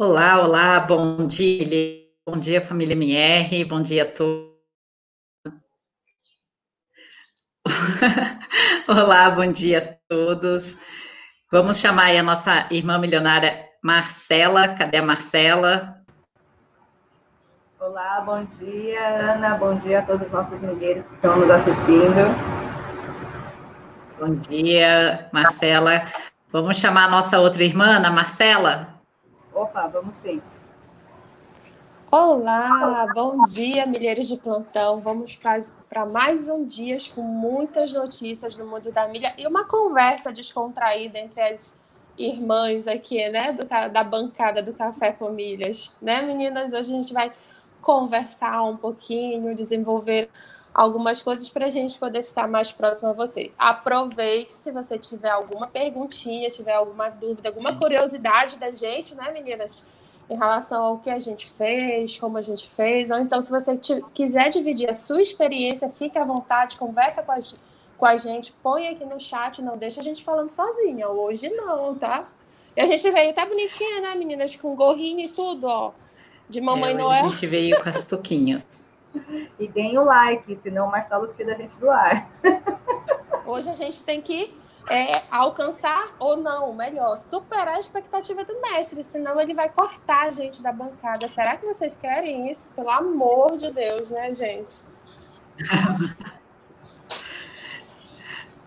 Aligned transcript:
Olá, 0.00 0.40
olá, 0.40 0.78
bom 0.78 1.26
dia, 1.26 2.06
bom 2.24 2.38
dia, 2.38 2.60
família 2.60 2.92
MR, 2.92 3.64
bom 3.64 3.82
dia 3.82 4.04
a 4.04 4.06
todos. 4.06 4.54
olá, 8.86 9.28
bom 9.30 9.50
dia 9.50 9.78
a 9.78 10.14
todos. 10.14 10.80
Vamos 11.50 11.78
chamar 11.78 12.04
aí 12.04 12.18
a 12.18 12.22
nossa 12.22 12.68
irmã 12.70 12.96
milionária 12.96 13.68
Marcela. 13.82 14.68
Cadê 14.68 14.98
a 14.98 15.02
Marcela? 15.02 16.00
Olá, 17.80 18.20
bom 18.20 18.44
dia, 18.44 19.32
Ana. 19.32 19.56
Bom 19.56 19.80
dia 19.80 19.98
a 19.98 20.02
todos 20.02 20.28
os 20.28 20.32
nossos 20.32 20.60
milheiros 20.60 21.08
que 21.08 21.14
estão 21.14 21.40
nos 21.40 21.50
assistindo. 21.50 22.14
Bom 24.20 24.32
dia, 24.32 25.28
Marcela. 25.32 26.04
Vamos 26.52 26.76
chamar 26.76 27.06
a 27.06 27.10
nossa 27.10 27.40
outra 27.40 27.64
irmã, 27.64 27.96
Ana 27.96 28.12
Marcela? 28.12 28.97
Opa, 29.58 29.88
vamos 29.88 30.14
sim. 30.22 30.40
Olá, 32.12 33.08
bom 33.12 33.42
dia, 33.42 33.86
milheiros 33.86 34.28
de 34.28 34.36
plantão. 34.36 35.00
Vamos 35.00 35.34
para 35.34 36.06
mais 36.06 36.48
um 36.48 36.64
dia 36.64 36.96
com 37.12 37.22
muitas 37.22 37.92
notícias 37.92 38.56
do 38.56 38.64
mundo 38.64 38.92
da 38.92 39.08
milha 39.08 39.34
e 39.36 39.44
uma 39.48 39.66
conversa 39.66 40.32
descontraída 40.32 41.18
entre 41.18 41.40
as 41.40 41.76
irmãs 42.16 42.86
aqui, 42.86 43.28
né, 43.30 43.50
do, 43.50 43.66
da 43.90 44.04
bancada 44.04 44.62
do 44.62 44.72
Café 44.72 45.10
com 45.10 45.30
Milhas. 45.30 45.92
Né, 46.00 46.22
meninas? 46.22 46.72
Hoje 46.72 46.92
a 46.92 46.96
gente 46.96 47.12
vai 47.12 47.32
conversar 47.82 48.62
um 48.62 48.76
pouquinho, 48.76 49.56
desenvolver 49.56 50.30
algumas 50.78 51.20
coisas 51.20 51.48
para 51.48 51.66
a 51.66 51.68
gente 51.68 51.98
poder 51.98 52.22
ficar 52.22 52.46
mais 52.46 52.70
próximo 52.70 53.08
a 53.08 53.12
você. 53.12 53.50
Aproveite 53.58 54.52
se 54.52 54.70
você 54.70 54.96
tiver 54.96 55.30
alguma 55.30 55.66
perguntinha, 55.66 56.48
tiver 56.50 56.74
alguma 56.74 57.08
dúvida, 57.08 57.48
alguma 57.48 57.74
curiosidade 57.74 58.56
da 58.58 58.70
gente, 58.70 59.12
né, 59.16 59.32
meninas? 59.32 59.84
Em 60.30 60.36
relação 60.36 60.84
ao 60.84 60.98
que 60.98 61.10
a 61.10 61.18
gente 61.18 61.50
fez, 61.50 62.16
como 62.16 62.38
a 62.38 62.42
gente 62.42 62.68
fez, 62.68 63.10
ou 63.10 63.18
então 63.18 63.42
se 63.42 63.50
você 63.50 63.76
quiser 64.14 64.50
dividir 64.50 64.88
a 64.88 64.94
sua 64.94 65.20
experiência, 65.20 65.90
fique 65.90 66.16
à 66.16 66.24
vontade, 66.24 66.76
conversa 66.76 67.24
com 67.24 67.32
a, 67.32 67.38
com 67.96 68.06
a 68.06 68.16
gente, 68.16 68.54
põe 68.62 68.86
aqui 68.86 69.04
no 69.04 69.18
chat, 69.18 69.60
não 69.60 69.76
deixa 69.76 70.00
a 70.00 70.04
gente 70.04 70.22
falando 70.22 70.48
sozinha. 70.48 71.08
Hoje 71.08 71.48
não, 71.48 71.96
tá? 71.96 72.28
E 72.76 72.80
a 72.80 72.86
gente 72.86 73.10
veio 73.10 73.30
até 73.30 73.44
bonitinha, 73.44 74.00
né, 74.00 74.14
meninas? 74.14 74.54
Com 74.54 74.76
gorrinho 74.76 75.24
e 75.24 75.28
tudo, 75.28 75.66
ó. 75.66 75.90
De 76.48 76.60
Mamãe 76.60 76.92
é, 76.92 76.94
Noel. 76.94 77.26
A 77.26 77.28
gente 77.30 77.46
veio 77.48 77.82
com 77.82 77.88
as 77.88 78.04
toquinhas. 78.06 78.87
E 79.58 79.68
deem 79.68 79.98
o 79.98 80.04
like, 80.04 80.56
senão 80.56 80.88
o 80.88 80.90
Marcelo 80.90 81.28
tira 81.34 81.54
a 81.54 81.56
gente 81.56 81.76
do 81.76 81.90
ar. 81.90 82.28
Hoje 83.46 83.70
a 83.70 83.74
gente 83.74 84.02
tem 84.02 84.20
que 84.20 84.56
é, 84.88 85.22
alcançar 85.30 86.14
ou 86.18 86.36
não, 86.36 86.74
melhor, 86.74 87.16
superar 87.16 87.76
a 87.76 87.80
expectativa 87.80 88.44
do 88.44 88.60
mestre, 88.60 89.04
senão 89.04 89.40
ele 89.40 89.54
vai 89.54 89.68
cortar 89.68 90.26
a 90.26 90.30
gente 90.30 90.62
da 90.62 90.72
bancada. 90.72 91.28
Será 91.28 91.56
que 91.56 91.66
vocês 91.66 91.96
querem 91.96 92.50
isso? 92.50 92.68
Pelo 92.74 92.90
amor 92.90 93.56
de 93.56 93.70
Deus, 93.70 94.08
né, 94.08 94.34
gente? 94.34 94.82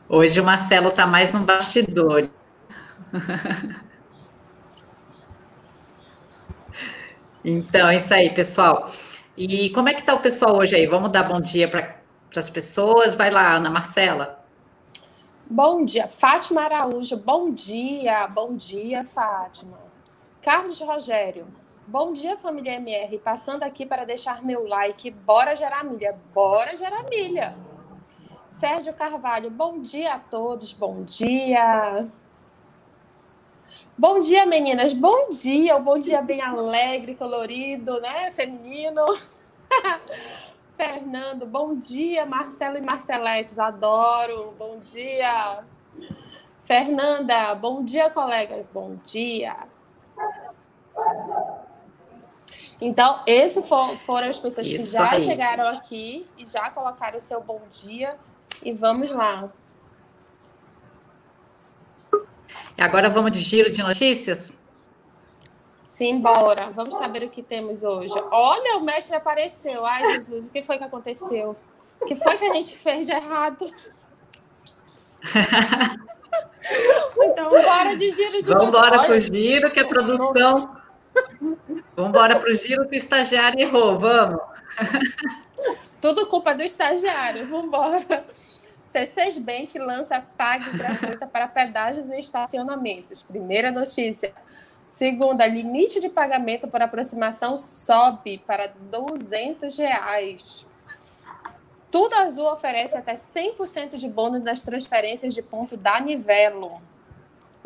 Hoje 0.09 0.41
o 0.41 0.43
Marcelo 0.43 0.89
está 0.89 1.07
mais 1.07 1.31
no 1.31 1.39
bastidor. 1.41 2.27
Então, 7.43 7.89
é 7.89 7.97
isso 7.97 8.13
aí, 8.13 8.29
pessoal. 8.29 8.91
E 9.43 9.71
como 9.71 9.89
é 9.89 9.93
que 9.95 10.01
está 10.01 10.13
o 10.13 10.19
pessoal 10.19 10.55
hoje 10.55 10.75
aí? 10.75 10.85
Vamos 10.85 11.11
dar 11.11 11.23
bom 11.23 11.41
dia 11.41 11.67
para 11.67 11.95
as 12.35 12.47
pessoas. 12.47 13.15
Vai 13.15 13.31
lá, 13.31 13.55
Ana 13.55 13.71
Marcela. 13.71 14.39
Bom 15.49 15.83
dia, 15.83 16.07
Fátima 16.07 16.61
Araújo. 16.61 17.17
Bom 17.17 17.51
dia, 17.51 18.27
bom 18.27 18.55
dia, 18.55 19.03
Fátima. 19.03 19.79
Carlos 20.43 20.79
Rogério. 20.79 21.47
Bom 21.87 22.13
dia, 22.13 22.37
família 22.37 22.75
MR. 22.75 23.17
Passando 23.17 23.63
aqui 23.63 23.83
para 23.83 24.05
deixar 24.05 24.43
meu 24.43 24.67
like. 24.67 25.09
Bora 25.09 25.55
gerar 25.55 25.83
milha. 25.85 26.15
Bora 26.35 26.77
gerar 26.77 27.03
milha. 27.09 27.55
Sérgio 28.47 28.93
Carvalho. 28.93 29.49
Bom 29.49 29.81
dia 29.81 30.13
a 30.13 30.19
todos. 30.19 30.71
Bom 30.71 31.01
dia. 31.03 32.07
Bom 34.01 34.19
dia, 34.19 34.47
meninas. 34.47 34.93
Bom 34.93 35.29
dia. 35.29 35.75
O 35.77 35.79
bom 35.79 35.99
dia 35.99 36.23
bem 36.23 36.41
alegre, 36.41 37.13
colorido, 37.13 38.01
né? 38.01 38.31
Feminino. 38.31 39.05
Fernando, 40.75 41.45
bom 41.45 41.75
dia. 41.75 42.25
Marcelo 42.25 42.79
e 42.79 42.81
Marceletes, 42.81 43.59
adoro. 43.59 44.55
Bom 44.57 44.79
dia. 44.79 45.59
Fernanda, 46.63 47.53
bom 47.53 47.83
dia, 47.83 48.09
colega. 48.09 48.65
Bom 48.73 48.97
dia. 49.05 49.55
Então, 52.81 53.19
esses 53.27 53.63
foram 53.67 54.29
as 54.29 54.39
pessoas 54.39 54.65
Isso 54.65 54.83
que 54.83 54.97
já 54.97 55.11
aí. 55.11 55.21
chegaram 55.21 55.67
aqui 55.67 56.27
e 56.39 56.47
já 56.47 56.71
colocaram 56.71 57.19
o 57.19 57.21
seu 57.21 57.39
bom 57.39 57.61
dia. 57.71 58.17
E 58.63 58.73
vamos 58.73 59.11
lá. 59.11 59.51
Agora 62.79 63.09
vamos 63.09 63.31
de 63.31 63.39
giro 63.39 63.71
de 63.71 63.81
notícias? 63.83 64.57
Simbora, 65.83 66.71
vamos 66.71 66.95
saber 66.95 67.23
o 67.23 67.29
que 67.29 67.43
temos 67.43 67.83
hoje. 67.83 68.13
Olha, 68.31 68.77
o 68.77 68.83
mestre 68.83 69.15
apareceu. 69.15 69.85
Ai, 69.85 70.13
Jesus, 70.13 70.47
o 70.47 70.49
que 70.49 70.63
foi 70.63 70.77
que 70.77 70.83
aconteceu? 70.83 71.55
O 71.99 72.05
que 72.05 72.15
foi 72.15 72.37
que 72.37 72.45
a 72.45 72.53
gente 72.55 72.75
fez 72.77 73.05
de 73.05 73.11
errado? 73.11 73.69
então, 77.17 77.51
bora 77.51 77.95
de 77.95 78.11
giro 78.11 78.41
de 78.41 78.49
Vamos 78.49 78.69
embora 78.69 79.03
para 79.03 79.15
o 79.15 79.19
giro, 79.19 79.69
que 79.69 79.79
a 79.79 79.87
produção. 79.87 80.75
Vamos 81.95 82.09
embora 82.09 82.39
para 82.39 82.49
o 82.49 82.53
giro 82.55 82.87
que 82.87 82.95
o 82.95 82.97
estagiário 82.97 83.59
errou, 83.59 83.99
vamos. 83.99 84.41
Tudo 86.01 86.25
culpa 86.25 86.55
do 86.55 86.63
estagiário, 86.63 87.47
vamos 87.47 87.65
embora. 87.65 88.25
C6 88.93 89.39
Bank 89.39 89.79
lança 89.79 90.19
tag 90.37 90.69
gratuita 90.77 91.25
para 91.25 91.47
pedágios 91.47 92.09
e 92.09 92.19
estacionamentos. 92.19 93.23
Primeira 93.23 93.71
notícia. 93.71 94.33
Segunda, 94.91 95.47
limite 95.47 96.01
de 96.01 96.09
pagamento 96.09 96.67
por 96.67 96.81
aproximação 96.81 97.55
sobe 97.55 98.39
para 98.39 98.67
200 98.67 99.77
reais. 99.77 100.65
Tudo 101.89 102.13
Azul 102.15 102.51
oferece 102.51 102.97
até 102.97 103.15
100% 103.15 103.95
de 103.95 104.09
bônus 104.09 104.43
nas 104.43 104.61
transferências 104.61 105.33
de 105.33 105.41
ponto 105.41 105.77
da 105.77 105.99
Nivelo. 105.99 106.81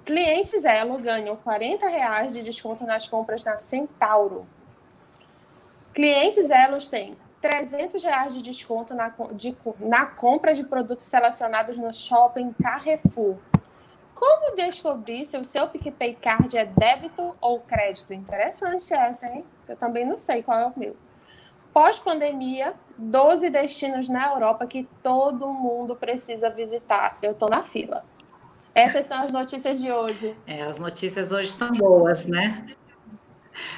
Clientes 0.04 0.64
Elo 0.66 1.00
ganham 1.00 1.36
40 1.36 1.88
reais 1.88 2.34
de 2.34 2.44
desconto 2.44 2.84
nas 2.84 3.08
compras 3.08 3.44
na 3.44 3.58
Centauro. 3.58 4.48
Clientes 5.96 6.52
Elos 6.52 6.88
têm 6.88 7.18
300 7.46 8.04
reais 8.04 8.34
de 8.34 8.42
desconto 8.42 8.96
na, 8.96 9.14
de, 9.36 9.56
na 9.80 10.08
compra 10.08 10.56
de 10.56 10.64
produtos 10.64 11.06
selecionados 11.06 11.78
no 11.78 11.94
shopping 11.94 12.52
Carrefour. 12.54 13.38
Como 14.16 14.56
descobrir 14.56 15.26
se 15.26 15.38
o 15.38 15.46
seu 15.46 15.68
PicPay 15.68 16.16
Card 16.16 16.58
é 16.58 16.66
débito 16.66 17.38
ou 17.40 17.60
crédito? 17.60 18.16
Interessante 18.16 18.92
essa, 18.92 19.28
hein? 19.28 19.44
Eu 19.68 19.78
também 19.78 20.04
não 20.08 20.18
sei 20.18 20.42
qual 20.42 20.58
é 20.58 20.66
o 20.66 20.74
meu. 20.76 20.98
Pós-pandemia, 21.72 22.74
12 22.98 23.52
destinos 23.52 24.10
na 24.10 24.26
Europa 24.32 24.66
que 24.66 24.90
todo 25.04 25.48
mundo 25.48 25.96
precisa 25.96 26.50
visitar. 26.50 27.20
Eu 27.22 27.34
estou 27.34 27.48
na 27.48 27.62
fila. 27.62 28.04
Essas 28.74 29.06
são 29.06 29.24
as 29.24 29.32
notícias 29.32 29.80
de 29.80 29.92
hoje. 29.92 30.36
É, 30.48 30.64
as 30.64 30.80
notícias 30.80 31.32
hoje 31.32 31.50
estão 31.50 31.72
boas, 31.74 32.26
né? 32.26 32.76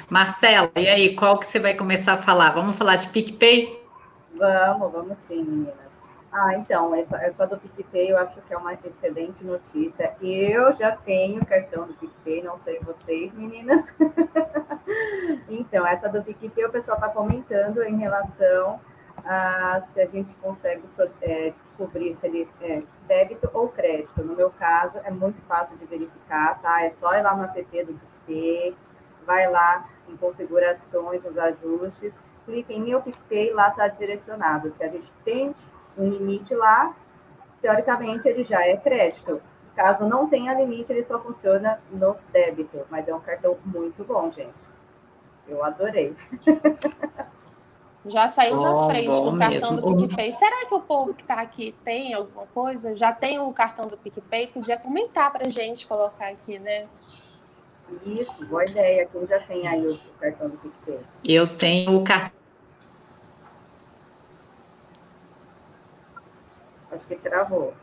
Marcela, 0.08 0.70
e 0.76 0.88
aí, 0.88 1.14
qual 1.14 1.38
que 1.38 1.46
você 1.46 1.58
vai 1.58 1.74
começar 1.74 2.14
a 2.14 2.18
falar? 2.18 2.50
Vamos 2.50 2.76
falar 2.76 2.96
de 2.96 3.08
PicPay? 3.08 3.82
Vamos, 4.34 4.92
vamos 4.92 5.18
sim, 5.26 5.42
meninas. 5.42 5.88
Ah, 6.30 6.54
então, 6.54 6.94
essa 6.94 7.46
do 7.46 7.56
PicPay 7.56 8.10
eu 8.10 8.18
acho 8.18 8.40
que 8.42 8.52
é 8.52 8.56
uma 8.56 8.74
excelente 8.74 9.42
notícia. 9.42 10.14
Eu 10.20 10.74
já 10.74 10.94
tenho 10.94 11.44
cartão 11.44 11.86
do 11.86 11.94
PicPay, 11.94 12.42
não 12.42 12.58
sei 12.58 12.78
vocês, 12.80 13.32
meninas. 13.32 13.92
então, 15.48 15.86
essa 15.86 16.08
do 16.08 16.22
PicPay 16.22 16.66
o 16.66 16.70
pessoal 16.70 16.98
está 16.98 17.08
comentando 17.08 17.82
em 17.82 17.96
relação 17.96 18.78
a 19.24 19.80
se 19.80 20.00
a 20.00 20.06
gente 20.06 20.34
consegue 20.36 20.84
é, 21.22 21.52
descobrir 21.62 22.14
se 22.14 22.26
ele 22.26 22.48
é 22.60 22.82
débito 23.06 23.50
ou 23.54 23.68
crédito. 23.68 24.22
No 24.22 24.36
meu 24.36 24.50
caso, 24.50 24.98
é 25.04 25.10
muito 25.10 25.40
fácil 25.42 25.76
de 25.78 25.86
verificar, 25.86 26.60
tá? 26.60 26.84
É 26.84 26.90
só 26.90 27.14
ir 27.14 27.22
lá 27.22 27.34
no 27.34 27.44
app 27.44 27.84
do 27.84 27.94
PicPay, 28.26 28.76
vai 29.28 29.46
lá 29.46 29.86
em 30.08 30.16
configurações, 30.16 31.22
os 31.22 31.36
ajustes, 31.36 32.14
clica 32.46 32.72
em 32.72 32.80
meu 32.80 33.02
PicPay, 33.02 33.52
lá 33.52 33.68
está 33.68 33.86
direcionado. 33.86 34.72
Se 34.72 34.82
a 34.82 34.88
gente 34.88 35.12
tem 35.22 35.54
um 35.98 36.08
limite 36.08 36.54
lá, 36.54 36.96
teoricamente 37.60 38.26
ele 38.26 38.42
já 38.42 38.66
é 38.66 38.74
crédito. 38.74 39.42
Caso 39.76 40.08
não 40.08 40.26
tenha 40.28 40.54
limite, 40.54 40.90
ele 40.90 41.04
só 41.04 41.20
funciona 41.20 41.78
no 41.90 42.16
débito, 42.32 42.86
mas 42.90 43.06
é 43.06 43.14
um 43.14 43.20
cartão 43.20 43.58
muito 43.66 44.02
bom, 44.02 44.32
gente. 44.32 44.66
Eu 45.46 45.62
adorei. 45.62 46.16
Já 48.06 48.26
saiu 48.28 48.56
bom, 48.56 48.62
na 48.62 48.86
frente 48.86 49.08
o 49.08 49.38
cartão 49.38 49.72
mesmo. 49.72 49.80
do 49.80 49.96
PicPay. 50.08 50.32
Será 50.32 50.64
que 50.66 50.74
o 50.74 50.80
povo 50.80 51.12
que 51.12 51.20
está 51.20 51.34
aqui 51.34 51.74
tem 51.84 52.14
alguma 52.14 52.46
coisa? 52.46 52.96
Já 52.96 53.12
tem 53.12 53.38
o 53.38 53.52
cartão 53.52 53.86
do 53.86 53.98
PicPay? 53.98 54.46
Podia 54.46 54.78
comentar 54.78 55.30
para 55.30 55.48
gente, 55.50 55.86
colocar 55.86 56.28
aqui, 56.28 56.58
né? 56.58 56.88
Isso, 58.04 58.44
boa 58.46 58.64
ideia. 58.64 59.06
Quem 59.06 59.26
já 59.26 59.40
tem 59.40 59.66
aí 59.66 59.86
o 59.86 59.98
cartão 60.20 60.48
do 60.50 60.56
PicPay? 60.58 61.00
Eu 61.26 61.56
tenho 61.56 61.96
o 61.96 62.04
cartão. 62.04 62.38
Acho 66.92 67.06
que 67.06 67.16
travou. 67.16 67.74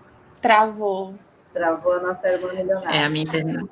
Travou. 0.42 1.16
Travou 1.54 1.94
a 1.94 2.00
nossa 2.00 2.28
irmã 2.28 2.54
milionária. 2.54 3.00
É 3.00 3.04
a 3.04 3.10
minha 3.10 3.24
internet. 3.24 3.69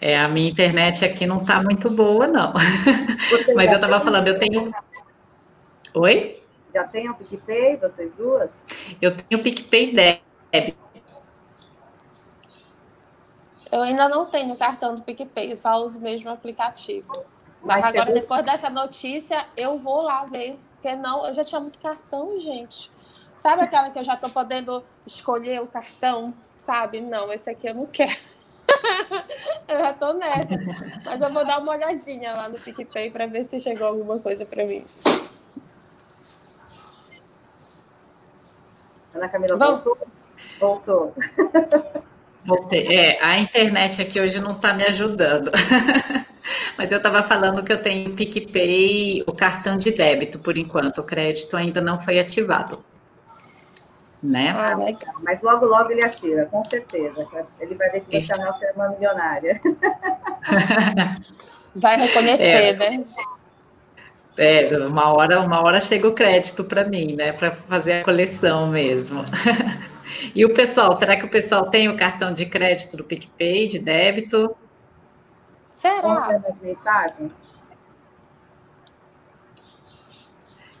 É, 0.00 0.16
a 0.16 0.28
minha 0.28 0.48
internet 0.48 1.04
aqui 1.04 1.26
não 1.26 1.38
está 1.38 1.62
muito 1.62 1.90
boa, 1.90 2.26
não. 2.28 2.52
Você 3.30 3.52
Mas 3.54 3.70
eu 3.70 3.76
estava 3.76 4.00
falando, 4.00 4.28
eu 4.28 4.38
tenho. 4.38 4.72
Oi? 5.94 6.42
Já 6.72 6.84
tem 6.84 7.10
o 7.10 7.14
PicPay, 7.14 7.76
vocês 7.76 8.14
duas? 8.14 8.50
Eu 9.02 9.14
tenho 9.16 9.40
o 9.40 9.42
PicPay 9.42 9.92
Débito. 9.92 10.87
Eu 13.70 13.82
ainda 13.82 14.08
não 14.08 14.26
tenho 14.26 14.56
cartão 14.56 14.94
do 14.96 15.02
PicPay, 15.02 15.52
eu 15.52 15.56
só 15.56 15.76
uso 15.84 16.00
mesmo 16.00 16.30
aplicativo. 16.30 17.10
Mas, 17.60 17.80
Mas 17.80 17.84
agora, 17.86 18.06
chegou- 18.06 18.20
depois 18.20 18.44
dessa 18.44 18.70
notícia, 18.70 19.44
eu 19.56 19.78
vou 19.78 20.02
lá 20.02 20.24
ver. 20.24 20.58
Porque 20.80 20.94
não, 20.94 21.26
eu 21.26 21.34
já 21.34 21.44
tinha 21.44 21.60
muito 21.60 21.78
cartão, 21.78 22.38
gente. 22.38 22.90
Sabe 23.38 23.62
aquela 23.62 23.90
que 23.90 23.98
eu 23.98 24.04
já 24.04 24.16
tô 24.16 24.28
podendo 24.30 24.84
escolher 25.06 25.60
o 25.60 25.66
cartão? 25.66 26.32
Sabe? 26.56 27.00
Não, 27.00 27.32
esse 27.32 27.50
aqui 27.50 27.68
eu 27.68 27.74
não 27.74 27.86
quero. 27.86 28.16
eu 29.68 29.78
já 29.78 29.92
tô 29.92 30.12
nessa. 30.14 30.58
Mas 31.04 31.20
eu 31.20 31.32
vou 31.32 31.44
dar 31.44 31.60
uma 31.60 31.72
olhadinha 31.72 32.32
lá 32.34 32.48
no 32.48 32.58
PicPay 32.58 33.10
para 33.10 33.26
ver 33.26 33.44
se 33.44 33.60
chegou 33.60 33.86
alguma 33.86 34.18
coisa 34.20 34.46
para 34.46 34.64
mim. 34.64 34.84
Ana 39.14 39.28
Camila 39.28 39.56
Vamos. 39.56 39.84
voltou? 39.84 40.08
Voltou. 40.58 41.14
Voltei. 42.44 42.86
É, 42.86 43.22
a 43.22 43.38
internet 43.38 44.00
aqui 44.02 44.20
hoje 44.20 44.40
não 44.40 44.52
está 44.52 44.72
me 44.72 44.84
ajudando. 44.84 45.50
Mas 46.78 46.90
eu 46.90 46.98
estava 46.98 47.22
falando 47.22 47.62
que 47.62 47.72
eu 47.72 47.82
tenho 47.82 48.10
o 48.10 48.14
PicPay, 48.14 49.22
o 49.26 49.32
cartão 49.32 49.76
de 49.76 49.90
débito, 49.90 50.38
por 50.38 50.56
enquanto. 50.56 50.98
O 50.98 51.04
crédito 51.04 51.56
ainda 51.56 51.80
não 51.80 52.00
foi 52.00 52.18
ativado. 52.18 52.82
Né? 54.22 54.50
Ah, 54.56 54.74
legal. 54.76 55.14
Mas 55.22 55.40
logo, 55.42 55.66
logo 55.66 55.90
ele 55.90 56.02
ativa, 56.02 56.46
com 56.46 56.64
certeza. 56.64 57.26
Ele 57.60 57.74
vai 57.74 57.90
ver 57.90 58.00
que 58.00 58.20
você 58.20 58.32
é 58.32 58.36
a 58.36 58.44
nossa 58.46 58.64
irmã 58.64 58.88
milionária. 58.90 59.60
Vai 61.76 61.96
reconhecer, 61.96 62.76
né? 62.76 63.04
É, 64.36 64.76
uma 64.78 65.12
hora, 65.12 65.40
uma 65.40 65.60
hora 65.60 65.80
chega 65.80 66.08
o 66.08 66.14
crédito 66.14 66.64
para 66.64 66.84
mim, 66.84 67.14
né? 67.14 67.32
Para 67.32 67.54
fazer 67.54 68.00
a 68.00 68.04
coleção 68.04 68.68
mesmo. 68.68 69.24
E 70.34 70.44
o 70.44 70.52
pessoal, 70.52 70.92
será 70.92 71.16
que 71.16 71.24
o 71.24 71.28
pessoal 71.28 71.70
tem 71.70 71.88
o 71.88 71.96
cartão 71.96 72.32
de 72.32 72.46
crédito 72.46 72.96
do 72.96 73.04
PicPay, 73.04 73.66
de 73.66 73.78
débito? 73.78 74.56
Será? 75.70 76.40
mensagens? 76.60 77.32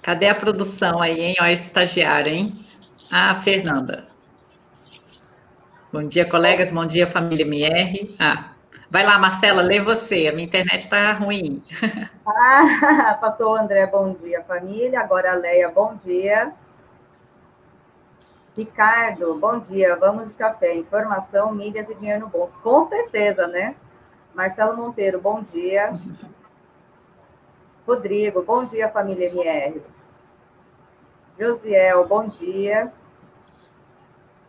Cadê 0.02 0.28
a 0.28 0.34
produção 0.34 1.02
aí, 1.02 1.20
hein? 1.20 1.36
Olha 1.40 1.52
esse 1.52 1.64
estagiário, 1.64 2.32
hein? 2.32 2.58
Ah, 3.12 3.34
Fernanda. 3.34 4.04
Bom 5.92 6.02
dia, 6.02 6.24
colegas. 6.24 6.70
Bom 6.70 6.84
dia, 6.84 7.06
família 7.06 7.46
MR. 7.46 8.14
Ah, 8.18 8.52
vai 8.90 9.04
lá, 9.04 9.18
Marcela, 9.18 9.62
lê 9.62 9.80
você. 9.80 10.28
A 10.28 10.32
minha 10.32 10.46
internet 10.46 10.80
está 10.80 11.12
ruim. 11.12 11.62
Ah, 12.30 13.16
passou 13.22 13.52
o 13.52 13.56
André, 13.56 13.86
bom 13.86 14.14
dia, 14.14 14.42
família. 14.42 15.00
Agora 15.00 15.32
a 15.32 15.34
Leia, 15.34 15.70
bom 15.70 15.94
dia. 16.04 16.52
Ricardo, 18.58 19.36
bom 19.36 19.60
dia. 19.60 19.94
Vamos 19.94 20.26
de 20.26 20.34
café. 20.34 20.74
Informação, 20.74 21.54
milhas 21.54 21.88
e 21.88 21.94
dinheiro 21.94 22.22
no 22.22 22.28
bolso. 22.28 22.60
Com 22.60 22.88
certeza, 22.88 23.46
né? 23.46 23.76
Marcelo 24.34 24.76
Monteiro, 24.76 25.20
bom 25.20 25.40
dia. 25.42 25.96
Rodrigo, 27.86 28.42
bom 28.42 28.64
dia, 28.64 28.88
família 28.88 29.28
MR. 29.28 29.80
Josiel, 31.38 32.04
bom 32.08 32.26
dia. 32.26 32.92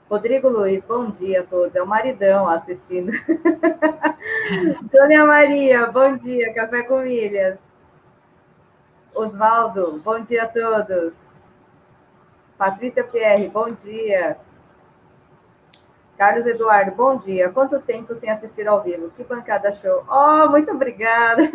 Rodrigo 0.09 0.49
Luiz, 0.49 0.83
bom 0.83 1.11
dia 1.11 1.41
a 1.41 1.43
todos. 1.43 1.75
É 1.75 1.83
o 1.83 1.85
maridão 1.85 2.49
assistindo. 2.49 3.11
Sônia 4.89 5.23
Maria, 5.23 5.85
bom 5.85 6.17
dia. 6.17 6.51
Café 6.55 6.81
com 6.81 7.01
milhas. 7.01 7.59
Osvaldo, 9.13 10.01
bom 10.03 10.19
dia 10.21 10.45
a 10.45 10.47
todos. 10.47 11.28
Patrícia 12.59 13.05
Pierre, 13.05 13.47
bom 13.47 13.67
dia. 13.67 14.37
Carlos 16.17 16.45
Eduardo, 16.45 16.91
bom 16.91 17.15
dia. 17.15 17.49
Quanto 17.49 17.79
tempo 17.79 18.13
sem 18.15 18.29
assistir 18.29 18.67
ao 18.67 18.83
vivo? 18.83 19.09
Que 19.11 19.23
bancada 19.23 19.71
show. 19.71 20.03
Oh, 20.09 20.49
muito 20.49 20.69
obrigada. 20.69 21.49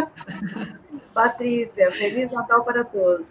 Patrícia, 1.14 1.90
Feliz 1.90 2.30
Natal 2.30 2.62
para 2.62 2.84
todos. 2.84 3.26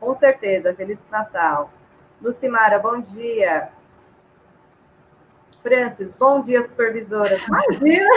Com 0.00 0.12
certeza, 0.12 0.74
Feliz 0.74 1.00
Natal. 1.08 1.70
Lucimara, 2.20 2.80
bom 2.80 3.00
dia. 3.00 3.70
Francis, 5.62 6.10
bom 6.18 6.42
dia, 6.42 6.62
supervisoras. 6.62 7.46
Imagina! 7.46 8.10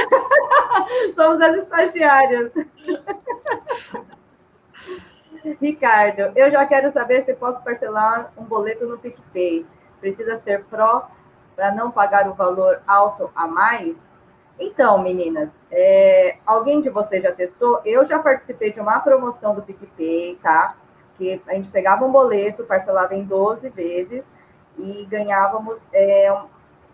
Somos 1.13 1.39
as 1.39 1.57
estagiárias. 1.57 2.51
Ricardo, 5.51 6.31
eu 6.35 6.49
já 6.49 6.65
quero 6.65 6.91
saber 6.91 7.23
se 7.25 7.33
posso 7.33 7.61
parcelar 7.63 8.31
um 8.37 8.43
boleto 8.43 8.85
no 8.85 8.97
PicPay. 8.97 9.65
Precisa 9.99 10.39
ser 10.41 10.63
pró 10.65 11.07
para 11.55 11.71
não 11.71 11.91
pagar 11.91 12.27
o 12.29 12.33
valor 12.33 12.81
alto 12.87 13.29
a 13.35 13.47
mais? 13.47 13.97
Então, 14.59 15.01
meninas, 15.01 15.51
é, 15.71 16.37
alguém 16.45 16.79
de 16.79 16.89
vocês 16.89 17.23
já 17.23 17.31
testou? 17.31 17.81
Eu 17.83 18.05
já 18.05 18.19
participei 18.19 18.71
de 18.71 18.79
uma 18.79 18.99
promoção 18.99 19.55
do 19.55 19.61
PicPay, 19.61 20.39
tá? 20.41 20.75
Que 21.15 21.41
a 21.47 21.55
gente 21.55 21.69
pegava 21.69 22.05
um 22.05 22.11
boleto, 22.11 22.63
parcelava 22.63 23.15
em 23.15 23.23
12 23.23 23.69
vezes 23.69 24.31
e 24.77 25.05
ganhávamos 25.05 25.87
é, 25.91 26.35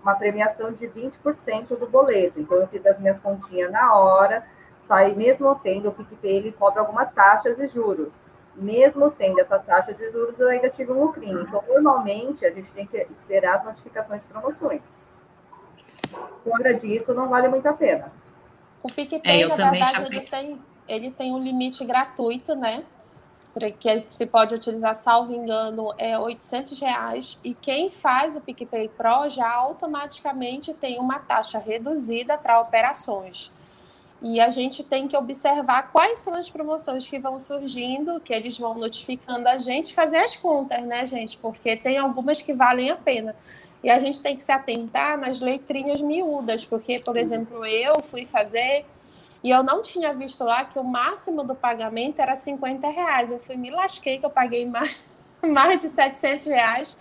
uma 0.02 0.16
premiação 0.16 0.72
de 0.72 0.88
20% 0.88 1.78
do 1.78 1.88
boleto. 1.88 2.40
Então, 2.40 2.58
eu 2.58 2.68
fiz 2.68 2.86
as 2.86 3.00
minhas 3.00 3.20
continhas 3.20 3.72
na 3.72 3.96
hora, 3.96 4.46
saí 4.82 5.16
mesmo 5.16 5.54
tendo 5.56 5.90
o 5.90 5.94
PicPay, 5.94 6.38
ele 6.38 6.52
cobra 6.52 6.82
algumas 6.82 7.12
taxas 7.12 7.60
e 7.60 7.68
juros. 7.68 8.18
Mesmo 8.60 9.10
tendo 9.10 9.40
essas 9.40 9.64
taxas 9.64 10.00
e 10.00 10.12
juros, 10.12 10.40
eu 10.40 10.50
ainda 10.50 10.70
tive 10.70 10.92
um 10.92 11.02
lucrinho. 11.02 11.42
Então, 11.42 11.64
normalmente, 11.68 12.46
a 12.46 12.52
gente 12.52 12.72
tem 12.72 12.86
que 12.86 12.98
esperar 13.10 13.56
as 13.56 13.64
notificações 13.64 14.22
de 14.22 14.28
promoções. 14.28 14.82
Fora 16.44 16.74
disso, 16.74 17.14
não 17.14 17.30
vale 17.30 17.48
muito 17.48 17.66
a 17.68 17.74
pena. 17.74 18.12
O 18.84 18.88
PicPay, 18.88 19.44
É, 19.44 19.48
na 19.48 19.72
verdade, 19.72 20.04
ele 20.04 20.22
tem, 20.22 20.62
ele 20.88 21.12
tem 21.12 21.34
um 21.34 21.40
limite 21.40 21.86
gratuito, 21.86 22.56
né? 22.56 22.84
Que 23.80 24.06
se 24.10 24.26
pode 24.26 24.56
utilizar, 24.56 24.96
salvo 24.96 25.34
engano, 25.34 25.94
é 25.98 26.18
800 26.18 26.80
reais. 26.80 27.40
E 27.44 27.54
quem 27.54 27.90
faz 27.90 28.36
o 28.36 28.42
PicPay 28.42 28.90
Pro 28.90 29.30
já 29.30 29.52
automaticamente 29.52 30.74
tem 30.74 31.00
uma 31.00 31.20
taxa 31.20 31.60
reduzida 31.60 32.38
para 32.38 32.62
operações. 32.62 33.52
E 34.22 34.40
a 34.42 34.50
gente 34.50 34.84
tem 34.84 35.08
que 35.08 35.16
observar 35.16 35.92
quais 35.92 36.20
são 36.20 36.36
as 36.36 36.50
promoções 36.50 37.08
que 37.08 37.18
vão 37.18 37.40
surgindo, 37.40 38.20
que 38.20 38.34
eles 38.34 38.58
vão 38.58 38.76
notificando 38.76 39.48
a 39.48 39.58
gente, 39.58 39.94
fazer 39.94 40.18
as 40.18 40.36
contas, 40.36 40.84
né, 40.84 41.08
gente? 41.08 41.38
Porque 41.38 41.78
tem 41.78 41.98
algumas 41.98 42.42
que 42.42 42.54
valem 42.54 42.90
a 42.90 42.96
pena. 42.98 43.34
E 43.82 43.90
a 43.90 43.98
gente 43.98 44.22
tem 44.22 44.36
que 44.36 44.42
se 44.42 44.52
atentar 44.52 45.18
nas 45.18 45.40
letrinhas 45.40 46.02
miúdas, 46.02 46.66
porque, 46.66 47.00
por 47.00 47.16
exemplo, 47.16 47.66
eu 47.66 48.04
fui 48.04 48.26
fazer 48.26 48.86
e 49.42 49.50
eu 49.50 49.64
não 49.64 49.82
tinha 49.82 50.14
visto 50.14 50.44
lá 50.44 50.66
que 50.66 50.78
o 50.78 50.84
máximo 50.84 51.44
do 51.44 51.56
pagamento 51.56 52.20
era 52.20 52.36
50 52.36 52.90
reais. 52.90 53.32
Eu 53.32 53.40
fui, 53.40 53.56
me 53.56 53.72
lasquei 53.72 54.18
que 54.18 54.26
eu 54.26 54.30
paguei 54.30 54.66
mais, 54.66 54.98
mais 55.42 55.80
de 55.80 55.90
700 55.90 56.48
reais, 56.48 56.98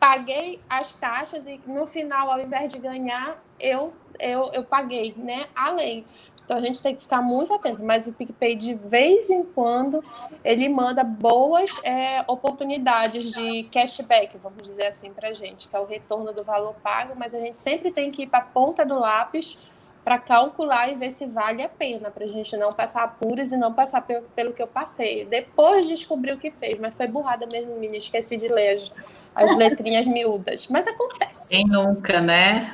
paguei 0.00 0.60
as 0.68 0.94
taxas 0.94 1.46
e 1.46 1.60
no 1.66 1.86
final, 1.86 2.30
ao 2.30 2.40
invés 2.40 2.72
de 2.72 2.78
ganhar, 2.78 3.42
eu, 3.60 3.92
eu, 4.18 4.50
eu 4.54 4.64
paguei, 4.64 5.14
né? 5.16 5.46
Além. 5.54 6.06
Então 6.44 6.58
a 6.58 6.60
gente 6.60 6.82
tem 6.82 6.94
que 6.94 7.02
ficar 7.02 7.22
muito 7.22 7.54
atento, 7.54 7.82
mas 7.82 8.06
o 8.06 8.12
PicPay 8.12 8.54
de 8.54 8.74
vez 8.74 9.30
em 9.30 9.42
quando 9.42 10.04
ele 10.44 10.68
manda 10.68 11.02
boas 11.02 11.70
é, 11.82 12.22
oportunidades 12.28 13.32
de 13.32 13.64
cashback, 13.64 14.36
vamos 14.38 14.62
dizer 14.62 14.86
assim, 14.86 15.12
para 15.12 15.32
gente, 15.32 15.68
que 15.68 15.74
é 15.74 15.80
o 15.80 15.86
retorno 15.86 16.32
do 16.32 16.44
valor 16.44 16.74
pago, 16.82 17.14
mas 17.16 17.34
a 17.34 17.40
gente 17.40 17.56
sempre 17.56 17.90
tem 17.90 18.10
que 18.10 18.24
ir 18.24 18.26
para 18.26 18.40
a 18.40 18.46
ponta 18.46 18.84
do 18.84 18.98
lápis 18.98 19.58
para 20.04 20.18
calcular 20.18 20.92
e 20.92 20.94
ver 20.96 21.10
se 21.10 21.24
vale 21.24 21.62
a 21.62 21.68
pena, 21.68 22.10
para 22.10 22.26
a 22.26 22.28
gente 22.28 22.54
não 22.58 22.68
passar 22.68 23.04
apuros 23.04 23.50
e 23.52 23.56
não 23.56 23.72
passar 23.72 24.02
pelo, 24.02 24.26
pelo 24.36 24.52
que 24.52 24.62
eu 24.62 24.66
passei. 24.66 25.24
Depois 25.24 25.88
descobri 25.88 26.30
o 26.30 26.38
que 26.38 26.50
fez, 26.50 26.78
mas 26.78 26.94
foi 26.94 27.08
burrada 27.08 27.48
mesmo, 27.50 27.72
menina, 27.74 27.96
esqueci 27.96 28.36
de 28.36 28.48
ler 28.48 28.74
as, 28.74 28.92
as 29.34 29.56
letrinhas 29.56 30.06
miúdas. 30.06 30.68
Mas 30.68 30.86
acontece. 30.86 31.48
Quem 31.48 31.66
nunca, 31.66 32.20
né? 32.20 32.70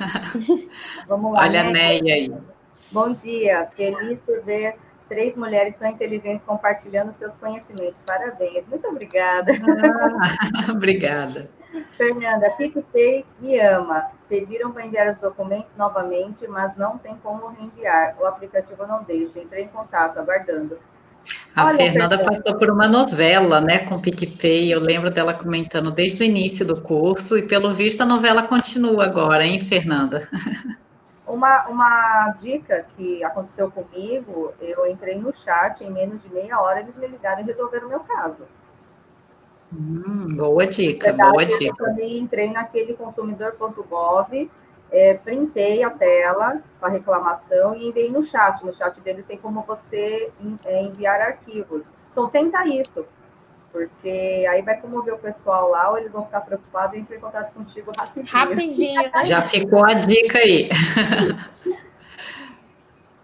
Vamos 1.07 1.31
lá. 1.33 1.43
Olha 1.43 1.61
a 1.61 1.63
né? 1.63 1.71
Neia 1.71 2.15
aí. 2.15 2.33
Bom 2.91 3.13
dia, 3.13 3.69
feliz 3.73 4.19
por 4.19 4.41
ver 4.41 4.75
três 5.07 5.35
mulheres 5.35 5.75
tão 5.77 5.89
inteligentes 5.89 6.43
compartilhando 6.43 7.13
seus 7.13 7.37
conhecimentos. 7.37 8.01
Parabéns, 8.05 8.65
muito 8.67 8.85
obrigada. 8.87 9.53
Ah, 9.53 10.71
obrigada. 10.71 11.49
Fernanda, 11.93 12.49
PicPay 12.51 13.25
me 13.39 13.59
ama. 13.61 14.07
Pediram 14.27 14.71
para 14.71 14.85
enviar 14.85 15.09
os 15.09 15.17
documentos 15.19 15.75
novamente, 15.77 16.45
mas 16.49 16.75
não 16.75 16.97
tem 16.97 17.15
como 17.23 17.47
reenviar. 17.47 18.15
O 18.19 18.25
aplicativo 18.25 18.85
não 18.85 19.03
deixa. 19.03 19.39
Entrei 19.39 19.65
em 19.65 19.69
contato, 19.69 20.17
aguardando. 20.17 20.77
A 21.55 21.67
Olha, 21.67 21.77
Fernanda 21.77 22.21
passou 22.23 22.57
por 22.57 22.69
uma 22.69 22.87
novela, 22.89 23.61
né, 23.61 23.79
com 23.79 23.95
o 23.95 24.01
PicPay. 24.01 24.73
Eu 24.73 24.79
lembro 24.79 25.09
dela 25.09 25.33
comentando 25.33 25.91
desde 25.91 26.23
o 26.23 26.25
início 26.25 26.65
do 26.65 26.81
curso, 26.81 27.37
e 27.37 27.43
pelo 27.43 27.71
visto 27.71 28.01
a 28.01 28.05
novela 28.05 28.43
continua 28.43 29.05
agora, 29.05 29.45
hein, 29.45 29.59
Fernanda? 29.59 30.27
Uma, 31.31 31.67
uma 31.69 32.29
dica 32.39 32.85
que 32.95 33.23
aconteceu 33.23 33.71
comigo, 33.71 34.53
eu 34.59 34.85
entrei 34.85 35.17
no 35.17 35.33
chat, 35.33 35.81
em 35.81 35.89
menos 35.89 36.21
de 36.21 36.29
meia 36.29 36.59
hora 36.59 36.81
eles 36.81 36.97
me 36.97 37.07
ligaram 37.07 37.41
e 37.41 37.45
resolveram 37.45 37.87
o 37.87 37.89
meu 37.89 38.01
caso. 38.01 38.45
Hum, 39.73 40.35
boa 40.35 40.67
dica, 40.67 41.05
verdade, 41.05 41.31
boa 41.31 41.45
dica. 41.45 41.63
Eu 41.65 41.75
também 41.87 42.17
entrei 42.17 42.51
naquele 42.51 42.95
consumidor.gov, 42.95 44.51
é, 44.91 45.13
printei 45.13 45.81
a 45.83 45.89
tela 45.89 46.61
com 46.77 46.85
a 46.85 46.89
reclamação 46.89 47.73
e 47.73 47.87
enviei 47.87 48.11
no 48.11 48.21
chat. 48.21 48.65
No 48.65 48.73
chat 48.73 48.99
deles 48.99 49.25
tem 49.25 49.37
como 49.37 49.61
você 49.61 50.29
é, 50.65 50.83
enviar 50.83 51.21
arquivos. 51.21 51.89
Então, 52.11 52.27
tenta 52.27 52.67
isso, 52.67 53.05
porque 53.71 54.45
aí 54.49 54.61
vai 54.61 54.79
comover 54.79 55.13
o 55.13 55.19
pessoal 55.19 55.69
lá, 55.69 55.89
ou 55.89 55.97
eles 55.97 56.11
vão 56.11 56.25
ficar 56.25 56.41
preocupados 56.41 56.97
e 56.97 56.99
entrar 56.99 57.15
em 57.15 57.19
contato 57.19 57.53
contigo 57.53 57.91
rapidinho. 57.97 58.33
Rapidinho. 58.33 59.01
Né? 59.01 59.25
Já 59.25 59.41
ficou 59.41 59.85
a 59.85 59.93
dica 59.93 60.37
aí. 60.37 60.69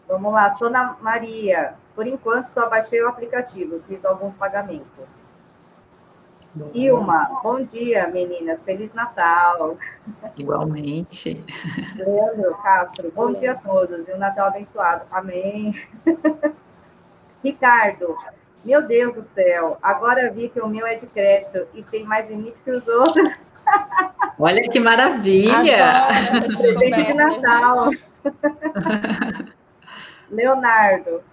Vamos 0.07 0.31
lá, 0.31 0.49
Sona 0.51 0.95
Maria. 1.01 1.75
Por 1.93 2.07
enquanto, 2.07 2.47
só 2.47 2.69
baixei 2.69 3.01
o 3.01 3.09
aplicativo, 3.09 3.81
fiz 3.87 4.03
alguns 4.05 4.33
pagamentos. 4.35 5.17
Ilma, 6.73 7.39
bom 7.43 7.63
dia, 7.63 8.07
meninas. 8.07 8.61
Feliz 8.63 8.93
Natal. 8.93 9.77
Igualmente. 10.35 11.43
Leandro 11.95 12.55
Castro, 12.63 13.11
bom 13.13 13.33
dia 13.33 13.51
a 13.51 13.55
todos 13.55 14.07
e 14.07 14.13
um 14.13 14.17
Natal 14.17 14.47
abençoado. 14.47 15.05
Amém. 15.11 15.75
Ricardo, 17.43 18.17
meu 18.67 18.85
Deus 18.85 19.15
do 19.15 19.23
céu, 19.23 19.77
agora 19.81 20.29
vi 20.29 20.49
que 20.49 20.59
o 20.59 20.67
meu 20.67 20.85
é 20.85 20.95
de 20.95 21.07
crédito 21.07 21.65
e 21.73 21.81
tem 21.83 22.03
mais 22.03 22.29
limite 22.29 22.59
que 22.65 22.69
os 22.69 22.85
outros. 22.85 23.29
Olha 24.37 24.61
que 24.69 24.77
maravilha! 24.77 25.93
Presente 26.57 27.05
de 27.05 27.13
Natal. 27.13 27.91
Leonardo, 30.29 31.23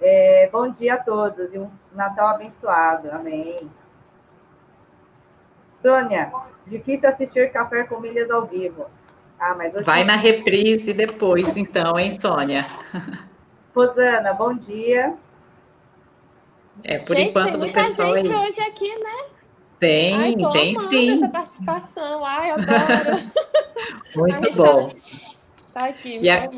é, 0.00 0.48
bom 0.52 0.70
dia 0.70 0.94
a 0.94 0.98
todos 0.98 1.52
e 1.52 1.58
um 1.58 1.68
Natal 1.92 2.28
abençoado. 2.28 3.10
Amém. 3.10 3.68
Sônia, 5.72 6.30
difícil 6.64 7.08
assistir 7.08 7.50
Café 7.50 7.82
com 7.82 7.98
Milhas 7.98 8.30
ao 8.30 8.46
vivo. 8.46 8.86
Ah, 9.40 9.56
mas 9.56 9.74
hoje... 9.74 9.84
Vai 9.84 10.04
na 10.04 10.14
reprise 10.14 10.92
depois, 10.92 11.56
então, 11.56 11.98
hein, 11.98 12.12
Sônia? 12.12 12.64
Rosana, 13.74 14.32
bom 14.32 14.54
dia. 14.54 15.18
É, 16.82 16.98
por 16.98 17.16
gente, 17.16 17.30
enquanto, 17.30 17.50
tem 17.50 17.58
muita 17.58 17.82
gente 17.84 18.02
aí. 18.02 18.28
hoje 18.28 18.60
aqui, 18.60 18.98
né? 18.98 19.24
Tem, 19.78 20.14
Ai, 20.14 20.34
tem 20.52 20.74
sim. 20.74 21.16
essa 21.16 21.28
participação. 21.28 22.24
Ai, 22.24 22.50
adoro. 22.52 23.32
Muito 24.16 24.54
bom. 24.54 24.88
Tá, 24.88 24.94
tá 25.80 25.86
aqui, 25.86 26.18
e, 26.20 26.30
a, 26.30 26.48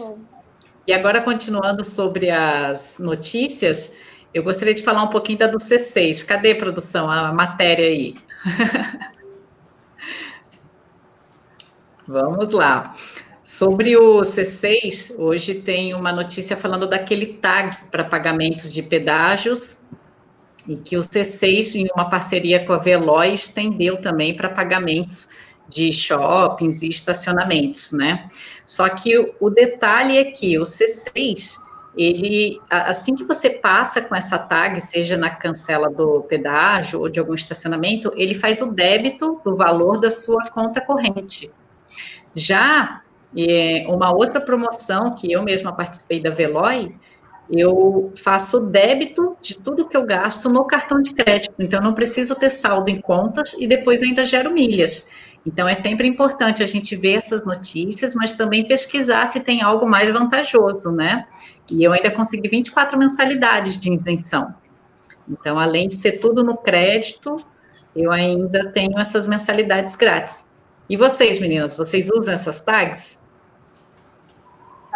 e 0.87 0.93
agora, 0.93 1.21
continuando 1.21 1.83
sobre 1.83 2.31
as 2.31 2.99
notícias, 2.99 3.99
eu 4.33 4.43
gostaria 4.43 4.75
de 4.75 4.83
falar 4.83 5.03
um 5.03 5.09
pouquinho 5.09 5.39
da 5.39 5.47
do 5.47 5.59
C6. 5.59 6.25
Cadê, 6.25 6.55
produção, 6.55 7.11
a 7.11 7.33
matéria 7.33 7.87
aí? 7.87 8.17
Vamos 12.07 12.53
lá. 12.53 12.95
Sobre 13.43 13.97
o 13.97 14.21
C6, 14.21 15.19
hoje 15.19 15.55
tem 15.55 15.95
uma 15.95 16.13
notícia 16.13 16.57
falando 16.57 16.87
daquele 16.87 17.27
tag 17.35 17.77
para 17.91 18.05
pagamentos 18.05 18.73
de 18.73 18.83
pedágios, 18.83 19.89
e 20.69 20.77
que 20.77 20.97
o 20.97 21.01
C6, 21.01 21.75
em 21.77 21.87
uma 21.95 22.09
parceria 22.09 22.65
com 22.65 22.73
a 22.73 22.79
Veloz, 22.79 23.43
estendeu 23.43 24.01
também 24.01 24.35
para 24.35 24.49
pagamentos 24.49 25.29
de 25.69 25.93
shoppings 25.93 26.83
e 26.83 26.89
estacionamentos, 26.89 27.93
né? 27.93 28.29
Só 28.67 28.89
que 28.89 29.35
o, 29.41 29.51
detalhe 29.51 30.19
é 30.19 30.25
que 30.25 30.59
o 30.59 30.63
C6 30.63 31.67
ele, 31.97 32.61
assim 32.69 33.15
que 33.15 33.25
você 33.25 33.49
passa 33.49 34.03
com 34.03 34.15
essa 34.15 34.39
tag, 34.39 34.79
seja 34.81 35.17
na 35.17 35.31
cancela 35.31 35.89
do 35.89 36.23
pedágio 36.25 37.01
ou 37.01 37.09
de 37.09 37.19
algum 37.19 37.33
estacionamento, 37.33 38.13
ele 38.17 38.35
faz 38.35 38.61
o 38.61 38.71
débito 38.71 39.41
do 39.43 39.57
valor 39.57 39.99
da 39.99 40.11
sua 40.11 40.51
conta 40.51 40.81
corrente. 40.81 41.51
Já 42.35 43.01
é, 43.35 43.87
uma 43.89 44.15
outra 44.15 44.43
promoção 44.43 45.15
que 45.15 45.33
eu 45.33 45.43
mesma 45.43 45.73
participei 45.73 46.21
da 46.21 46.29
Veloy, 46.29 46.95
eu 47.51 48.13
faço 48.17 48.59
débito 48.59 49.37
de 49.41 49.59
tudo 49.59 49.87
que 49.87 49.97
eu 49.97 50.05
gasto 50.05 50.49
no 50.49 50.65
cartão 50.65 51.01
de 51.01 51.15
crédito, 51.15 51.55
então 51.59 51.81
eu 51.81 51.85
não 51.85 51.95
preciso 51.95 52.35
ter 52.35 52.51
saldo 52.51 52.91
em 52.91 53.01
contas 53.01 53.55
e 53.55 53.67
depois 53.67 54.03
ainda 54.03 54.25
gero 54.25 54.53
milhas. 54.53 55.11
Então, 55.47 55.69
é 55.69 55.75
sempre 55.75 56.09
importante 56.09 56.61
a 56.61 56.67
gente 56.67 56.97
ver 56.97 57.15
essas 57.15 57.45
notícias, 57.45 58.17
mas 58.17 58.33
também 58.33 58.67
pesquisar 58.67 59.27
se 59.29 59.39
tem 59.39 59.63
algo 59.63 59.89
mais 59.89 60.11
vantajoso, 60.11 60.91
né? 60.91 61.25
E 61.71 61.85
eu 61.85 61.93
ainda 61.93 62.11
consegui 62.11 62.49
24 62.49 62.99
mensalidades 62.99 63.81
de 63.81 63.93
isenção. 63.93 64.53
Então, 65.29 65.57
além 65.57 65.87
de 65.87 65.95
ser 65.95 66.19
tudo 66.19 66.43
no 66.43 66.57
crédito, 66.57 67.37
eu 67.95 68.11
ainda 68.11 68.73
tenho 68.73 68.99
essas 68.99 69.29
mensalidades 69.29 69.95
grátis. 69.95 70.49
E 70.91 70.97
vocês, 70.97 71.39
meninas, 71.39 71.77
vocês 71.77 72.11
usam 72.11 72.35
essas 72.35 72.61
tags? 72.61 73.21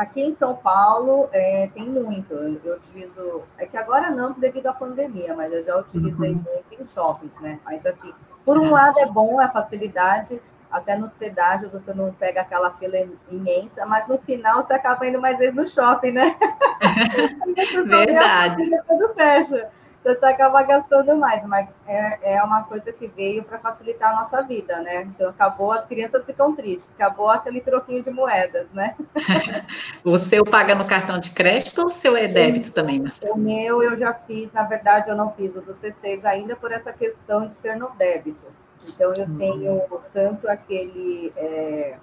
Aqui 0.00 0.22
em 0.22 0.34
São 0.34 0.56
Paulo 0.56 1.28
é, 1.30 1.68
tem 1.74 1.86
muito. 1.86 2.32
Eu, 2.32 2.76
utilizo. 2.76 3.42
É 3.58 3.66
que 3.66 3.76
agora 3.76 4.10
não 4.10 4.32
devido 4.32 4.68
à 4.68 4.72
pandemia, 4.72 5.34
mas 5.34 5.52
eu 5.52 5.62
já 5.62 5.76
utilizei 5.76 6.32
uhum. 6.32 6.42
muito 6.42 6.82
em 6.82 6.86
shoppings, 6.88 7.38
né? 7.38 7.60
Mas 7.66 7.84
assim, 7.84 8.10
por 8.42 8.58
um 8.58 8.70
lado 8.70 8.98
é 8.98 9.04
bom 9.04 9.38
a 9.38 9.48
facilidade, 9.48 10.40
até 10.70 10.96
nos 10.96 11.12
pedágios 11.12 11.70
você 11.70 11.92
não 11.92 12.14
pega 12.14 12.40
aquela 12.40 12.70
fila 12.78 12.96
imensa, 13.30 13.84
mas 13.84 14.08
no 14.08 14.16
final 14.16 14.62
você 14.62 14.72
acaba 14.72 15.06
indo 15.06 15.20
mais 15.20 15.36
vezes 15.36 15.54
no 15.54 15.68
shopping, 15.68 16.12
né? 16.12 16.34
Verdade. 17.86 18.70
Tudo 18.88 19.12
fecha 19.12 19.68
você 20.02 20.24
acaba 20.26 20.62
gastando 20.62 21.14
mais, 21.16 21.46
mas 21.46 21.74
é, 21.86 22.36
é 22.36 22.42
uma 22.42 22.64
coisa 22.64 22.90
que 22.92 23.06
veio 23.08 23.44
para 23.44 23.58
facilitar 23.58 24.12
a 24.12 24.22
nossa 24.22 24.42
vida, 24.42 24.80
né? 24.80 25.02
Então 25.02 25.28
acabou, 25.28 25.72
as 25.72 25.84
crianças 25.84 26.24
ficam 26.24 26.54
tristes, 26.54 26.86
acabou 26.94 27.28
aquele 27.28 27.60
troquinho 27.60 28.02
de 28.02 28.10
moedas, 28.10 28.72
né? 28.72 28.96
o 30.02 30.16
seu 30.16 30.42
paga 30.44 30.74
no 30.74 30.86
cartão 30.86 31.18
de 31.18 31.30
crédito 31.30 31.80
ou 31.80 31.86
o 31.86 31.90
seu 31.90 32.16
é 32.16 32.26
débito 32.26 32.72
também, 32.72 32.98
Marcelo? 33.00 33.34
O 33.34 33.38
meu 33.38 33.82
eu 33.82 33.96
já 33.98 34.14
fiz, 34.14 34.50
na 34.52 34.62
verdade 34.62 35.10
eu 35.10 35.16
não 35.16 35.32
fiz 35.32 35.54
o 35.54 35.60
do 35.60 35.72
C6 35.72 36.24
ainda 36.24 36.56
por 36.56 36.72
essa 36.72 36.92
questão 36.92 37.46
de 37.46 37.54
ser 37.54 37.76
no 37.76 37.90
débito. 37.90 38.46
Então 38.88 39.12
eu 39.12 39.26
hum. 39.26 39.36
tenho 39.36 39.82
tanto 40.14 40.48
aquele, 40.48 41.30
é, 41.36 41.98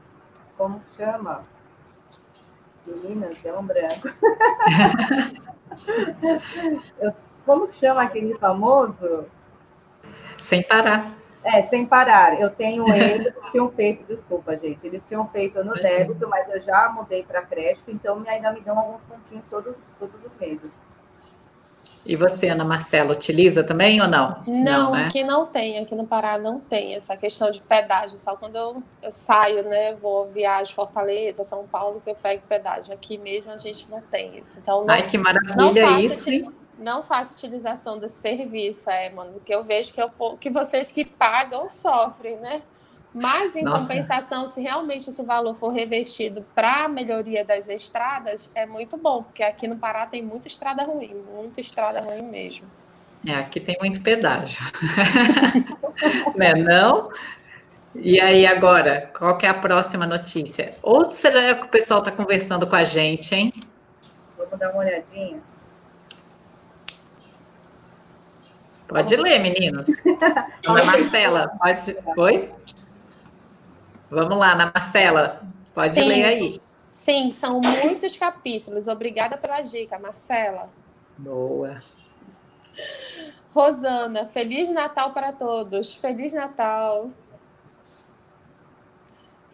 como 0.56 0.80
chama? 0.96 1.42
Meninas, 2.86 3.42
deu 3.42 3.60
um 3.60 3.66
branco. 3.66 4.08
eu 7.01 7.13
como 7.48 7.70
que 7.70 7.75
chama 7.75 8.04
aquele 8.04 8.36
famoso? 8.36 9.25
Sem 10.38 10.62
parar. 10.62 11.16
É, 11.46 11.63
sem 11.63 11.86
parar. 11.86 12.39
Eu 12.39 12.50
tenho 12.50 12.86
eles 12.94 13.34
tinham 13.51 13.72
feito, 13.72 14.04
desculpa, 14.06 14.58
gente, 14.58 14.80
eles 14.84 15.01
tinham 15.08 15.25
feito 15.30 15.63
no 15.63 15.74
débito, 15.75 16.27
mas 16.27 16.50
eu 16.50 16.62
já 16.62 16.89
mudei 16.89 17.24
para 17.24 17.42
crédito, 17.42 17.89
então 17.89 18.22
ainda 18.27 18.51
me 18.51 18.60
dão 18.60 18.77
alguns 18.77 19.01
pontinhos 19.04 19.46
todos, 19.50 19.75
todos 19.98 20.24
os 20.25 20.36
meses. 20.36 20.82
E 22.06 22.16
você, 22.16 22.48
Ana 22.48 22.63
Marcela, 22.63 23.12
utiliza 23.12 23.63
também 23.63 24.01
ou 24.01 24.08
não? 24.08 24.42
Não, 24.48 24.63
não 24.63 24.92
né? 24.92 25.06
aqui 25.06 25.24
não 25.24 25.46
tem, 25.46 25.77
aqui 25.77 25.94
no 25.94 26.08
Pará 26.08 26.38
não 26.38 26.60
tem 26.60 26.96
essa 26.96 27.18
questão 27.18 27.51
de 27.51 27.62
pedágio, 27.62 28.18
só 28.18 28.36
quando 28.36 28.56
eu, 28.56 28.82
eu 29.01 29.12
saio, 29.12 29.63
né, 29.63 29.94
vou 29.94 30.32
viajo 30.32 30.74
Fortaleza, 30.74 31.44
São 31.44 31.68
Paulo, 31.68 32.01
que 32.01 32.10
eu 32.10 32.16
pego 32.16 32.44
pedágio. 32.48 32.94
Aqui 32.94 33.18
mesmo 33.18 33.51
a 33.51 33.58
gente 33.58 33.89
não 33.92 34.01
tem 34.01 34.39
isso. 34.39 34.60
Então, 34.60 34.86
não, 34.86 34.94
Ai, 34.94 35.06
que 35.06 35.18
maravilha 35.18 36.00
isso, 36.00 36.30
hein? 36.30 36.50
Não 36.77 37.03
faço 37.03 37.34
utilização 37.34 37.98
desse 37.98 38.22
serviço, 38.22 38.89
é, 38.89 39.10
mano, 39.10 39.34
porque 39.34 39.53
eu 39.53 39.63
vejo 39.63 39.93
que, 39.93 40.01
eu, 40.01 40.10
que 40.39 40.50
vocês 40.50 40.91
que 40.91 41.03
pagam 41.03 41.67
sofrem, 41.69 42.38
né? 42.38 42.62
Mas, 43.13 43.55
em 43.55 43.63
Nossa. 43.63 43.88
compensação, 43.88 44.48
se 44.48 44.62
realmente 44.62 45.10
esse 45.10 45.24
valor 45.24 45.55
for 45.55 45.69
revestido 45.69 46.46
para 46.53 46.86
a 46.86 46.88
melhoria 46.88 47.43
das 47.43 47.67
estradas, 47.67 48.50
é 48.53 48.65
muito 48.65 48.96
bom, 48.96 49.24
porque 49.24 49.41
aqui 49.41 49.67
no 49.67 49.77
Pará 49.77 50.05
tem 50.05 50.22
muita 50.22 50.48
estrada 50.48 50.84
ruim, 50.84 51.15
muita 51.34 51.60
estrada 51.60 52.00
ruim 52.00 52.22
mesmo. 52.22 52.67
É, 53.25 53.34
aqui 53.36 53.60
tem 53.60 53.75
muito 53.79 54.01
pedágio. 54.01 54.62
né, 56.36 56.53
não? 56.53 57.12
E 57.96 58.22
aí, 58.22 58.46
agora, 58.46 59.10
qual 59.17 59.38
que 59.38 59.48
é 59.48 59.50
a 59.50 59.53
próxima 59.53 60.05
notícia? 60.05 60.75
Ou 60.84 61.12
será 61.12 61.55
que 61.55 61.65
o 61.65 61.69
pessoal 61.69 62.00
está 62.00 62.12
conversando 62.12 62.67
com 62.67 62.75
a 62.75 62.84
gente, 62.84 63.34
hein? 63.34 63.51
Vamos 64.38 64.60
dar 64.60 64.69
uma 64.69 64.79
olhadinha. 64.81 65.39
Pode 68.88 69.15
ler, 69.15 69.39
meninos. 69.39 69.88
Ana 70.65 70.86
Marcela, 70.86 71.48
pode. 71.60 71.98
Oi? 72.17 72.51
Vamos 74.10 74.38
lá, 74.38 74.53
Ana 74.53 74.72
Marcela, 74.74 75.41
pode 75.74 75.96
Sim. 75.96 76.06
ler 76.06 76.24
aí. 76.24 76.62
Sim, 76.91 77.29
são 77.29 77.62
muitos 77.62 78.15
capítulos. 78.15 78.88
Obrigada 78.88 79.38
pela 79.38 79.62
dica, 79.62 80.00
Marcela. 80.00 80.70
Boa. 81.17 81.75
Rosana, 83.53 84.25
Feliz 84.25 84.70
Natal 84.70 85.12
para 85.12 85.32
todos. 85.32 85.96
Feliz 85.96 86.34
Natal. 86.34 87.12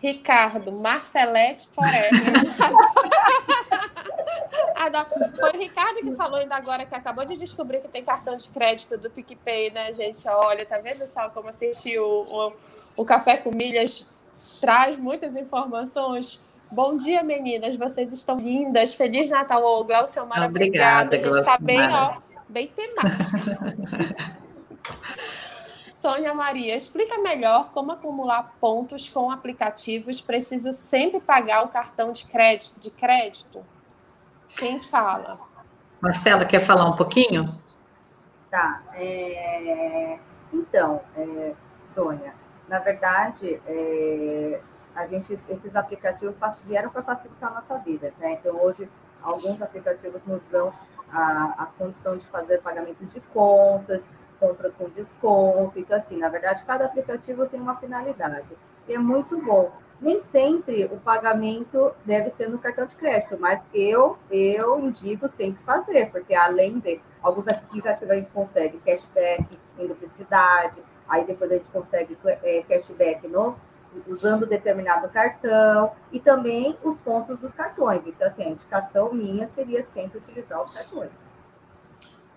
Ricardo, 0.04 0.70
Marcelete 0.70 1.70
Forever. 1.74 2.12
Foi 5.40 5.52
o 5.52 5.58
Ricardo 5.58 6.02
que 6.02 6.14
falou 6.14 6.38
ainda 6.38 6.56
agora 6.56 6.86
que 6.86 6.94
acabou 6.94 7.24
de 7.24 7.38
descobrir 7.38 7.80
que 7.80 7.88
tem 7.88 8.04
cartão 8.04 8.36
de 8.36 8.50
crédito 8.50 8.98
do 8.98 9.10
PicPay, 9.10 9.72
né, 9.72 9.94
gente? 9.94 10.28
Olha, 10.28 10.66
tá 10.66 10.78
vendo 10.80 11.08
só 11.08 11.30
como 11.30 11.48
assistir 11.48 11.98
o, 12.00 12.06
o, 12.06 12.52
o 12.98 13.06
Café 13.06 13.38
com 13.38 13.50
Milhas 13.50 14.06
traz 14.60 14.98
muitas 14.98 15.38
informações. 15.38 16.42
Bom 16.70 16.98
dia, 16.98 17.24
meninas. 17.24 17.78
Vocês 17.78 18.12
estão 18.12 18.38
lindas. 18.38 18.94
Feliz 18.94 19.30
Natal, 19.30 19.64
ô 19.64 19.86
Glaucio 19.86 20.28
Mara. 20.28 20.48
Obrigada, 20.48 21.18
Glaucio. 21.18 21.32
A 21.32 21.36
gente 21.38 21.50
está 21.50 21.58
bem, 21.58 21.80
ó, 21.82 22.20
bem 22.50 22.68
temática. 22.68 23.58
Sônia 26.04 26.34
Maria, 26.34 26.76
explica 26.76 27.18
melhor 27.20 27.72
como 27.72 27.94
acumular 27.94 28.56
pontos 28.60 29.08
com 29.08 29.32
aplicativos. 29.32 30.20
Preciso 30.20 30.74
sempre 30.74 31.22
pagar 31.22 31.64
o 31.64 31.70
cartão 31.70 32.12
de 32.12 32.28
crédito? 32.28 32.78
De 32.78 32.92
crédito? 32.92 33.66
Quem 34.50 34.82
fala? 34.82 35.40
Marcela, 36.02 36.44
quer 36.44 36.60
falar 36.60 36.90
um 36.90 36.96
pouquinho? 36.98 37.58
Tá. 38.52 38.84
É... 38.96 40.20
Então, 40.52 41.02
é... 41.16 41.54
Sônia, 41.80 42.36
na 42.68 42.80
verdade, 42.80 43.62
é... 43.66 44.60
a 44.94 45.08
gente, 45.08 45.32
esses 45.32 45.74
aplicativos 45.74 46.36
vieram 46.66 46.90
para 46.90 47.02
facilitar 47.02 47.50
a 47.50 47.56
nossa 47.56 47.78
vida. 47.78 48.14
Né? 48.20 48.34
Então, 48.34 48.62
hoje, 48.62 48.90
alguns 49.22 49.62
aplicativos 49.62 50.22
nos 50.26 50.46
dão 50.50 50.74
a, 51.10 51.64
a 51.64 51.66
condição 51.78 52.18
de 52.18 52.28
fazer 52.28 52.62
pagamentos 52.62 53.10
de 53.14 53.22
contas, 53.22 54.10
compras 54.44 54.76
com 54.76 54.90
desconto. 54.90 55.80
Então, 55.80 55.96
assim, 55.96 56.18
na 56.18 56.28
verdade, 56.28 56.64
cada 56.66 56.86
aplicativo 56.86 57.46
tem 57.46 57.62
uma 57.62 57.78
finalidade. 57.78 58.58
E 58.88 58.94
é 58.94 58.98
muito 59.00 59.38
bom. 59.38 59.72
Nem 60.02 60.20
sempre 60.20 60.86
o 60.86 60.98
pagamento 60.98 61.94
deve 62.04 62.30
ser 62.30 62.50
no 62.50 62.60
cartão 62.60 62.86
de 62.86 62.96
crédito, 62.96 63.38
mas 63.40 63.62
eu, 63.74 64.18
eu 64.30 64.78
indico 64.80 65.30
sempre 65.30 65.64
fazer, 65.64 66.12
porque 66.12 66.36
além 66.36 66.80
de 66.80 67.00
alguns 67.22 67.48
aplicativos 67.48 68.12
a 68.12 68.16
gente 68.16 68.30
consegue 68.32 68.80
cashback 68.80 69.58
em 69.80 69.88
duplicidade, 69.88 70.84
aí 71.08 71.24
depois 71.24 71.50
a 71.52 71.56
gente 71.56 71.70
consegue 71.70 72.18
é, 72.26 72.64
cashback 72.68 73.26
no, 73.30 73.56
usando 74.06 74.46
determinado 74.46 75.08
cartão 75.08 75.94
e 76.12 76.20
também 76.20 76.78
os 76.84 76.98
pontos 76.98 77.40
dos 77.40 77.56
cartões. 77.56 78.06
Então, 78.06 78.28
assim, 78.28 78.44
a 78.44 78.50
indicação 78.50 79.14
minha 79.14 79.48
seria 79.48 79.84
sempre 79.84 80.18
utilizar 80.18 80.62
os 80.62 80.74
cartões. 80.74 81.12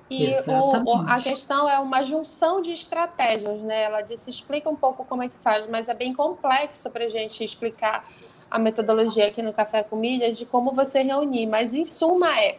E 0.09 0.31
o, 0.49 1.01
a 1.09 1.21
questão 1.21 1.69
é 1.69 1.79
uma 1.79 2.05
junção 2.05 2.63
de 2.63 2.73
estratégias, 2.73 3.61
né? 3.63 3.83
Ela 3.83 4.03
disse, 4.03 4.31
explica 4.31 4.71
um 4.71 4.77
pouco 4.77 5.05
como 5.05 5.23
é 5.23 5.29
que 5.29 5.37
faz, 5.39 5.69
mas 5.69 5.89
é 5.89 5.95
bem 5.95 6.15
complexo 6.15 6.91
para 6.91 7.07
a 7.07 7.09
gente 7.09 7.43
explicar 7.43 8.09
a 8.49 8.59
metodologia 8.59 9.27
aqui 9.27 9.43
no 9.43 9.53
Café 9.53 9.83
com 9.83 9.97
Milhas 9.97 10.39
de 10.39 10.47
como 10.47 10.73
você 10.73 11.03
reunir. 11.03 11.47
Mas, 11.47 11.75
em 11.75 11.85
suma, 11.85 12.39
é 12.41 12.59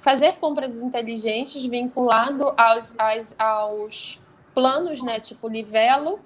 fazer 0.00 0.36
compras 0.36 0.78
inteligentes 0.78 1.66
vinculado 1.66 2.54
aos, 2.56 2.94
aos, 2.98 3.34
aos 3.38 4.20
planos, 4.54 5.02
né? 5.02 5.20
Tipo 5.20 5.48
Livelo, 5.48 6.18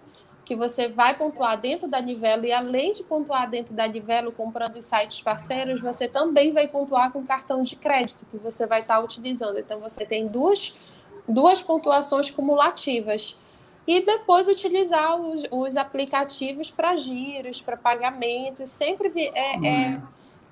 que 0.50 0.56
você 0.56 0.88
vai 0.88 1.16
pontuar 1.16 1.60
dentro 1.60 1.86
da 1.86 2.00
Nivelo 2.00 2.44
e 2.44 2.52
além 2.52 2.92
de 2.92 3.04
pontuar 3.04 3.48
dentro 3.48 3.72
da 3.72 3.86
Nivelo 3.86 4.32
comprando 4.32 4.76
em 4.76 4.80
sites 4.80 5.22
parceiros, 5.22 5.80
você 5.80 6.08
também 6.08 6.52
vai 6.52 6.66
pontuar 6.66 7.12
com 7.12 7.24
cartão 7.24 7.62
de 7.62 7.76
crédito 7.76 8.26
que 8.28 8.36
você 8.36 8.66
vai 8.66 8.80
estar 8.80 8.98
utilizando. 8.98 9.60
Então 9.60 9.78
você 9.78 10.04
tem 10.04 10.26
duas, 10.26 10.76
duas 11.28 11.62
pontuações 11.62 12.32
cumulativas. 12.32 13.38
E 13.86 14.00
depois 14.00 14.48
utilizar 14.48 15.20
os, 15.20 15.44
os 15.52 15.76
aplicativos 15.76 16.68
para 16.68 16.96
giros, 16.96 17.62
para 17.62 17.76
pagamentos, 17.76 18.70
sempre 18.70 19.30
é, 19.32 19.54
é, 19.64 20.00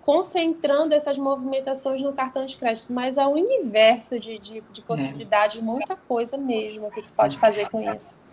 concentrando 0.03 0.95
essas 0.95 1.19
movimentações 1.19 2.01
no 2.01 2.13
cartão 2.13 2.47
de 2.47 2.57
crédito. 2.57 2.93
Mas 2.93 3.19
é 3.19 3.27
um 3.27 3.33
universo 3.33 4.17
de, 4.21 4.39
de, 4.39 4.63
de 4.71 4.81
possibilidades, 4.81 5.61
muita 5.61 5.97
coisa 5.97 6.39
mesmo 6.39 6.89
que 6.89 7.03
se 7.03 7.13
pode 7.13 7.37
fazer 7.37 7.69
com 7.69 7.83
isso. 7.93 8.28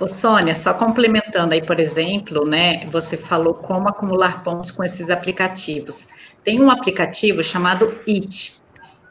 Ô 0.00 0.08
Sônia, 0.08 0.54
só 0.54 0.74
complementando 0.74 1.54
aí, 1.54 1.62
por 1.62 1.78
exemplo, 1.78 2.46
né, 2.46 2.86
você 2.90 3.16
falou 3.16 3.54
como 3.54 3.88
acumular 3.88 4.42
pontos 4.42 4.70
com 4.70 4.82
esses 4.82 5.10
aplicativos. 5.10 6.08
Tem 6.42 6.62
um 6.62 6.70
aplicativo 6.70 7.42
chamado 7.42 7.98
It. 8.08 8.58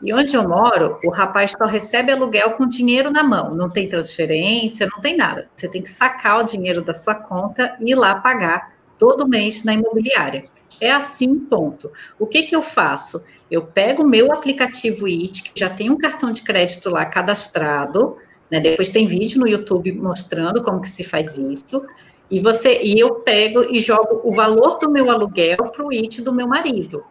E 0.02 0.14
onde 0.14 0.36
eu 0.36 0.48
moro, 0.48 1.00
o 1.04 1.10
rapaz 1.10 1.54
só 1.58 1.66
recebe 1.66 2.12
aluguel 2.12 2.52
com 2.52 2.68
dinheiro 2.68 3.10
na 3.10 3.24
mão, 3.24 3.56
não 3.56 3.70
tem 3.70 3.90
transferência, 3.90 4.88
não 4.92 5.02
tem 5.02 5.18
nada. 5.18 5.50
Você 5.56 5.68
tem 5.68 5.82
que 5.82 5.90
sacar 5.90 6.40
o 6.40 6.44
dinheiro 6.44 6.84
da 6.84 6.94
sua 6.94 7.16
conta 7.16 7.76
e 7.80 7.92
ir 7.92 7.96
lá 7.96 8.16
pagar 8.16 8.74
todo 8.98 9.28
mês 9.28 9.64
na 9.64 9.74
imobiliária. 9.74 10.46
É 10.80 10.92
assim, 10.92 11.40
ponto. 11.40 11.92
O 12.20 12.28
que 12.28 12.44
que 12.44 12.56
eu 12.56 12.62
faço? 12.62 13.26
Eu 13.50 13.64
pego 13.64 14.04
o 14.04 14.08
meu 14.08 14.32
aplicativo 14.32 15.08
IT, 15.08 15.44
que 15.44 15.60
já 15.60 15.70
tem 15.70 15.90
um 15.90 15.98
cartão 15.98 16.32
de 16.32 16.44
crédito 16.44 16.90
lá 16.90 17.06
cadastrado, 17.06 18.18
né? 18.50 18.60
Depois 18.60 18.90
tem 18.90 19.08
vídeo 19.08 19.40
no 19.40 19.48
YouTube 19.48 19.92
mostrando 19.94 20.62
como 20.62 20.82
que 20.82 20.90
se 20.90 21.04
faz 21.04 21.38
isso. 21.38 21.86
E 22.30 22.42
você 22.42 22.82
e 22.82 23.00
eu 23.00 23.16
pego 23.16 23.64
e 23.64 23.80
jogo 23.80 24.22
o 24.24 24.34
valor 24.34 24.78
do 24.80 24.90
meu 24.90 25.10
aluguel 25.10 25.58
para 25.58 25.86
o 25.86 25.92
IT 25.92 26.22
do 26.22 26.34
meu 26.34 26.48
marido. 26.48 27.04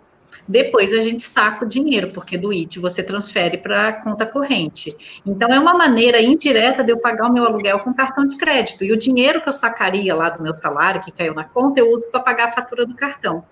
Depois 0.49 0.93
a 0.93 1.01
gente 1.01 1.23
saca 1.23 1.65
o 1.65 1.69
dinheiro, 1.69 2.11
porque 2.13 2.39
do 2.39 2.53
IT 2.53 2.79
você 2.79 3.03
transfere 3.03 3.59
para 3.59 3.89
a 3.89 3.93
conta 3.93 4.25
corrente. 4.25 5.21
Então 5.27 5.49
é 5.49 5.59
uma 5.59 5.75
maneira 5.75 6.21
indireta 6.21 6.85
de 6.85 6.93
eu 6.93 6.99
pagar 6.99 7.29
o 7.29 7.33
meu 7.33 7.45
aluguel 7.45 7.81
com 7.81 7.93
cartão 7.93 8.27
de 8.27 8.37
crédito. 8.37 8.85
E 8.85 8.93
o 8.93 8.97
dinheiro 8.97 9.41
que 9.43 9.49
eu 9.49 9.53
sacaria 9.53 10.15
lá 10.15 10.29
do 10.31 10.43
meu 10.43 10.55
salário, 10.55 11.01
que 11.01 11.11
caiu 11.11 11.35
na 11.35 11.45
conta, 11.45 11.81
eu 11.81 11.91
uso 11.91 12.09
para 12.11 12.21
pagar 12.21 12.45
a 12.45 12.53
fatura 12.53 12.87
do 12.87 12.95
cartão. 12.95 13.45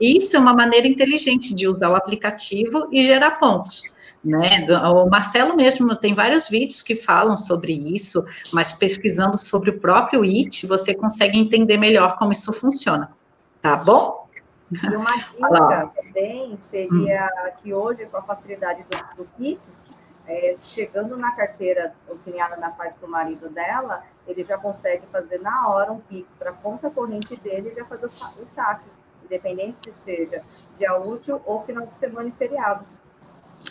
E 0.00 0.16
isso 0.16 0.36
é 0.36 0.40
uma 0.40 0.54
maneira 0.54 0.88
inteligente 0.88 1.54
de 1.54 1.68
usar 1.68 1.90
o 1.90 1.94
aplicativo 1.94 2.88
e 2.90 3.04
gerar 3.04 3.32
pontos. 3.32 3.82
Né? 4.22 4.66
O 4.92 5.08
Marcelo 5.08 5.56
mesmo 5.56 5.96
tem 5.96 6.12
vários 6.12 6.48
vídeos 6.48 6.82
que 6.82 6.94
falam 6.94 7.36
sobre 7.36 7.72
isso, 7.72 8.22
mas 8.52 8.72
pesquisando 8.72 9.38
sobre 9.38 9.70
o 9.70 9.80
próprio 9.80 10.22
IT, 10.22 10.66
você 10.66 10.94
consegue 10.94 11.38
entender 11.38 11.78
melhor 11.78 12.16
como 12.18 12.32
isso 12.32 12.52
funciona. 12.52 13.12
Tá 13.62 13.76
bom? 13.76 14.28
E 14.72 14.96
uma 14.96 15.16
dica 15.32 15.92
também 15.94 16.56
seria 16.70 17.26
hum. 17.26 17.50
que 17.62 17.72
hoje, 17.72 18.06
com 18.06 18.18
a 18.18 18.22
facilidade 18.22 18.84
do, 18.90 19.22
do 19.22 19.28
Pix, 19.36 19.60
é, 20.26 20.54
chegando 20.60 21.16
na 21.16 21.32
carteira, 21.32 21.94
o 22.08 22.16
que 22.18 22.38
a 22.38 22.54
Ana 22.54 22.70
faz 22.72 22.94
para 22.94 23.08
o 23.08 23.10
marido 23.10 23.48
dela, 23.48 24.04
ele 24.26 24.44
já 24.44 24.56
consegue 24.56 25.04
fazer 25.10 25.40
na 25.40 25.68
hora 25.68 25.90
um 25.90 25.98
Pix 25.98 26.36
para 26.36 26.50
a 26.50 26.52
conta 26.52 26.88
corrente 26.88 27.34
dele 27.36 27.70
e 27.70 27.74
já 27.74 27.84
fazer 27.84 28.06
o 28.06 28.46
saque, 28.46 28.86
independente 29.24 29.78
se 29.82 29.92
seja 29.92 30.44
dia 30.76 30.96
útil 30.96 31.40
ou 31.44 31.64
final 31.64 31.86
de 31.86 31.94
semana 31.94 32.28
e 32.28 32.32
feriado. 32.32 32.84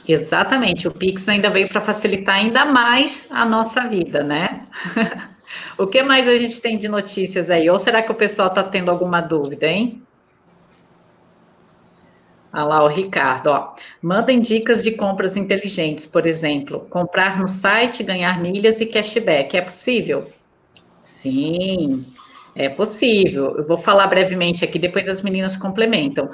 Exatamente, 0.08 0.88
o 0.88 0.92
Pix 0.92 1.28
ainda 1.30 1.50
veio 1.50 1.70
para 1.70 1.82
facilitar 1.82 2.36
ainda 2.36 2.66
mais 2.66 3.30
a 3.32 3.46
nossa 3.46 3.88
vida, 3.88 4.24
né? 4.24 4.66
o 5.78 5.88
que 5.88 6.04
mais 6.04 6.28
a 6.28 6.36
gente 6.38 6.60
tem 6.62 6.78
de 6.78 6.88
notícias 6.88 7.50
aí? 7.50 7.70
Ou 7.70 7.78
será 7.80 8.02
que 8.02 8.12
o 8.12 8.16
pessoal 8.16 8.50
está 8.50 8.64
tendo 8.64 8.90
alguma 8.92 9.22
dúvida, 9.22 9.68
hein? 9.68 10.04
Olha 12.52 12.64
lá 12.64 12.84
o 12.84 12.88
Ricardo, 12.88 13.48
ó. 13.48 13.74
Mandem 14.02 14.40
dicas 14.40 14.82
de 14.84 14.92
compras 14.94 15.38
inteligentes, 15.38 16.08
por 16.08 16.26
exemplo, 16.26 16.88
comprar 16.90 17.40
no 17.40 17.48
site, 17.48 18.04
ganhar 18.04 18.42
milhas 18.42 18.80
e 18.82 18.88
cashback. 18.88 19.56
É 19.56 19.62
possível? 19.62 20.28
Sim, 21.02 22.06
é 22.56 22.70
possível. 22.70 23.58
Eu 23.58 23.68
vou 23.68 23.78
falar 23.78 24.08
brevemente 24.08 24.66
aqui, 24.66 24.80
depois 24.80 25.10
as 25.10 25.22
meninas 25.22 25.56
complementam. 25.58 26.30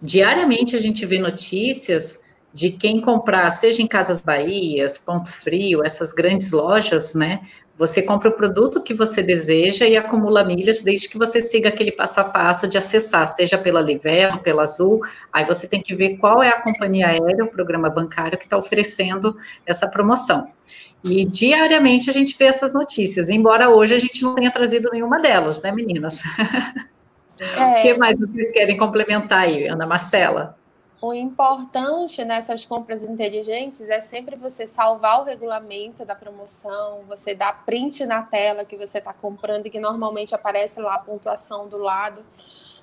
Diariamente 0.00 0.76
a 0.76 0.80
gente 0.80 1.04
vê 1.06 1.18
notícias 1.18 2.20
de 2.52 2.70
quem 2.70 3.00
comprar, 3.00 3.50
seja 3.50 3.82
em 3.82 3.86
Casas 3.86 4.20
Bahias, 4.20 4.98
Ponto 4.98 5.30
Frio, 5.30 5.84
essas 5.84 6.12
grandes 6.12 6.50
lojas, 6.50 7.14
né? 7.14 7.40
Você 7.78 8.02
compra 8.02 8.28
o 8.28 8.32
produto 8.32 8.82
que 8.82 8.92
você 8.92 9.22
deseja 9.22 9.86
e 9.86 9.96
acumula 9.96 10.42
milhas 10.42 10.82
desde 10.82 11.08
que 11.08 11.16
você 11.16 11.40
siga 11.40 11.68
aquele 11.68 11.92
passo 11.92 12.20
a 12.20 12.24
passo 12.24 12.66
de 12.66 12.76
acessar, 12.76 13.24
seja 13.28 13.56
pela 13.56 13.80
Livelo, 13.80 14.40
pela 14.40 14.64
Azul, 14.64 15.00
aí 15.32 15.44
você 15.44 15.68
tem 15.68 15.80
que 15.80 15.94
ver 15.94 16.16
qual 16.16 16.42
é 16.42 16.48
a 16.48 16.60
companhia 16.60 17.06
aérea, 17.06 17.44
o 17.44 17.48
programa 17.48 17.88
bancário 17.88 18.36
que 18.36 18.44
está 18.44 18.58
oferecendo 18.58 19.36
essa 19.64 19.86
promoção. 19.86 20.48
E 21.04 21.24
diariamente 21.24 22.10
a 22.10 22.12
gente 22.12 22.36
vê 22.36 22.46
essas 22.46 22.72
notícias, 22.72 23.30
embora 23.30 23.70
hoje 23.70 23.94
a 23.94 23.98
gente 23.98 24.24
não 24.24 24.34
tenha 24.34 24.50
trazido 24.50 24.90
nenhuma 24.92 25.20
delas, 25.20 25.62
né, 25.62 25.70
meninas? 25.70 26.20
É. 27.40 27.78
o 27.78 27.82
que 27.82 27.94
mais 27.96 28.18
vocês 28.18 28.50
querem 28.50 28.76
complementar 28.76 29.42
aí, 29.42 29.68
Ana 29.68 29.86
Marcela? 29.86 30.57
O 31.00 31.14
importante 31.14 32.24
nessas 32.24 32.64
compras 32.64 33.04
inteligentes 33.04 33.88
é 33.88 34.00
sempre 34.00 34.34
você 34.34 34.66
salvar 34.66 35.20
o 35.20 35.24
regulamento 35.24 36.04
da 36.04 36.14
promoção, 36.14 37.00
você 37.06 37.34
dar 37.34 37.64
print 37.64 38.04
na 38.04 38.22
tela 38.22 38.64
que 38.64 38.76
você 38.76 38.98
está 38.98 39.12
comprando 39.12 39.66
e 39.66 39.70
que 39.70 39.78
normalmente 39.78 40.34
aparece 40.34 40.80
lá 40.80 40.94
a 40.94 40.98
pontuação 40.98 41.68
do 41.68 41.78
lado. 41.78 42.24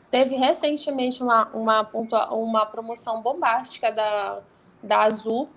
Teve 0.10 0.36
recentemente 0.36 1.21
uma, 1.21 1.49
uma, 1.49 1.89
uma 2.32 2.65
promoção 2.65 3.21
bombástica 3.21 3.91
da, 3.91 4.39
da 4.82 5.01
Azul, 5.01 5.49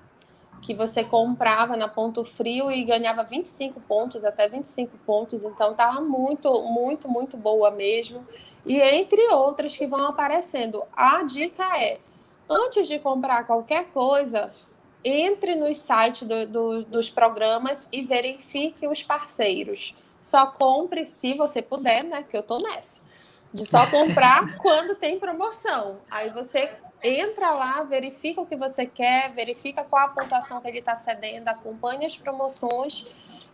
que 0.60 0.74
você 0.74 1.04
comprava 1.04 1.76
na 1.76 1.86
Ponto 1.86 2.24
Frio 2.24 2.72
e 2.72 2.82
ganhava 2.82 3.22
25 3.22 3.80
pontos, 3.82 4.24
até 4.24 4.48
25 4.48 4.98
pontos, 5.06 5.44
então 5.44 5.70
estava 5.70 6.00
muito, 6.00 6.62
muito, 6.64 7.08
muito 7.08 7.36
boa 7.36 7.70
mesmo. 7.70 8.26
E 8.66 8.80
entre 8.80 9.28
outras 9.28 9.76
que 9.76 9.86
vão 9.86 10.08
aparecendo. 10.08 10.82
A 10.92 11.22
dica 11.22 11.64
é 11.78 12.00
antes 12.48 12.88
de 12.88 12.98
comprar 12.98 13.46
qualquer 13.46 13.86
coisa, 13.86 14.50
entre 15.04 15.54
nos 15.54 15.78
sites 15.78 16.26
do, 16.26 16.46
do, 16.46 16.84
dos 16.84 17.08
programas 17.08 17.88
e 17.92 18.02
verifique 18.02 18.86
os 18.86 19.02
parceiros. 19.02 19.94
Só 20.20 20.46
compre 20.46 21.06
se 21.06 21.34
você 21.34 21.62
puder, 21.62 22.02
né? 22.04 22.24
Que 22.28 22.36
eu 22.36 22.42
tô 22.42 22.58
nessa. 22.58 23.02
De 23.52 23.64
só 23.64 23.86
comprar 23.86 24.56
quando 24.58 24.94
tem 24.96 25.18
promoção. 25.18 25.98
Aí 26.10 26.30
você 26.30 26.70
entra 27.02 27.50
lá, 27.50 27.82
verifica 27.84 28.40
o 28.40 28.46
que 28.46 28.56
você 28.56 28.84
quer, 28.84 29.32
verifica 29.32 29.84
qual 29.84 30.06
a 30.06 30.08
pontuação 30.08 30.60
que 30.60 30.68
ele 30.68 30.80
está 30.80 30.96
cedendo, 30.96 31.48
acompanha 31.48 32.06
as 32.06 32.16
promoções, 32.16 33.06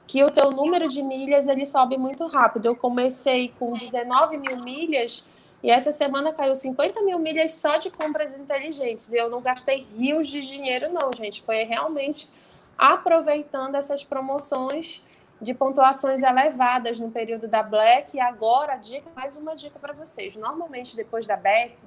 que 0.06 0.24
o 0.24 0.30
teu 0.30 0.50
número 0.50 0.88
de 0.88 1.02
milhas 1.02 1.46
ele 1.46 1.66
sobe 1.66 1.98
muito 1.98 2.26
rápido. 2.26 2.66
Eu 2.66 2.76
comecei 2.76 3.52
com 3.58 3.74
19 3.74 4.38
mil 4.38 4.62
milhas 4.62 5.24
e 5.64 5.70
essa 5.70 5.92
semana 5.92 6.30
caiu 6.30 6.54
50 6.54 7.02
mil 7.04 7.18
milhas 7.18 7.52
só 7.54 7.78
de 7.78 7.90
compras 7.90 8.36
inteligentes. 8.36 9.10
E 9.10 9.16
eu 9.16 9.30
não 9.30 9.40
gastei 9.40 9.86
rios 9.96 10.28
de 10.28 10.42
dinheiro, 10.42 10.92
não, 10.92 11.10
gente. 11.10 11.40
Foi 11.40 11.64
realmente 11.64 12.30
aproveitando 12.76 13.74
essas 13.74 14.04
promoções 14.04 15.02
de 15.40 15.54
pontuações 15.54 16.22
elevadas 16.22 17.00
no 17.00 17.10
período 17.10 17.48
da 17.48 17.62
Black. 17.62 18.14
E 18.14 18.20
agora, 18.20 18.76
dica, 18.76 19.10
mais 19.16 19.38
uma 19.38 19.56
dica 19.56 19.78
para 19.78 19.94
vocês. 19.94 20.36
Normalmente, 20.36 20.94
depois 20.94 21.26
da 21.26 21.38
Black, 21.38 21.78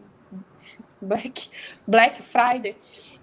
Black, 1.00 1.52
Black 1.86 2.24
Friday, 2.24 2.76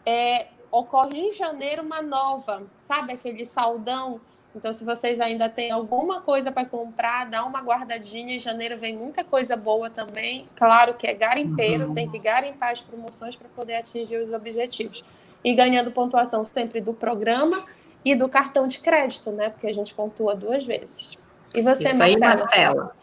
é, 0.06 0.46
ocorre 0.70 1.18
em 1.18 1.32
janeiro 1.32 1.82
uma 1.82 2.00
nova, 2.00 2.62
sabe? 2.78 3.12
Aquele 3.12 3.44
saldão 3.44 4.20
então, 4.54 4.72
se 4.72 4.84
vocês 4.84 5.20
ainda 5.20 5.48
têm 5.48 5.72
alguma 5.72 6.20
coisa 6.20 6.52
para 6.52 6.64
comprar, 6.64 7.26
dá 7.26 7.44
uma 7.44 7.60
guardadinha. 7.60 8.36
Em 8.36 8.38
janeiro 8.38 8.78
vem 8.78 8.96
muita 8.96 9.24
coisa 9.24 9.56
boa 9.56 9.90
também. 9.90 10.48
Claro 10.54 10.94
que 10.94 11.06
é 11.06 11.14
garimpeiro, 11.14 11.88
uhum. 11.88 11.94
tem 11.94 12.08
que 12.08 12.18
garimpar 12.18 12.70
as 12.70 12.80
promoções 12.80 13.34
para 13.34 13.48
poder 13.48 13.76
atingir 13.76 14.16
os 14.18 14.32
objetivos. 14.32 15.04
E 15.42 15.54
ganhando 15.54 15.90
pontuação 15.90 16.44
sempre 16.44 16.80
do 16.80 16.94
programa 16.94 17.66
e 18.04 18.14
do 18.14 18.28
cartão 18.28 18.68
de 18.68 18.78
crédito, 18.78 19.32
né? 19.32 19.50
Porque 19.50 19.66
a 19.66 19.74
gente 19.74 19.92
pontua 19.92 20.36
duas 20.36 20.64
vezes. 20.64 21.18
E 21.52 21.60
você, 21.60 21.84
Isso 21.84 21.98
Marcela? 21.98 22.04
aí, 22.04 22.38
Marcela. 22.38 22.96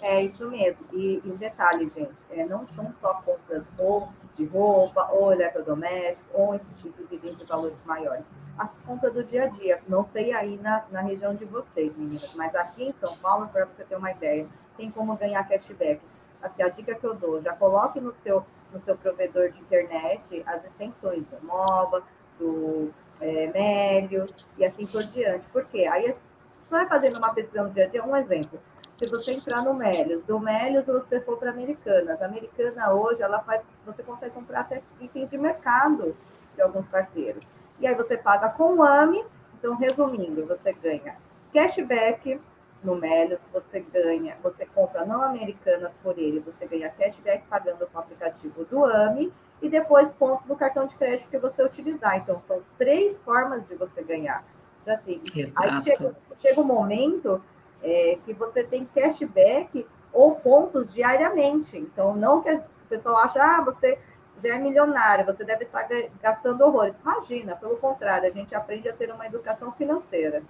É 0.00 0.22
isso 0.22 0.48
mesmo. 0.50 0.84
E, 0.92 1.22
e 1.24 1.30
um 1.30 1.36
detalhe, 1.36 1.90
gente, 1.94 2.12
é, 2.30 2.44
não 2.44 2.66
são 2.66 2.94
só 2.94 3.14
compras 3.14 3.68
ou 3.78 4.08
de 4.34 4.44
roupa, 4.44 5.08
ou 5.12 5.32
eletrodoméstico, 5.32 6.28
ou 6.32 6.54
esses, 6.54 6.70
esses 6.84 7.10
itens 7.10 7.38
de 7.38 7.44
valores 7.44 7.82
maiores. 7.84 8.30
As 8.58 8.82
compras 8.82 9.12
do 9.12 9.24
dia 9.24 9.44
a 9.44 9.46
dia. 9.48 9.80
Não 9.88 10.06
sei 10.06 10.32
aí 10.32 10.58
na, 10.58 10.84
na 10.90 11.00
região 11.00 11.34
de 11.34 11.44
vocês, 11.44 11.96
meninas, 11.96 12.34
mas 12.36 12.54
aqui 12.54 12.84
em 12.84 12.92
São 12.92 13.16
Paulo, 13.16 13.48
para 13.48 13.64
você 13.64 13.84
ter 13.84 13.96
uma 13.96 14.10
ideia, 14.10 14.46
tem 14.76 14.90
como 14.90 15.16
ganhar 15.16 15.46
cashback. 15.48 16.00
Assim, 16.42 16.62
a 16.62 16.68
dica 16.68 16.94
que 16.94 17.06
eu 17.06 17.14
dou, 17.14 17.40
já 17.40 17.54
coloque 17.54 18.00
no 18.00 18.12
seu, 18.12 18.44
no 18.72 18.78
seu 18.80 18.96
provedor 18.96 19.50
de 19.50 19.60
internet 19.60 20.42
as 20.46 20.64
extensões 20.64 21.24
do 21.26 21.46
MOBA, 21.46 22.02
do 22.38 22.90
é, 23.20 23.46
Melios 23.46 24.34
e 24.58 24.64
assim 24.64 24.86
por 24.86 25.04
diante. 25.04 25.46
Por 25.50 25.64
quê? 25.66 25.86
Aí 25.90 26.12
você 26.12 26.70
vai 26.70 26.86
fazendo 26.86 27.18
uma 27.18 27.32
pesquisa 27.32 27.62
no 27.62 27.70
dia 27.70 27.84
a 27.84 27.88
dia, 27.88 28.04
um 28.04 28.16
exemplo 28.16 28.60
se 28.94 29.06
você 29.06 29.32
entrar 29.32 29.62
no 29.62 29.74
Melios, 29.74 30.22
do 30.22 30.38
Melios 30.38 30.86
você 30.86 31.20
for 31.20 31.36
para 31.36 31.50
Americanas. 31.50 32.22
A 32.22 32.26
Americana 32.26 32.92
hoje, 32.92 33.22
ela 33.22 33.40
faz, 33.40 33.66
você 33.84 34.02
consegue 34.02 34.34
comprar 34.34 34.60
até 34.60 34.82
itens 35.00 35.30
de 35.30 35.38
mercado 35.38 36.16
de 36.54 36.62
alguns 36.62 36.86
parceiros. 36.86 37.50
E 37.80 37.86
aí 37.86 37.94
você 37.94 38.16
paga 38.16 38.48
com 38.50 38.76
o 38.76 38.82
AMI, 38.82 39.24
então 39.58 39.76
resumindo, 39.76 40.46
você 40.46 40.72
ganha 40.72 41.16
cashback 41.52 42.40
no 42.82 42.94
Melios, 42.94 43.44
você 43.52 43.80
ganha, 43.80 44.36
você 44.42 44.64
compra 44.66 45.04
não 45.04 45.22
Americanas 45.22 45.94
por 46.02 46.18
ele, 46.18 46.38
você 46.40 46.66
ganha 46.66 46.90
cashback 46.90 47.44
pagando 47.48 47.86
com 47.86 47.98
o 47.98 48.00
aplicativo 48.00 48.64
do 48.64 48.84
AMI 48.84 49.32
e 49.60 49.68
depois 49.68 50.10
pontos 50.10 50.44
no 50.46 50.54
cartão 50.54 50.86
de 50.86 50.94
crédito 50.94 51.28
que 51.28 51.38
você 51.38 51.64
utilizar. 51.64 52.16
Então 52.18 52.40
são 52.40 52.62
três 52.78 53.18
formas 53.18 53.66
de 53.66 53.74
você 53.74 54.02
ganhar. 54.02 54.44
Então, 54.82 54.94
assim, 54.94 55.20
Exato. 55.34 55.66
aí 55.66 55.82
chega, 55.82 56.16
chega 56.36 56.60
um 56.60 56.64
momento 56.64 57.42
é, 57.84 58.18
que 58.24 58.32
você 58.32 58.64
tem 58.64 58.88
cashback 58.94 59.86
ou 60.12 60.36
pontos 60.36 60.92
diariamente. 60.92 61.76
Então, 61.76 62.16
não 62.16 62.42
que 62.42 62.50
o 62.50 62.62
pessoal 62.88 63.18
ache, 63.18 63.38
ah, 63.38 63.60
você 63.60 63.98
já 64.42 64.56
é 64.56 64.58
milionário, 64.58 65.26
você 65.26 65.44
deve 65.44 65.64
estar 65.64 65.86
gastando 66.22 66.62
horrores. 66.62 66.98
Imagina, 67.00 67.54
pelo 67.54 67.76
contrário, 67.76 68.28
a 68.28 68.32
gente 68.32 68.54
aprende 68.54 68.88
a 68.88 68.92
ter 68.92 69.12
uma 69.12 69.26
educação 69.26 69.70
financeira. 69.72 70.42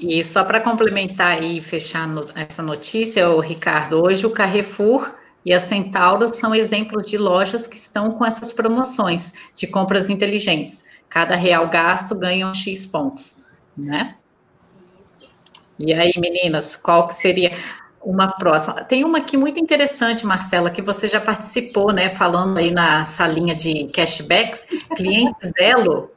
E 0.00 0.22
só 0.24 0.42
para 0.44 0.60
complementar 0.60 1.42
e 1.42 1.60
fechar 1.60 2.08
no, 2.08 2.24
essa 2.34 2.62
notícia, 2.62 3.30
o 3.30 3.40
Ricardo, 3.40 4.02
hoje 4.02 4.26
o 4.26 4.30
Carrefour 4.30 5.14
e 5.44 5.52
a 5.52 5.60
Centauro 5.60 6.28
são 6.28 6.54
exemplos 6.54 7.06
de 7.06 7.18
lojas 7.18 7.66
que 7.66 7.76
estão 7.76 8.12
com 8.12 8.24
essas 8.24 8.52
promoções 8.52 9.34
de 9.54 9.66
compras 9.66 10.08
inteligentes. 10.10 10.84
Cada 11.08 11.36
real 11.36 11.68
gasto 11.68 12.14
ganha 12.14 12.46
um 12.46 12.54
X 12.54 12.86
pontos, 12.86 13.46
né? 13.76 14.16
E 15.84 15.92
aí, 15.92 16.12
meninas, 16.16 16.76
qual 16.76 17.08
que 17.08 17.14
seria 17.14 17.50
uma 18.00 18.28
próxima? 18.28 18.84
Tem 18.84 19.04
uma 19.04 19.18
aqui 19.18 19.36
muito 19.36 19.58
interessante, 19.58 20.24
Marcela, 20.24 20.70
que 20.70 20.80
você 20.80 21.08
já 21.08 21.20
participou, 21.20 21.92
né? 21.92 22.08
Falando 22.08 22.56
aí 22.58 22.70
na 22.70 23.04
salinha 23.04 23.52
de 23.52 23.88
cashbacks, 23.88 24.68
clientes 24.94 25.50
Elo. 25.58 26.12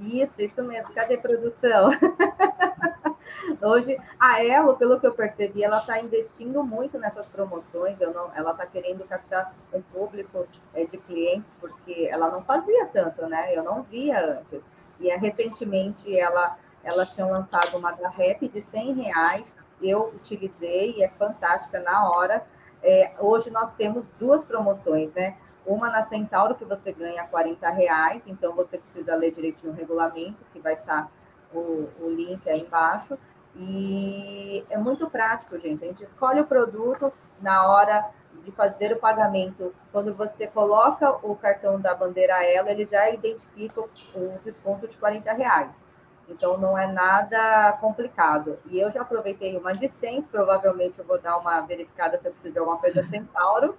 Isso, 0.00 0.42
isso 0.42 0.60
mesmo. 0.64 0.92
Cadê 0.92 1.18
produção? 1.18 1.90
Hoje, 3.62 3.96
a 4.18 4.44
Elo, 4.44 4.76
pelo 4.76 4.98
que 4.98 5.06
eu 5.06 5.14
percebi, 5.14 5.62
ela 5.62 5.78
está 5.78 6.00
investindo 6.00 6.64
muito 6.64 6.98
nessas 6.98 7.26
promoções. 7.28 8.00
Não, 8.00 8.34
ela 8.34 8.50
está 8.50 8.66
querendo 8.66 9.04
captar 9.04 9.54
um 9.72 9.80
público 9.80 10.48
é, 10.74 10.84
de 10.84 10.98
clientes, 10.98 11.54
porque 11.60 12.08
ela 12.10 12.28
não 12.28 12.42
fazia 12.42 12.86
tanto, 12.86 13.24
né? 13.28 13.56
Eu 13.56 13.62
não 13.62 13.84
via 13.84 14.18
antes. 14.20 14.64
E 14.98 15.10
é, 15.10 15.16
recentemente 15.16 16.18
ela 16.18 16.56
elas 16.86 17.12
tinham 17.12 17.28
lançado 17.30 17.76
uma 17.76 17.90
da 17.90 18.08
rap 18.08 18.48
de 18.48 18.62
100 18.62 18.92
reais, 18.94 19.54
eu 19.82 20.08
utilizei 20.14 20.94
e 20.96 21.02
é 21.02 21.08
fantástica 21.10 21.80
na 21.80 22.08
hora. 22.10 22.46
É, 22.82 23.12
hoje 23.18 23.50
nós 23.50 23.74
temos 23.74 24.08
duas 24.18 24.44
promoções, 24.44 25.12
né? 25.12 25.36
Uma 25.66 25.90
na 25.90 26.04
Centauro, 26.04 26.54
que 26.54 26.64
você 26.64 26.92
ganha 26.92 27.26
40 27.26 27.68
reais, 27.70 28.22
então 28.28 28.54
você 28.54 28.78
precisa 28.78 29.16
ler 29.16 29.32
direitinho 29.32 29.72
o 29.72 29.74
regulamento, 29.74 30.44
que 30.52 30.60
vai 30.60 30.74
estar 30.74 31.10
o, 31.52 31.88
o 32.00 32.08
link 32.08 32.48
aí 32.48 32.60
embaixo. 32.60 33.18
E 33.56 34.64
é 34.70 34.78
muito 34.78 35.10
prático, 35.10 35.58
gente. 35.58 35.82
A 35.82 35.88
gente 35.88 36.04
escolhe 36.04 36.40
o 36.40 36.46
produto 36.46 37.12
na 37.40 37.66
hora 37.68 38.08
de 38.44 38.52
fazer 38.52 38.92
o 38.92 39.00
pagamento. 39.00 39.74
Quando 39.90 40.14
você 40.14 40.46
coloca 40.46 41.10
o 41.26 41.34
cartão 41.34 41.80
da 41.80 41.94
bandeira 41.94 42.44
ela, 42.44 42.70
ele 42.70 42.86
já 42.86 43.10
identifica 43.10 43.80
o 43.80 44.38
desconto 44.44 44.86
de 44.86 44.96
40 44.96 45.32
reais. 45.32 45.85
Então 46.28 46.58
não 46.58 46.76
é 46.76 46.86
nada 46.86 47.72
complicado. 47.80 48.58
E 48.66 48.78
eu 48.78 48.90
já 48.90 49.02
aproveitei 49.02 49.56
uma 49.56 49.72
de 49.72 49.88
100, 49.88 50.22
provavelmente 50.22 50.98
eu 50.98 51.04
vou 51.04 51.20
dar 51.20 51.36
uma 51.38 51.60
verificada 51.60 52.18
se 52.18 52.26
eu 52.26 52.32
preciso 52.32 52.52
de 52.52 52.58
alguma 52.58 52.78
coisa 52.78 53.02
Centauro. 53.04 53.76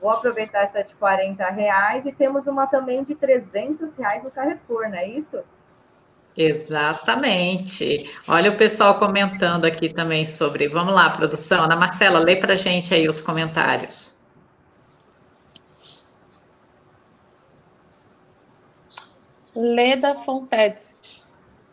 Vou 0.00 0.10
aproveitar 0.10 0.62
essa 0.62 0.82
de 0.82 0.94
40 0.94 1.48
reais 1.50 2.06
e 2.06 2.12
temos 2.12 2.46
uma 2.46 2.66
também 2.66 3.04
de 3.04 3.14
300 3.14 3.96
reais 3.96 4.22
no 4.22 4.30
Carrefour, 4.30 4.88
não 4.88 4.96
é 4.96 5.06
isso? 5.06 5.42
Exatamente. 6.36 8.10
Olha 8.26 8.50
o 8.50 8.56
pessoal 8.56 8.98
comentando 8.98 9.64
aqui 9.64 9.88
também 9.88 10.24
sobre. 10.24 10.68
Vamos 10.68 10.94
lá, 10.94 11.10
produção. 11.10 11.64
Ana 11.64 11.76
Marcela, 11.76 12.18
lê 12.18 12.36
para 12.36 12.56
gente 12.56 12.94
aí 12.94 13.06
os 13.06 13.20
comentários. 13.20 14.22
Leda 19.54 20.14
Fontete. 20.14 20.94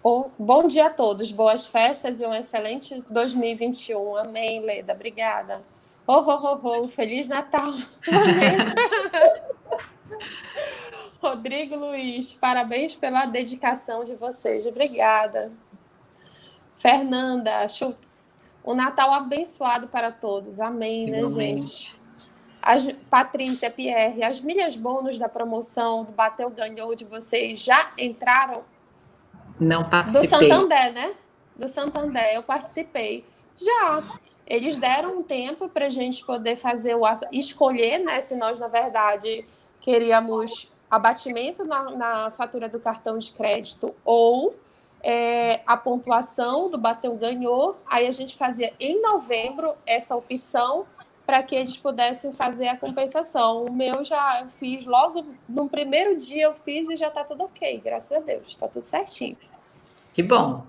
Bom 0.01 0.65
dia 0.65 0.85
a 0.85 0.89
todos, 0.89 1.29
boas 1.29 1.65
festas 1.65 2.21
e 2.21 2.25
um 2.25 2.33
excelente 2.33 3.03
2021. 3.09 4.15
Amém, 4.15 4.61
Leda, 4.61 4.93
obrigada. 4.93 5.61
Oh, 6.07 6.23
oh, 6.25 6.59
oh, 6.63 6.83
oh. 6.83 6.87
Feliz 6.87 7.27
Natal! 7.27 7.73
Rodrigo 11.21 11.75
Luiz, 11.75 12.33
parabéns 12.33 12.95
pela 12.95 13.25
dedicação 13.25 14.05
de 14.05 14.15
vocês, 14.15 14.65
obrigada. 14.65 15.51
Fernanda 16.77 17.67
Schultz, 17.67 18.37
um 18.63 18.73
Natal 18.73 19.11
abençoado 19.11 19.89
para 19.89 20.13
todos, 20.13 20.61
amém, 20.61 21.07
né, 21.07 21.27
gente? 21.27 21.99
As, 22.61 22.87
Patrícia, 23.09 23.69
Pierre, 23.69 24.23
as 24.23 24.39
milhas 24.39 24.77
bônus 24.77 25.19
da 25.19 25.27
promoção 25.27 26.05
do 26.05 26.13
Bateu 26.13 26.49
Ganhou 26.49 26.95
de 26.95 27.03
vocês 27.03 27.59
já 27.59 27.91
entraram? 27.97 28.63
Não 29.59 29.89
participei. 29.89 30.27
Do 30.27 30.53
Santander, 30.53 30.93
né? 30.93 31.13
Do 31.55 31.67
Santander, 31.67 32.33
eu 32.33 32.43
participei. 32.43 33.25
Já. 33.55 34.03
Eles 34.47 34.77
deram 34.77 35.19
um 35.19 35.23
tempo 35.23 35.69
para 35.69 35.85
a 35.85 35.89
gente 35.89 36.25
poder 36.25 36.55
fazer 36.55 36.95
o 36.95 37.01
escolher, 37.31 37.99
né? 37.99 38.19
Se 38.21 38.35
nós, 38.35 38.59
na 38.59 38.67
verdade, 38.67 39.45
queríamos 39.79 40.71
abatimento 40.89 41.63
na, 41.63 41.91
na 41.91 42.31
fatura 42.31 42.67
do 42.67 42.79
cartão 42.79 43.17
de 43.19 43.31
crédito 43.31 43.93
ou 44.03 44.55
é, 45.03 45.61
a 45.65 45.77
pontuação 45.77 46.69
do 46.69 46.77
bateu 46.77 47.15
ganhou. 47.15 47.77
Aí 47.85 48.07
a 48.07 48.11
gente 48.11 48.35
fazia 48.35 48.73
em 48.79 49.01
novembro 49.01 49.73
essa 49.85 50.15
opção 50.15 50.85
para 51.29 51.43
que 51.43 51.55
eles 51.55 51.77
pudessem 51.77 52.33
fazer 52.33 52.69
a 52.69 52.75
compensação. 52.75 53.65
O 53.65 53.71
meu 53.71 54.03
já 54.03 54.47
fiz 54.51 54.83
logo 54.83 55.23
no 55.47 55.69
primeiro 55.69 56.17
dia 56.17 56.45
eu 56.45 56.55
fiz 56.55 56.89
e 56.89 56.97
já 56.97 57.09
está 57.09 57.23
tudo 57.23 57.43
ok, 57.43 57.79
graças 57.85 58.11
a 58.11 58.19
Deus, 58.19 58.47
está 58.47 58.67
tudo 58.67 58.83
certinho. 58.83 59.37
Que 60.11 60.23
bom. 60.23 60.65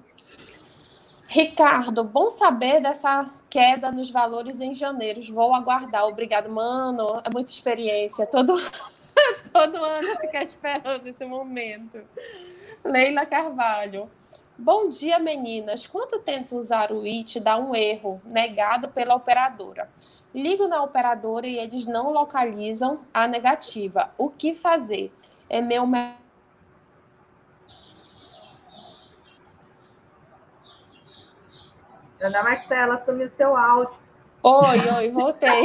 Ricardo, 1.27 2.05
bom 2.05 2.29
saber 2.29 2.79
dessa 2.79 3.31
queda 3.49 3.91
nos 3.91 4.11
valores 4.11 4.61
em 4.61 4.75
janeiro. 4.75 5.23
Vou 5.33 5.55
aguardar. 5.55 6.05
Obrigado, 6.05 6.51
mano. 6.51 7.23
É 7.25 7.33
muita 7.33 7.51
experiência. 7.51 8.27
Todo, 8.27 8.55
todo 9.51 9.83
ano 9.83 10.09
ficar 10.21 10.43
esperando 10.45 11.07
esse 11.07 11.25
momento. 11.25 12.03
Leila 12.85 13.25
Carvalho. 13.25 14.11
Bom 14.59 14.91
dia, 14.91 15.19
meninas. 15.19 15.87
Quando 15.87 16.21
tento 16.21 16.55
usar 16.59 16.93
o 16.93 17.07
IT, 17.07 17.41
dá 17.41 17.57
um 17.57 17.75
erro 17.75 18.21
negado 18.27 18.91
pela 18.91 19.15
operadora. 19.15 19.89
Ligo 20.35 20.69
na 20.69 20.83
operadora 20.83 21.47
e 21.47 21.59
eles 21.59 21.87
não 21.87 22.13
localizam 22.13 23.01
a 23.13 23.27
negativa. 23.27 24.13
O 24.17 24.31
que 24.31 24.55
fazer? 24.55 25.13
É 25.49 25.61
meu 25.61 25.85
Ana 32.21 32.43
Marcela, 32.43 32.99
sumiu 32.99 33.29
seu 33.29 33.57
áudio. 33.57 33.99
Oi, 34.43 34.79
oi, 34.97 35.11
voltei. 35.11 35.65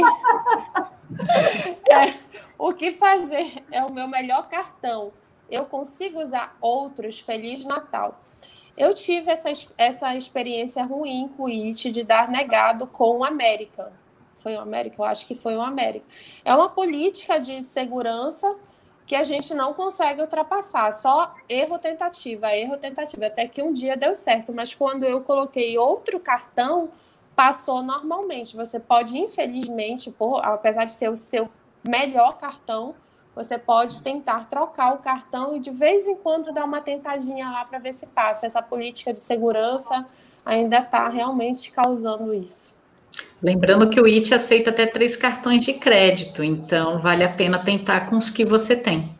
é, 1.88 2.14
o 2.58 2.72
que 2.72 2.92
fazer? 2.92 3.64
É 3.70 3.84
o 3.84 3.92
meu 3.92 4.08
melhor 4.08 4.48
cartão. 4.48 5.12
Eu 5.50 5.66
consigo 5.66 6.20
usar 6.20 6.56
outros. 6.60 7.20
Feliz 7.20 7.64
Natal. 7.64 8.20
Eu 8.76 8.94
tive 8.94 9.30
essa, 9.30 9.50
essa 9.78 10.14
experiência 10.16 10.82
ruim 10.84 11.28
com 11.36 11.44
o 11.44 11.48
IT 11.48 11.90
de 11.90 12.02
dar 12.02 12.28
negado 12.28 12.86
com 12.86 13.18
o 13.18 13.24
América. 13.24 13.92
Foi 14.36 14.54
o 14.54 14.60
América? 14.60 14.96
Eu 14.98 15.04
acho 15.04 15.26
que 15.26 15.34
foi 15.34 15.56
o 15.56 15.60
América. 15.60 16.06
É 16.44 16.54
uma 16.54 16.68
política 16.68 17.38
de 17.38 17.62
segurança 17.62 18.56
que 19.06 19.14
a 19.14 19.24
gente 19.24 19.54
não 19.54 19.72
consegue 19.72 20.20
ultrapassar. 20.20 20.92
Só 20.92 21.34
erro 21.48 21.78
tentativa, 21.78 22.54
erro 22.54 22.76
tentativa, 22.76 23.26
até 23.26 23.46
que 23.46 23.62
um 23.62 23.72
dia 23.72 23.96
deu 23.96 24.14
certo. 24.14 24.52
Mas 24.52 24.74
quando 24.74 25.04
eu 25.04 25.22
coloquei 25.22 25.78
outro 25.78 26.18
cartão, 26.18 26.90
passou 27.34 27.82
normalmente. 27.82 28.56
Você 28.56 28.80
pode, 28.80 29.16
infelizmente, 29.16 30.10
por, 30.10 30.44
apesar 30.44 30.84
de 30.84 30.92
ser 30.92 31.10
o 31.10 31.16
seu 31.16 31.48
melhor 31.86 32.36
cartão, 32.36 32.94
você 33.34 33.58
pode 33.58 34.02
tentar 34.02 34.48
trocar 34.48 34.94
o 34.94 34.98
cartão 34.98 35.54
e 35.54 35.60
de 35.60 35.70
vez 35.70 36.06
em 36.06 36.16
quando 36.16 36.52
dar 36.52 36.64
uma 36.64 36.80
tentadinha 36.80 37.50
lá 37.50 37.64
para 37.64 37.78
ver 37.78 37.92
se 37.92 38.06
passa. 38.06 38.46
Essa 38.46 38.62
política 38.62 39.12
de 39.12 39.20
segurança 39.20 40.06
ainda 40.44 40.78
está 40.78 41.08
realmente 41.08 41.70
causando 41.70 42.32
isso. 42.32 42.75
Lembrando 43.42 43.90
que 43.90 44.00
o 44.00 44.06
IT 44.06 44.34
aceita 44.34 44.70
até 44.70 44.86
três 44.86 45.16
cartões 45.16 45.62
de 45.62 45.74
crédito, 45.74 46.42
então 46.42 46.98
vale 46.98 47.22
a 47.22 47.32
pena 47.32 47.58
tentar 47.58 48.08
com 48.08 48.16
os 48.16 48.30
que 48.30 48.44
você 48.44 48.74
tem. 48.74 49.16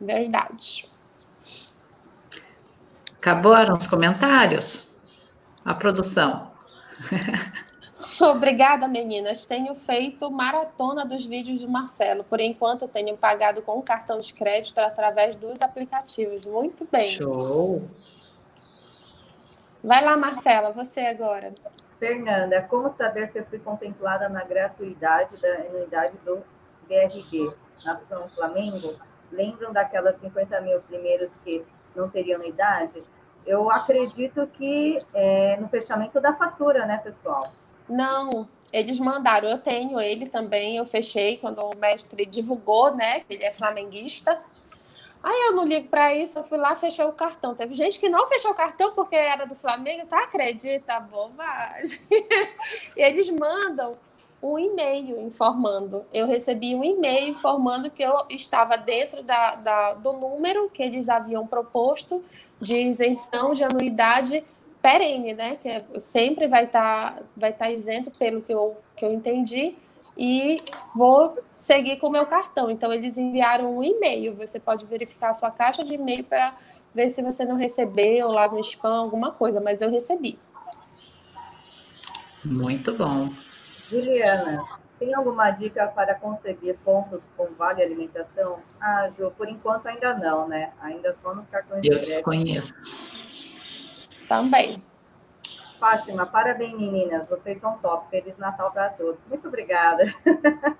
Verdade. 0.00 0.88
Acabaram 3.16 3.74
os 3.76 3.86
comentários? 3.86 4.94
A 5.64 5.72
produção. 5.72 6.50
Obrigada, 8.20 8.86
meninas. 8.86 9.46
Tenho 9.46 9.74
feito 9.74 10.30
maratona 10.30 11.04
dos 11.04 11.24
vídeos 11.24 11.60
do 11.60 11.68
Marcelo. 11.68 12.22
Por 12.24 12.38
enquanto, 12.38 12.86
tenho 12.86 13.16
pagado 13.16 13.62
com 13.62 13.80
cartão 13.80 14.20
de 14.20 14.32
crédito 14.34 14.78
através 14.78 15.34
dos 15.36 15.62
aplicativos. 15.62 16.44
Muito 16.44 16.86
bem. 16.90 17.10
Show. 17.10 17.88
Vai 19.82 20.04
lá, 20.04 20.16
Marcela, 20.16 20.70
você 20.70 21.00
agora. 21.00 21.54
Fernanda, 21.98 22.62
como 22.62 22.90
saber 22.90 23.28
se 23.28 23.38
eu 23.38 23.46
fui 23.46 23.58
contemplada 23.58 24.28
na 24.28 24.44
gratuidade 24.44 25.36
da 25.40 25.54
anuidade 25.68 26.16
do 26.24 26.42
BRB, 26.88 27.54
Nação 27.84 28.28
Flamengo? 28.28 28.94
Lembram 29.30 29.72
daquelas 29.72 30.16
50 30.16 30.60
mil 30.60 30.80
primeiros 30.82 31.32
que 31.44 31.64
não 31.94 32.08
teriam 32.08 32.38
anuidade? 32.40 33.02
Eu 33.46 33.70
acredito 33.70 34.46
que 34.46 34.98
é, 35.12 35.56
no 35.60 35.68
fechamento 35.68 36.20
da 36.20 36.34
fatura, 36.34 36.86
né, 36.86 36.98
pessoal? 36.98 37.52
Não, 37.88 38.48
eles 38.72 38.98
mandaram, 38.98 39.48
eu 39.48 39.58
tenho 39.58 40.00
ele 40.00 40.26
também, 40.26 40.78
eu 40.78 40.86
fechei 40.86 41.36
quando 41.36 41.60
o 41.60 41.76
mestre 41.76 42.24
divulgou, 42.24 42.94
né, 42.94 43.20
que 43.20 43.34
ele 43.34 43.44
é 43.44 43.52
flamenguista. 43.52 44.40
Aí 45.24 45.46
eu 45.46 45.52
não 45.54 45.64
ligo 45.64 45.88
para 45.88 46.14
isso, 46.14 46.38
eu 46.38 46.44
fui 46.44 46.58
lá, 46.58 46.76
fechei 46.76 47.02
o 47.02 47.10
cartão. 47.10 47.54
Teve 47.54 47.74
gente 47.74 47.98
que 47.98 48.10
não 48.10 48.28
fechou 48.28 48.50
o 48.50 48.54
cartão 48.54 48.92
porque 48.92 49.16
era 49.16 49.46
do 49.46 49.54
Flamengo, 49.54 50.06
tá? 50.06 50.18
Acredita, 50.18 51.00
bobagem. 51.00 51.98
e 52.94 53.02
eles 53.02 53.30
mandam 53.30 53.96
um 54.42 54.58
e-mail 54.58 55.18
informando. 55.22 56.04
Eu 56.12 56.26
recebi 56.26 56.74
um 56.74 56.84
e-mail 56.84 57.30
informando 57.30 57.90
que 57.90 58.02
eu 58.02 58.14
estava 58.28 58.76
dentro 58.76 59.22
da, 59.22 59.54
da, 59.54 59.94
do 59.94 60.12
número 60.12 60.68
que 60.68 60.82
eles 60.82 61.08
haviam 61.08 61.46
proposto 61.46 62.22
de 62.60 62.76
isenção 62.76 63.54
de 63.54 63.64
anuidade 63.64 64.44
perene, 64.82 65.32
né? 65.32 65.56
Que 65.56 65.70
é, 65.70 65.84
sempre 66.00 66.46
vai 66.46 66.64
estar 66.64 67.14
tá, 67.14 67.22
vai 67.34 67.50
tá 67.54 67.70
isento 67.70 68.10
pelo 68.10 68.42
que 68.42 68.52
eu, 68.52 68.76
que 68.94 69.06
eu 69.06 69.10
entendi 69.10 69.74
e 70.16 70.62
vou 70.94 71.38
seguir 71.52 71.96
com 71.96 72.08
o 72.08 72.10
meu 72.10 72.26
cartão. 72.26 72.70
Então, 72.70 72.92
eles 72.92 73.18
enviaram 73.18 73.78
um 73.78 73.82
e-mail. 73.82 74.34
Você 74.36 74.60
pode 74.60 74.86
verificar 74.86 75.30
a 75.30 75.34
sua 75.34 75.50
caixa 75.50 75.84
de 75.84 75.94
e-mail 75.94 76.24
para 76.24 76.54
ver 76.94 77.08
se 77.08 77.22
você 77.22 77.44
não 77.44 77.56
recebeu 77.56 78.28
lá 78.28 78.46
no 78.46 78.58
spam 78.60 78.96
alguma 78.96 79.32
coisa, 79.32 79.60
mas 79.60 79.82
eu 79.82 79.90
recebi. 79.90 80.38
Muito 82.44 82.94
bom. 82.94 83.30
Juliana, 83.90 84.62
tem 84.98 85.14
alguma 85.14 85.50
dica 85.50 85.86
para 85.88 86.14
conseguir 86.14 86.74
pontos 86.84 87.22
com 87.36 87.46
vale 87.58 87.82
alimentação? 87.82 88.60
Ah, 88.80 89.10
Ju, 89.16 89.32
por 89.36 89.48
enquanto 89.48 89.86
ainda 89.86 90.14
não, 90.14 90.46
né? 90.46 90.72
Ainda 90.80 91.12
só 91.14 91.34
nos 91.34 91.48
cartões 91.48 91.78
eu 91.78 91.82
de 91.82 91.88
crédito. 91.88 92.08
Eu 92.08 92.14
desconheço. 92.14 92.74
Também. 94.28 94.82
Fátima, 95.84 96.24
parabéns, 96.24 96.72
meninas. 96.78 97.28
Vocês 97.28 97.60
são 97.60 97.76
top. 97.76 98.08
Feliz 98.08 98.38
Natal 98.38 98.72
para 98.72 98.88
todos. 98.88 99.22
Muito 99.28 99.48
obrigada. 99.48 100.14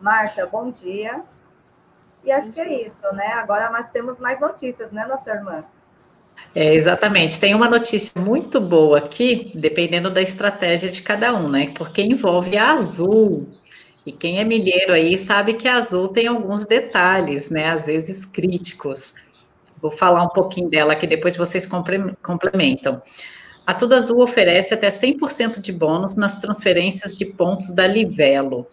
Marta, 0.00 0.44
bom 0.46 0.68
dia. 0.68 1.22
E 2.24 2.32
acho 2.32 2.50
que 2.50 2.60
é 2.60 2.88
isso, 2.88 3.06
né? 3.12 3.34
Agora 3.34 3.70
nós 3.70 3.88
temos 3.90 4.18
mais 4.18 4.40
notícias, 4.40 4.90
né, 4.90 5.06
nossa 5.06 5.30
irmã? 5.30 5.60
É, 6.56 6.74
exatamente. 6.74 7.38
Tem 7.38 7.54
uma 7.54 7.68
notícia 7.68 8.20
muito 8.20 8.60
boa 8.60 8.98
aqui, 8.98 9.52
dependendo 9.54 10.10
da 10.10 10.20
estratégia 10.20 10.90
de 10.90 11.02
cada 11.02 11.32
um, 11.32 11.48
né? 11.48 11.72
Porque 11.76 12.02
envolve 12.02 12.56
a 12.56 12.72
Azul. 12.72 13.46
E 14.04 14.10
quem 14.10 14.40
é 14.40 14.44
milheiro 14.44 14.92
aí 14.92 15.16
sabe 15.16 15.54
que 15.54 15.68
a 15.68 15.76
Azul 15.76 16.08
tem 16.08 16.26
alguns 16.26 16.66
detalhes, 16.66 17.48
né? 17.48 17.70
Às 17.70 17.86
vezes 17.86 18.26
críticos. 18.26 19.24
Vou 19.80 19.90
falar 19.92 20.24
um 20.24 20.30
pouquinho 20.30 20.68
dela 20.68 20.96
que 20.96 21.06
depois 21.06 21.36
vocês 21.36 21.64
complementam. 22.20 23.00
A 23.66 23.74
Tudo 23.74 23.96
Azul 23.96 24.22
oferece 24.22 24.72
até 24.72 24.88
100% 24.88 25.60
de 25.60 25.72
bônus 25.72 26.14
nas 26.14 26.38
transferências 26.38 27.18
de 27.18 27.24
pontos 27.24 27.74
da 27.74 27.84
Livelo. 27.84 28.64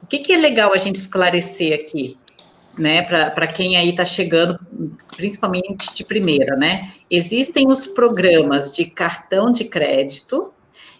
O 0.00 0.06
que, 0.06 0.20
que 0.20 0.32
é 0.32 0.36
legal 0.36 0.72
a 0.72 0.76
gente 0.76 0.94
esclarecer 0.94 1.74
aqui, 1.74 2.16
né, 2.78 3.02
para 3.02 3.46
quem 3.48 3.76
aí 3.76 3.90
está 3.90 4.04
chegando, 4.04 4.56
principalmente 5.16 5.92
de 5.92 6.04
primeira, 6.04 6.54
né? 6.54 6.88
Existem 7.10 7.66
os 7.66 7.84
programas 7.84 8.72
de 8.72 8.84
cartão 8.84 9.50
de 9.50 9.64
crédito 9.64 10.52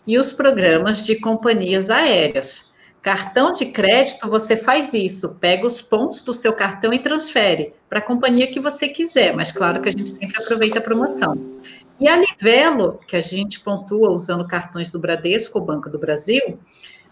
e 0.04 0.18
os 0.18 0.32
programas 0.32 1.04
de 1.04 1.14
companhias 1.14 1.90
aéreas. 1.90 2.74
Cartão 3.00 3.52
de 3.52 3.66
crédito, 3.66 4.28
você 4.28 4.56
faz 4.56 4.92
isso, 4.92 5.36
pega 5.40 5.64
os 5.64 5.80
pontos 5.80 6.22
do 6.22 6.34
seu 6.34 6.52
cartão 6.52 6.92
e 6.92 6.98
transfere 6.98 7.72
para 7.88 8.00
a 8.00 8.02
companhia 8.02 8.50
que 8.50 8.58
você 8.58 8.88
quiser, 8.88 9.34
mas 9.34 9.52
claro 9.52 9.80
que 9.80 9.88
a 9.88 9.92
gente 9.92 10.08
sempre 10.10 10.42
aproveita 10.42 10.80
a 10.80 10.82
promoção. 10.82 11.38
E 12.00 12.08
a 12.08 12.16
Livelo, 12.16 13.00
que 13.06 13.16
a 13.16 13.20
gente 13.20 13.60
pontua 13.60 14.10
usando 14.10 14.46
cartões 14.46 14.92
do 14.92 15.00
Bradesco, 15.00 15.60
Banco 15.60 15.90
do 15.90 15.98
Brasil, 15.98 16.58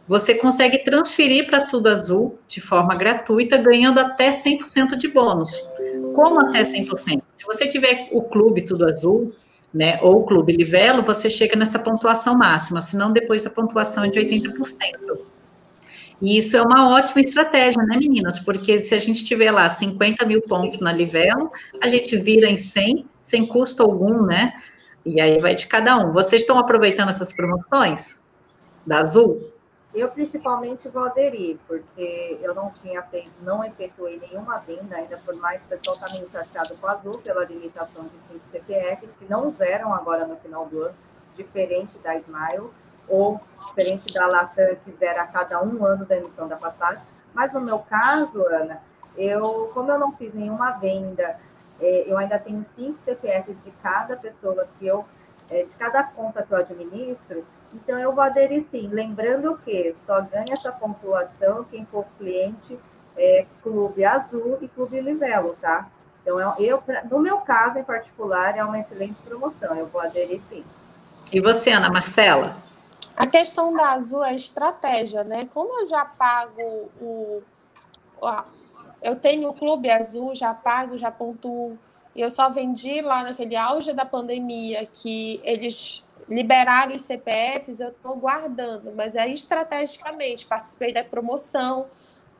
você 0.06 0.34
consegue 0.34 0.78
transferir 0.78 1.46
para 1.46 1.66
Tudo 1.66 1.88
Azul 1.88 2.38
de 2.46 2.60
forma 2.60 2.94
gratuita, 2.94 3.56
ganhando 3.56 3.98
até 3.98 4.30
100% 4.30 4.96
de 4.96 5.08
bônus. 5.08 5.68
Como 6.14 6.40
até 6.40 6.62
100%? 6.62 7.22
Se 7.30 7.44
você 7.44 7.66
tiver 7.66 8.08
o 8.12 8.22
clube 8.22 8.62
Tudo 8.62 8.86
Azul, 8.86 9.34
né, 9.74 9.98
ou 10.00 10.20
o 10.20 10.24
clube 10.24 10.52
Livelo, 10.52 11.02
você 11.02 11.28
chega 11.28 11.56
nessa 11.56 11.78
pontuação 11.78 12.38
máxima, 12.38 12.80
senão 12.80 13.12
depois 13.12 13.44
a 13.44 13.50
pontuação 13.50 14.04
é 14.04 14.08
de 14.08 14.20
80%. 14.20 14.54
E 16.22 16.38
isso 16.38 16.56
é 16.56 16.62
uma 16.62 16.88
ótima 16.88 17.20
estratégia, 17.20 17.82
né, 17.82 17.98
meninas? 17.98 18.38
Porque 18.38 18.80
se 18.80 18.94
a 18.94 18.98
gente 18.98 19.22
tiver 19.24 19.50
lá 19.50 19.68
50 19.68 20.24
mil 20.24 20.40
pontos 20.40 20.80
na 20.80 20.92
Livelo, 20.92 21.50
a 21.82 21.88
gente 21.88 22.16
vira 22.16 22.48
em 22.48 22.56
100, 22.56 23.04
sem 23.20 23.46
custo 23.46 23.82
algum, 23.82 24.24
né? 24.24 24.54
E 25.06 25.20
aí 25.20 25.38
vai 25.38 25.54
de 25.54 25.68
cada 25.68 25.96
um. 25.96 26.12
Vocês 26.12 26.42
estão 26.42 26.58
aproveitando 26.58 27.10
essas 27.10 27.32
promoções 27.32 28.24
da 28.84 28.98
Azul? 28.98 29.52
Eu 29.94 30.08
principalmente 30.08 30.88
vou 30.88 31.04
aderir, 31.04 31.58
porque 31.68 32.36
eu 32.42 32.52
não 32.52 32.72
tinha 32.72 33.00
feito, 33.04 33.30
não 33.40 33.64
efetuei 33.64 34.18
nenhuma 34.18 34.58
venda, 34.58 34.96
ainda 34.96 35.16
por 35.24 35.36
mais 35.36 35.60
que 35.60 35.66
o 35.66 35.68
pessoal 35.68 35.96
está 35.96 36.12
me 36.12 36.26
encaixado 36.26 36.74
com 36.74 36.86
a 36.88 36.92
Azul 36.92 37.12
pela 37.22 37.44
limitação 37.44 38.04
de 38.04 38.26
5 38.26 38.40
CPFs, 38.46 39.14
que 39.16 39.24
não 39.30 39.48
zeram 39.52 39.94
agora 39.94 40.26
no 40.26 40.36
final 40.38 40.66
do 40.66 40.82
ano, 40.82 40.94
diferente 41.36 41.96
da 41.98 42.16
Smile, 42.16 42.68
ou 43.08 43.40
diferente 43.68 44.12
da 44.12 44.26
Latam, 44.26 44.74
que 44.84 44.90
zera 44.98 45.22
a 45.22 45.26
cada 45.28 45.62
um 45.62 45.86
ano 45.86 46.04
da 46.04 46.16
emissão 46.16 46.48
da 46.48 46.56
passagem. 46.56 47.02
Mas 47.32 47.52
no 47.52 47.60
meu 47.60 47.78
caso, 47.78 48.44
Ana, 48.48 48.82
eu, 49.16 49.70
como 49.72 49.92
eu 49.92 50.00
não 50.00 50.10
fiz 50.12 50.34
nenhuma 50.34 50.72
venda, 50.72 51.38
é, 51.80 52.10
eu 52.10 52.16
ainda 52.16 52.38
tenho 52.38 52.64
cinco 52.64 53.00
CPFs 53.00 53.62
de 53.62 53.70
cada 53.82 54.16
pessoa 54.16 54.68
que 54.78 54.86
eu, 54.86 55.04
é, 55.50 55.64
de 55.64 55.74
cada 55.76 56.02
conta 56.04 56.42
que 56.42 56.52
eu 56.52 56.58
administro, 56.58 57.46
então 57.74 57.98
eu 57.98 58.12
vou 58.12 58.22
aderir 58.22 58.64
sim. 58.70 58.88
Lembrando 58.88 59.58
que 59.58 59.94
só 59.94 60.20
ganha 60.22 60.54
essa 60.54 60.72
pontuação 60.72 61.64
quem 61.64 61.84
for 61.86 62.06
cliente 62.18 62.78
é, 63.16 63.46
Clube 63.62 64.04
Azul 64.04 64.58
e 64.60 64.68
Clube 64.68 65.00
Livelo, 65.00 65.56
tá? 65.60 65.88
Então, 66.22 66.40
eu, 66.58 66.82
no 67.08 67.20
meu 67.20 67.38
caso 67.38 67.78
em 67.78 67.84
particular, 67.84 68.58
é 68.58 68.64
uma 68.64 68.80
excelente 68.80 69.14
promoção. 69.22 69.76
Eu 69.76 69.86
vou 69.86 70.00
aderir 70.00 70.40
sim. 70.48 70.64
E 71.32 71.40
você, 71.40 71.70
Ana 71.70 71.88
Marcela? 71.88 72.56
A 73.16 73.26
questão 73.26 73.72
da 73.72 73.92
Azul 73.92 74.24
é 74.24 74.34
estratégia, 74.34 75.22
né? 75.22 75.48
Como 75.54 75.80
eu 75.80 75.88
já 75.88 76.04
pago 76.04 76.90
o. 77.00 77.42
Eu 79.02 79.16
tenho 79.16 79.48
o 79.48 79.54
Clube 79.54 79.90
Azul, 79.90 80.34
já 80.34 80.52
pago, 80.54 80.96
já 80.96 81.10
pontuo. 81.10 81.78
E 82.14 82.20
eu 82.20 82.30
só 82.30 82.48
vendi 82.48 83.00
lá 83.00 83.22
naquele 83.22 83.56
auge 83.56 83.92
da 83.92 84.04
pandemia 84.04 84.86
que 84.86 85.40
eles 85.44 86.02
liberaram 86.28 86.94
os 86.94 87.02
CPFs, 87.02 87.80
eu 87.80 87.90
estou 87.90 88.16
guardando, 88.16 88.92
mas 88.94 89.14
é 89.14 89.28
estrategicamente. 89.28 90.46
Participei 90.46 90.92
da 90.92 91.04
promoção, 91.04 91.86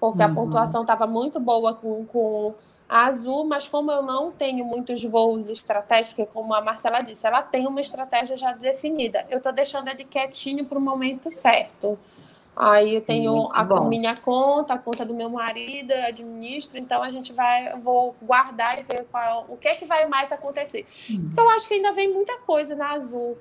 porque 0.01 0.23
uhum. 0.23 0.31
a 0.31 0.35
pontuação 0.35 0.83
estava 0.83 1.07
muito 1.07 1.38
boa 1.38 1.75
com, 1.75 2.05
com 2.07 2.55
a 2.88 3.07
Azul, 3.07 3.45
mas 3.45 3.69
como 3.69 3.90
eu 3.90 4.03
não 4.03 4.31
tenho 4.31 4.64
muitos 4.64 5.03
voos 5.05 5.51
estratégicos, 5.51 6.27
como 6.33 6.55
a 6.55 6.61
Marcela 6.61 7.01
disse, 7.01 7.27
ela 7.27 7.42
tem 7.42 7.66
uma 7.66 7.81
estratégia 7.81 8.37
já 8.37 8.53
definida. 8.53 9.27
Eu 9.29 9.38
estou 9.38 9.53
deixando 9.53 9.88
ele 9.88 10.05
quietinho 10.05 10.64
para 10.64 10.79
o 10.79 10.81
momento 10.81 11.31
certo. 11.31 11.99
Aí 12.57 12.95
eu 12.95 13.03
tenho 13.03 13.35
Muito 13.35 13.53
a 13.55 13.62
bom. 13.62 13.87
minha 13.87 14.16
conta, 14.16 14.75
a 14.75 14.79
conta 14.79 15.05
do 15.05 15.12
meu 15.12 15.29
marido, 15.29 15.92
administro, 15.92 16.79
então 16.79 17.03
a 17.03 17.11
gente 17.11 17.31
vai, 17.31 17.71
eu 17.71 17.79
vou 17.81 18.16
guardar 18.23 18.79
e 18.79 18.83
ver 18.83 19.05
qual, 19.12 19.45
o 19.49 19.59
que 19.59 19.69
é 19.69 19.75
que 19.75 19.85
vai 19.85 20.07
mais 20.07 20.33
acontecer. 20.33 20.87
Hum. 21.11 21.29
Então, 21.33 21.45
eu 21.45 21.51
acho 21.51 21.69
que 21.69 21.75
ainda 21.75 21.92
vem 21.92 22.12
muita 22.12 22.38
coisa 22.38 22.75
na 22.75 22.92
Azul. 22.92 23.37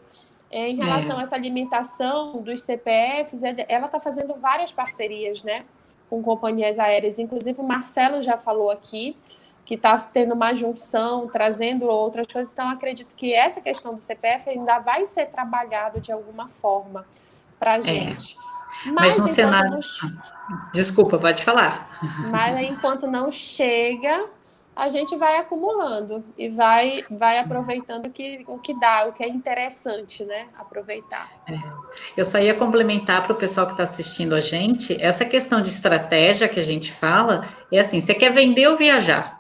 É, 0.52 0.68
em 0.68 0.76
relação 0.76 1.18
é. 1.18 1.22
a 1.22 1.24
essa 1.24 1.36
alimentação 1.36 2.42
dos 2.42 2.62
CPFs, 2.62 3.44
é 3.44 3.66
ela 3.70 3.86
está 3.86 4.00
fazendo 4.00 4.36
várias 4.36 4.72
parcerias, 4.74 5.42
né? 5.44 5.66
com 6.10 6.22
companhias 6.22 6.80
aéreas. 6.80 7.20
Inclusive, 7.20 7.60
o 7.60 7.64
Marcelo 7.64 8.22
já 8.22 8.38
falou 8.38 8.72
aqui 8.72 9.18
que 9.66 9.76
está 9.76 9.98
tendo 9.98 10.34
uma 10.34 10.54
junção, 10.54 11.28
trazendo 11.28 11.88
outras 11.88 12.28
coisas. 12.32 12.52
Então, 12.52 12.70
acredito 12.70 13.16
que 13.16 13.34
essa 13.34 13.60
questão 13.60 13.96
do 13.96 14.02
CPF 14.02 14.50
ainda 14.50 14.78
vai 14.80 15.06
ser 15.06 15.26
trabalhado 15.28 16.00
de 16.00 16.12
alguma 16.12 16.48
forma 16.48 17.06
para 17.60 17.74
a 17.74 17.80
é. 17.80 17.82
gente. 17.82 18.38
É. 18.38 18.45
Mas, 18.86 18.94
mas 18.94 19.18
no 19.18 19.28
Senado. 19.28 19.80
Não... 20.04 20.70
Desculpa, 20.74 21.18
pode 21.18 21.44
falar. 21.44 21.90
Mas 22.30 22.62
enquanto 22.62 23.08
não 23.08 23.32
chega, 23.32 24.28
a 24.76 24.90
gente 24.90 25.16
vai 25.16 25.38
acumulando 25.38 26.24
e 26.38 26.50
vai, 26.50 27.04
vai 27.10 27.40
aproveitando 27.40 28.08
o 28.08 28.10
que, 28.10 28.44
o 28.48 28.60
que 28.60 28.78
dá, 28.78 29.08
o 29.08 29.14
que 29.14 29.24
é 29.24 29.30
interessante, 29.30 30.24
né? 30.26 30.48
Aproveitar. 30.58 31.32
É. 31.48 31.58
Eu 32.18 32.26
só 32.26 32.38
ia 32.40 32.54
complementar 32.54 33.24
para 33.24 33.32
o 33.32 33.36
pessoal 33.36 33.66
que 33.66 33.74
está 33.74 33.84
assistindo 33.84 34.36
a 34.36 34.42
gente, 34.42 35.02
essa 35.02 35.24
questão 35.24 35.62
de 35.62 35.70
estratégia 35.70 36.50
que 36.50 36.60
a 36.60 36.64
gente 36.64 36.92
fala, 36.92 37.48
é 37.72 37.80
assim, 37.80 38.02
você 38.02 38.14
quer 38.14 38.32
vender 38.32 38.68
ou 38.68 38.76
viajar? 38.76 39.40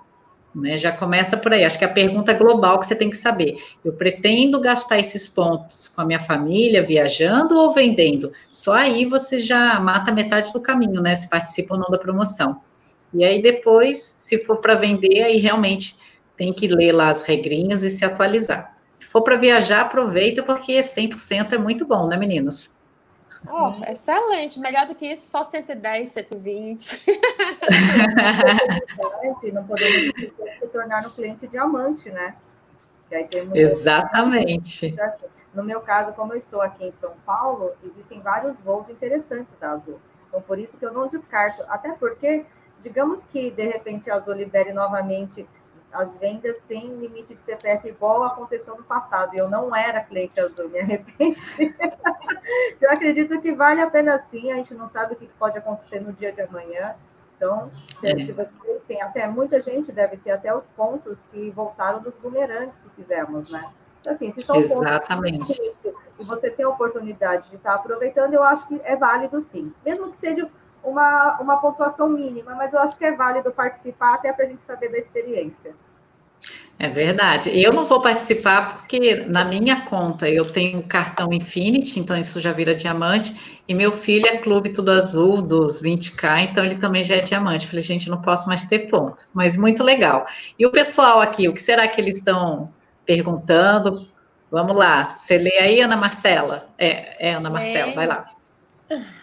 Né, 0.55 0.77
já 0.77 0.89
começa 0.89 1.35
por 1.35 1.51
aí. 1.53 1.65
Acho 1.65 1.77
que 1.77 1.83
a 1.83 1.89
pergunta 1.89 2.31
global 2.31 2.79
que 2.79 2.87
você 2.87 2.95
tem 2.95 3.09
que 3.09 3.17
saber. 3.17 3.57
Eu 3.83 3.91
pretendo 3.91 4.61
gastar 4.61 4.97
esses 4.97 5.27
pontos 5.27 5.89
com 5.89 5.99
a 5.99 6.05
minha 6.05 6.19
família, 6.19 6.81
viajando 6.81 7.57
ou 7.59 7.73
vendendo? 7.73 8.31
Só 8.49 8.71
aí 8.71 9.05
você 9.05 9.37
já 9.37 9.77
mata 9.81 10.13
metade 10.13 10.53
do 10.53 10.61
caminho, 10.61 11.01
né? 11.01 11.13
Se 11.13 11.29
participa 11.29 11.73
ou 11.73 11.79
não 11.81 11.89
da 11.89 11.97
promoção. 11.97 12.61
E 13.13 13.25
aí 13.25 13.41
depois, 13.41 13.97
se 13.97 14.37
for 14.45 14.57
para 14.61 14.75
vender, 14.75 15.23
aí 15.23 15.37
realmente 15.37 15.97
tem 16.37 16.53
que 16.53 16.67
ler 16.69 16.93
lá 16.93 17.09
as 17.09 17.21
regrinhas 17.21 17.83
e 17.83 17.89
se 17.89 18.05
atualizar. 18.05 18.71
Se 18.93 19.05
for 19.07 19.21
para 19.23 19.35
viajar, 19.35 19.81
aproveita, 19.81 20.41
porque 20.41 20.81
100% 20.81 21.51
é 21.53 21.57
muito 21.57 21.85
bom, 21.85 22.07
né, 22.07 22.15
meninas? 22.15 22.74
Oh, 23.49 23.73
excelente. 23.89 24.59
Melhor 24.59 24.87
do 24.87 24.95
que 24.95 25.05
isso, 25.05 25.29
só 25.29 25.43
110, 25.43 26.09
120. 26.09 27.05
não 29.53 29.65
podemos 29.65 30.13
se 30.59 30.67
tornar 30.71 31.03
no 31.03 31.11
cliente 31.11 31.47
diamante, 31.47 32.09
né? 32.09 32.35
Exatamente. 33.53 34.95
No 35.53 35.63
meu 35.63 35.81
caso, 35.81 36.13
como 36.13 36.33
eu 36.33 36.37
estou 36.37 36.61
aqui 36.61 36.85
em 36.85 36.91
São 36.91 37.13
Paulo, 37.25 37.71
existem 37.83 38.19
vários 38.19 38.59
voos 38.59 38.89
interessantes 38.89 39.53
da 39.59 39.71
Azul. 39.71 39.99
Então, 40.27 40.41
por 40.41 40.59
isso 40.59 40.77
que 40.77 40.85
eu 40.85 40.91
não 40.91 41.07
descarto. 41.07 41.63
Até 41.69 41.93
porque 41.93 42.45
digamos 42.83 43.23
que 43.23 43.49
de 43.49 43.65
repente 43.65 44.11
a 44.11 44.15
Azul 44.15 44.35
libere 44.35 44.71
novamente 44.71 45.47
as 45.95 46.15
vendas 46.17 46.57
sem 46.67 46.95
limite 46.95 47.33
de 47.33 47.41
CPF, 47.41 47.87
igual 47.87 48.23
aconteceu 48.23 48.75
no 48.75 48.83
passado, 48.83 49.33
e 49.35 49.37
eu 49.37 49.49
não 49.49 49.75
era 49.75 50.01
cliente 50.01 50.39
Azul, 50.39 50.69
me 50.69 50.79
arrependo. 50.79 51.35
eu 52.81 52.91
acredito 52.91 53.39
que 53.41 53.53
vale 53.53 53.81
a 53.81 53.89
pena 53.89 54.17
sim, 54.19 54.51
a 54.51 54.55
gente 54.55 54.73
não 54.73 54.87
sabe 54.87 55.13
o 55.13 55.15
que 55.15 55.27
pode 55.39 55.57
acontecer 55.57 55.99
no 55.99 56.13
dia 56.13 56.31
de 56.31 56.41
amanhã. 56.41 56.95
Então, 57.35 57.65
se, 57.65 58.07
é. 58.07 58.15
se 58.15 58.31
vocês 58.31 58.83
têm 58.85 59.01
até, 59.01 59.27
muita 59.27 59.59
gente 59.59 59.91
deve 59.91 60.17
ter 60.17 60.31
até 60.31 60.55
os 60.55 60.65
pontos 60.67 61.19
que 61.31 61.49
voltaram 61.51 62.01
dos 62.01 62.15
bumerangues 62.15 62.77
que 62.77 62.89
fizemos, 62.89 63.49
né? 63.51 63.61
Então, 63.99 64.13
assim, 64.13 64.31
se 64.31 64.41
são 64.41 64.55
Exatamente. 64.55 65.39
pontos 65.39 65.59
e 66.19 66.23
você 66.23 66.49
tem 66.49 66.65
a 66.65 66.69
oportunidade 66.69 67.49
de 67.49 67.55
estar 67.55 67.73
aproveitando, 67.73 68.33
eu 68.33 68.43
acho 68.43 68.67
que 68.67 68.79
é 68.83 68.95
válido 68.95 69.41
sim. 69.41 69.73
Mesmo 69.83 70.11
que 70.11 70.17
seja 70.17 70.49
uma, 70.83 71.39
uma 71.41 71.59
pontuação 71.59 72.07
mínima, 72.07 72.53
mas 72.55 72.71
eu 72.71 72.79
acho 72.79 72.95
que 72.95 73.03
é 73.03 73.11
válido 73.11 73.51
participar 73.51 74.13
até 74.15 74.31
para 74.31 74.45
a 74.45 74.47
gente 74.47 74.61
saber 74.61 74.89
da 74.89 74.97
experiência. 74.97 75.75
É 76.77 76.89
verdade. 76.89 77.57
Eu 77.57 77.71
não 77.71 77.85
vou 77.85 78.01
participar 78.01 78.75
porque 78.75 79.25
na 79.27 79.45
minha 79.45 79.81
conta 79.81 80.29
eu 80.29 80.43
tenho 80.43 80.83
cartão 80.83 81.31
Infinity, 81.31 82.01
então 82.01 82.17
isso 82.17 82.41
já 82.41 82.51
vira 82.51 82.75
diamante, 82.75 83.61
e 83.65 83.73
meu 83.73 83.93
filho 83.93 84.27
é 84.27 84.37
clube 84.37 84.69
tudo 84.71 84.91
azul 84.91 85.41
dos 85.41 85.81
20k, 85.81 86.49
então 86.49 86.65
ele 86.65 86.77
também 86.77 87.01
já 87.01 87.15
é 87.15 87.21
diamante. 87.21 87.67
Falei, 87.67 87.81
gente, 87.81 88.09
não 88.09 88.21
posso 88.21 88.47
mais 88.47 88.65
ter 88.65 88.89
ponto, 88.89 89.25
mas 89.33 89.55
muito 89.55 89.83
legal. 89.83 90.25
E 90.59 90.65
o 90.65 90.71
pessoal 90.71 91.21
aqui, 91.21 91.47
o 91.47 91.53
que 91.53 91.61
será 91.61 91.87
que 91.87 91.99
eles 92.01 92.15
estão 92.15 92.69
perguntando? 93.05 94.07
Vamos 94.51 94.75
lá, 94.75 95.13
você 95.13 95.37
lê 95.37 95.57
aí, 95.57 95.79
Ana 95.79 95.95
Marcela? 95.95 96.67
É, 96.77 97.29
é 97.29 97.33
Ana 97.35 97.49
Marcela, 97.49 97.93
vai 97.93 98.05
lá. 98.05 98.25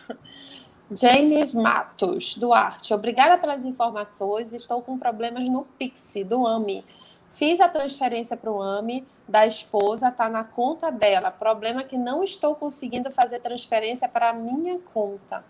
James 0.95 1.55
Matos, 1.55 2.35
Duarte, 2.35 2.93
obrigada 2.95 3.39
pelas 3.39 3.65
informações. 3.65 4.53
Estou 4.55 4.81
com 4.83 4.99
problemas 4.99 5.49
no 5.49 5.65
Pix 5.79 6.15
do 6.27 6.47
AMI. 6.47 6.85
Fiz 7.33 7.61
a 7.61 7.69
transferência 7.69 8.37
para 8.37 8.51
o 8.51 8.61
AMI 8.61 9.07
da 9.27 9.47
esposa, 9.47 10.09
está 10.09 10.29
na 10.29 10.45
conta 10.45 10.91
dela. 10.93 11.31
Problema 11.31 11.81
é 11.81 11.85
que 11.85 11.97
não 11.97 12.23
estou 12.23 12.55
conseguindo 12.55 13.11
fazer 13.11 13.41
transferência 13.41 14.09
para 14.09 14.31
a 14.31 14.33
minha 14.33 14.79
conta. 14.93 15.45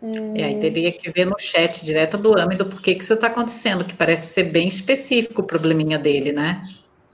Hum. 0.00 0.36
É, 0.36 0.44
aí 0.44 0.60
teria 0.60 0.92
que 0.92 1.10
ver 1.10 1.24
no 1.24 1.38
chat 1.38 1.84
direto 1.84 2.16
do 2.16 2.38
AMI 2.38 2.56
do 2.56 2.66
porquê 2.66 2.94
que 2.94 3.02
isso 3.02 3.14
está 3.14 3.26
acontecendo, 3.26 3.84
que 3.84 3.94
parece 3.94 4.26
ser 4.32 4.44
bem 4.44 4.68
específico 4.68 5.40
o 5.40 5.46
probleminha 5.46 5.98
dele, 5.98 6.30
né? 6.30 6.62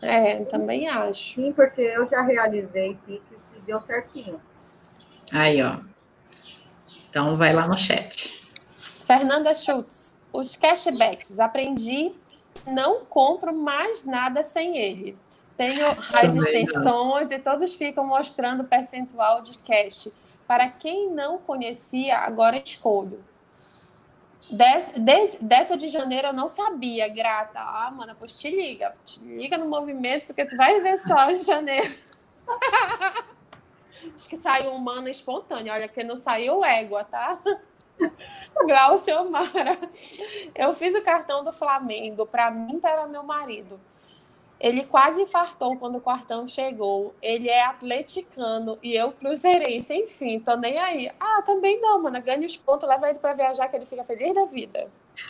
É, 0.02 0.36
também 0.44 0.88
acho. 0.88 1.34
Sim, 1.34 1.52
porque 1.52 1.80
eu 1.80 2.06
já 2.06 2.22
realizei 2.22 2.98
Pix 3.06 3.22
e 3.56 3.60
deu 3.60 3.80
certinho. 3.80 4.40
Aí, 5.32 5.62
ó. 5.62 5.78
Então, 7.08 7.36
vai 7.36 7.52
lá 7.52 7.66
no 7.66 7.76
chat. 7.76 8.46
Fernanda 9.04 9.54
Schultz, 9.54 10.20
os 10.32 10.56
cashbacks, 10.56 11.38
aprendi, 11.38 12.12
não 12.66 13.04
compro 13.04 13.54
mais 13.54 14.04
nada 14.04 14.42
sem 14.42 14.76
ele. 14.78 15.16
Tenho 15.56 15.86
as 16.14 16.34
extensões 16.34 17.30
e 17.30 17.38
todos 17.38 17.74
ficam 17.74 18.06
mostrando 18.06 18.64
percentual 18.64 19.42
de 19.42 19.58
cash. 19.58 20.08
Para 20.46 20.68
quem 20.68 21.10
não 21.10 21.38
conhecia, 21.38 22.18
agora 22.18 22.56
escolho. 22.56 23.22
Des, 24.50 24.90
des, 24.96 25.38
dessa 25.40 25.76
de 25.76 25.88
janeiro 25.88 26.28
eu 26.28 26.32
não 26.32 26.48
sabia, 26.48 27.08
grata. 27.08 27.60
Ah, 27.60 27.90
mana, 27.94 28.16
pois 28.18 28.38
te 28.38 28.50
liga. 28.50 28.96
Te 29.04 29.20
liga 29.20 29.58
no 29.58 29.66
movimento, 29.66 30.26
porque 30.26 30.44
tu 30.44 30.56
vai 30.56 30.80
ver 30.80 30.98
só 30.98 31.30
em 31.30 31.38
janeiro. 31.38 31.94
Acho 34.14 34.28
que 34.28 34.36
saiu 34.36 34.72
humana 34.72 35.10
espontânea. 35.10 35.74
Olha, 35.74 35.86
que 35.86 36.02
não 36.02 36.16
saiu 36.16 36.64
égua, 36.64 37.04
tá? 37.04 37.38
Glaucio 38.66 39.30
Mara. 39.30 39.78
Eu 40.54 40.72
fiz 40.74 40.94
o 40.94 41.04
cartão 41.04 41.44
do 41.44 41.52
Flamengo 41.52 42.26
para 42.26 42.50
mim 42.50 42.76
e 42.76 42.80
para 42.80 43.06
meu 43.06 43.22
marido. 43.22 43.80
Ele 44.60 44.84
quase 44.84 45.22
infartou 45.22 45.74
quando 45.78 45.96
o 45.96 46.00
cartão 46.02 46.46
chegou. 46.46 47.14
Ele 47.22 47.48
é 47.48 47.64
atleticano 47.64 48.78
e 48.82 48.94
eu 48.94 49.10
cruzeirense. 49.10 49.94
Enfim, 49.94 50.38
tô 50.38 50.54
nem 50.54 50.76
aí. 50.78 51.10
Ah, 51.18 51.40
também 51.40 51.80
não, 51.80 52.02
mano. 52.02 52.20
Ganha 52.20 52.46
os 52.46 52.58
pontos, 52.58 52.86
leva 52.86 53.08
ele 53.08 53.18
para 53.18 53.32
viajar 53.32 53.68
que 53.68 53.76
ele 53.76 53.86
fica 53.86 54.04
feliz 54.04 54.34
da 54.34 54.44
vida. 54.44 54.88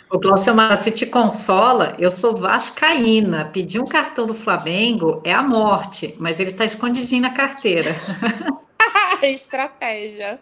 O 0.09 0.19
Glauciomar, 0.19 0.77
se 0.77 0.91
te 0.91 1.05
consola, 1.05 1.95
eu 1.97 2.11
sou 2.11 2.35
vascaína. 2.35 3.45
Pedir 3.45 3.79
um 3.79 3.87
cartão 3.87 4.27
do 4.27 4.33
Flamengo 4.33 5.21
é 5.23 5.33
a 5.33 5.41
morte, 5.41 6.13
mas 6.19 6.37
ele 6.37 6.51
tá 6.51 6.65
escondidinho 6.65 7.21
na 7.21 7.33
carteira. 7.33 7.91
Estratégia. 9.23 10.41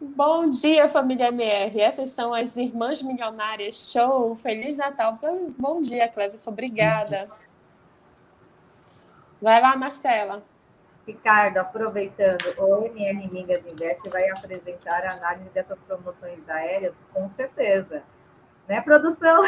Bom 0.00 0.48
dia, 0.48 0.88
família 0.88 1.26
MR. 1.26 1.80
Essas 1.80 2.10
são 2.10 2.32
as 2.32 2.56
Irmãs 2.56 3.02
Milionárias. 3.02 3.90
Show! 3.90 4.36
Feliz 4.36 4.78
Natal. 4.78 5.18
Bom 5.58 5.82
dia, 5.82 6.06
Cleves. 6.06 6.46
Obrigada. 6.46 7.28
Vai 9.42 9.60
lá, 9.60 9.76
Marcela. 9.76 10.44
Ricardo, 11.04 11.58
aproveitando, 11.58 12.54
o 12.58 12.84
MR 12.86 13.28
Migas 13.28 13.66
Invest 13.66 14.08
vai 14.08 14.30
apresentar 14.30 15.04
a 15.04 15.14
análise 15.14 15.48
dessas 15.50 15.80
promoções 15.80 16.48
aéreas, 16.48 16.94
com 17.12 17.28
certeza. 17.28 18.04
Né, 18.68 18.80
produção? 18.80 19.42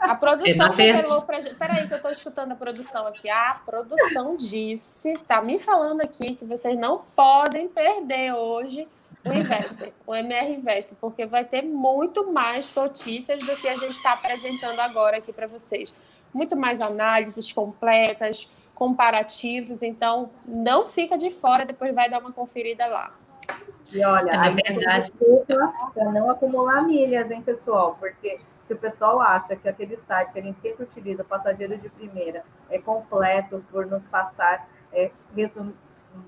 A 0.00 0.14
produção 0.14 0.70
revelou 0.70 1.22
para 1.22 1.40
gente. 1.40 1.56
Peraí, 1.56 1.88
que 1.88 1.92
eu 1.92 1.96
estou 1.96 2.12
escutando 2.12 2.52
a 2.52 2.54
produção 2.54 3.04
aqui. 3.06 3.28
A 3.28 3.60
produção 3.66 4.36
disse, 4.36 5.18
tá 5.26 5.42
me 5.42 5.58
falando 5.58 6.02
aqui 6.02 6.36
que 6.36 6.44
vocês 6.44 6.76
não 6.76 7.02
podem 7.16 7.66
perder 7.66 8.32
hoje 8.32 8.86
o 9.30 9.34
Investor, 9.34 9.88
o 10.06 10.14
MR 10.14 10.54
Investor, 10.54 10.96
porque 11.00 11.26
vai 11.26 11.44
ter 11.44 11.62
muito 11.62 12.32
mais 12.32 12.72
notícias 12.74 13.42
do 13.42 13.56
que 13.56 13.68
a 13.68 13.74
gente 13.74 13.90
está 13.92 14.12
apresentando 14.12 14.80
agora 14.80 15.18
aqui 15.18 15.32
para 15.32 15.46
vocês. 15.46 15.92
Muito 16.32 16.56
mais 16.56 16.80
análises 16.80 17.52
completas, 17.52 18.50
comparativos, 18.74 19.82
então 19.82 20.30
não 20.46 20.86
fica 20.86 21.16
de 21.16 21.30
fora, 21.30 21.64
depois 21.64 21.94
vai 21.94 22.10
dar 22.10 22.20
uma 22.20 22.32
conferida 22.32 22.86
lá. 22.86 23.14
E 23.92 24.04
olha, 24.04 24.30
é, 24.30 24.36
na 24.36 24.50
verdade, 24.50 25.12
para 25.94 26.12
não 26.12 26.30
acumular 26.30 26.82
milhas, 26.82 27.30
hein, 27.30 27.40
pessoal? 27.42 27.96
Porque 27.98 28.40
se 28.62 28.74
o 28.74 28.76
pessoal 28.76 29.20
acha 29.20 29.54
que 29.54 29.68
aquele 29.68 29.96
site 29.96 30.32
que 30.32 30.40
a 30.40 30.42
gente 30.42 30.58
sempre 30.58 30.84
utiliza, 30.84 31.22
passageiro 31.22 31.78
de 31.78 31.88
primeira, 31.88 32.44
é 32.68 32.78
completo 32.78 33.64
por 33.70 33.86
nos 33.86 34.06
passar 34.08 34.68
é, 34.92 35.10
resum, 35.34 35.72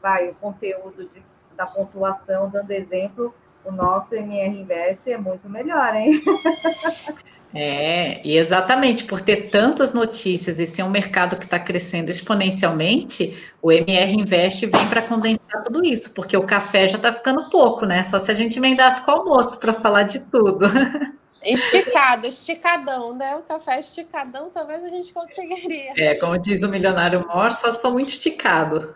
vai, 0.00 0.28
o 0.28 0.34
conteúdo 0.36 1.08
de 1.08 1.22
da 1.58 1.66
pontuação, 1.66 2.48
dando 2.48 2.70
exemplo, 2.70 3.34
o 3.64 3.72
nosso 3.72 4.14
MR 4.14 4.60
Invest 4.60 5.10
é 5.10 5.18
muito 5.18 5.50
melhor, 5.50 5.94
hein? 5.94 6.22
É, 7.54 8.20
e 8.28 8.36
exatamente 8.36 9.04
por 9.04 9.22
ter 9.22 9.48
tantas 9.48 9.94
notícias 9.94 10.58
e 10.58 10.66
ser 10.66 10.82
um 10.82 10.90
mercado 10.90 11.34
que 11.34 11.46
está 11.46 11.58
crescendo 11.58 12.10
exponencialmente, 12.10 13.34
o 13.62 13.72
MR 13.72 14.12
Invest 14.12 14.66
vem 14.66 14.86
para 14.86 15.00
condensar 15.00 15.62
tudo 15.64 15.82
isso, 15.82 16.12
porque 16.12 16.36
o 16.36 16.42
café 16.42 16.86
já 16.86 16.98
está 16.98 17.10
ficando 17.10 17.48
pouco, 17.48 17.86
né? 17.86 18.02
Só 18.02 18.18
se 18.18 18.30
a 18.30 18.34
gente 18.34 18.58
emendasse 18.58 19.00
com 19.02 19.12
o 19.12 19.14
almoço 19.14 19.58
para 19.60 19.72
falar 19.72 20.02
de 20.02 20.20
tudo. 20.30 20.66
Esticado, 21.42 22.26
esticadão, 22.26 23.14
né? 23.14 23.36
O 23.36 23.42
café 23.42 23.78
esticadão, 23.78 24.50
talvez 24.50 24.84
a 24.84 24.88
gente 24.88 25.12
conseguiria. 25.12 25.92
É, 25.96 26.14
como 26.16 26.36
diz 26.38 26.62
o 26.62 26.68
milionário 26.68 27.26
Mor, 27.26 27.52
só 27.52 27.70
se 27.70 27.80
for 27.80 27.92
muito 27.92 28.08
esticado. 28.08 28.92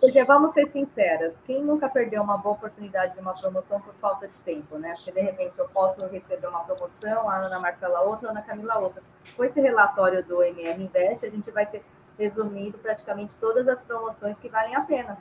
Porque 0.00 0.24
vamos 0.24 0.52
ser 0.52 0.66
sinceras, 0.66 1.40
quem 1.46 1.62
nunca 1.62 1.88
perdeu 1.88 2.22
uma 2.22 2.36
boa 2.36 2.56
oportunidade 2.56 3.14
de 3.14 3.20
uma 3.20 3.32
promoção 3.32 3.80
por 3.80 3.94
falta 3.94 4.26
de 4.26 4.36
tempo, 4.40 4.76
né? 4.76 4.92
Porque 4.96 5.12
de 5.12 5.20
repente 5.20 5.58
eu 5.58 5.66
posso 5.66 6.04
receber 6.06 6.48
uma 6.48 6.64
promoção, 6.64 7.28
a 7.28 7.36
Ana 7.36 7.60
Marcela 7.60 8.00
outra, 8.00 8.28
a 8.28 8.30
Ana 8.32 8.42
Camila 8.42 8.78
outra. 8.78 9.02
Com 9.36 9.44
esse 9.44 9.60
relatório 9.60 10.24
do 10.24 10.42
MR 10.42 10.82
Invest, 10.82 11.24
a 11.24 11.30
gente 11.30 11.50
vai 11.50 11.66
ter 11.66 11.84
resumido 12.18 12.76
praticamente 12.78 13.34
todas 13.40 13.68
as 13.68 13.80
promoções 13.80 14.38
que 14.38 14.48
valem 14.48 14.74
a 14.74 14.80
pena. 14.80 15.18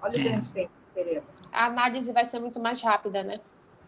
Olha 0.00 0.12
o 0.16 0.20
é. 0.20 0.22
tempo 0.22 0.46
que 0.52 0.70
teremos. 0.94 1.28
A 1.52 1.66
análise 1.66 2.10
vai 2.12 2.24
ser 2.24 2.38
muito 2.38 2.58
mais 2.58 2.82
rápida, 2.82 3.22
né? 3.22 3.38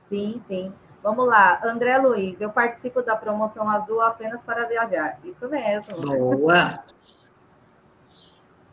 Sim, 0.05 0.41
sim. 0.47 0.73
Vamos 1.05 1.27
lá, 1.27 1.61
André 1.63 1.99
Luiz, 1.99 2.41
eu 2.41 2.51
participo 2.51 3.03
da 3.03 3.15
promoção 3.15 3.69
azul 3.69 4.01
apenas 4.01 4.41
para 4.41 4.65
viajar. 4.65 5.19
Isso 5.23 5.47
mesmo. 5.51 6.01
Boa. 6.01 6.83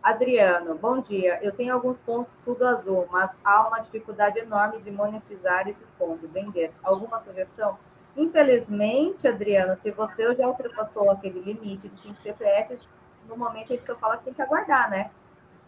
Adriano, 0.01 0.75
bom 0.75 1.01
dia. 1.01 1.39
Eu 1.41 1.51
tenho 1.51 1.73
alguns 1.73 1.99
pontos 1.99 2.33
tudo 2.45 2.65
azul, 2.65 3.05
mas 3.11 3.35
há 3.43 3.67
uma 3.67 3.79
dificuldade 3.79 4.39
enorme 4.39 4.81
de 4.81 4.89
monetizar 4.91 5.67
esses 5.67 5.91
pontos, 5.91 6.31
vender. 6.31 6.71
Alguma 6.81 7.19
sugestão? 7.19 7.77
Infelizmente, 8.15 9.27
Adriano, 9.27 9.75
se 9.75 9.91
você 9.91 10.33
já 10.33 10.47
ultrapassou 10.47 11.11
aquele 11.11 11.41
limite 11.41 11.89
de 11.89 11.97
5 11.97 12.15
CPFs, 12.15 12.87
no 13.27 13.35
momento 13.35 13.73
ele 13.73 13.81
só 13.81 13.93
fala 13.97 14.15
que 14.15 14.23
tem 14.23 14.33
que 14.33 14.41
aguardar, 14.41 14.89
né? 14.89 15.11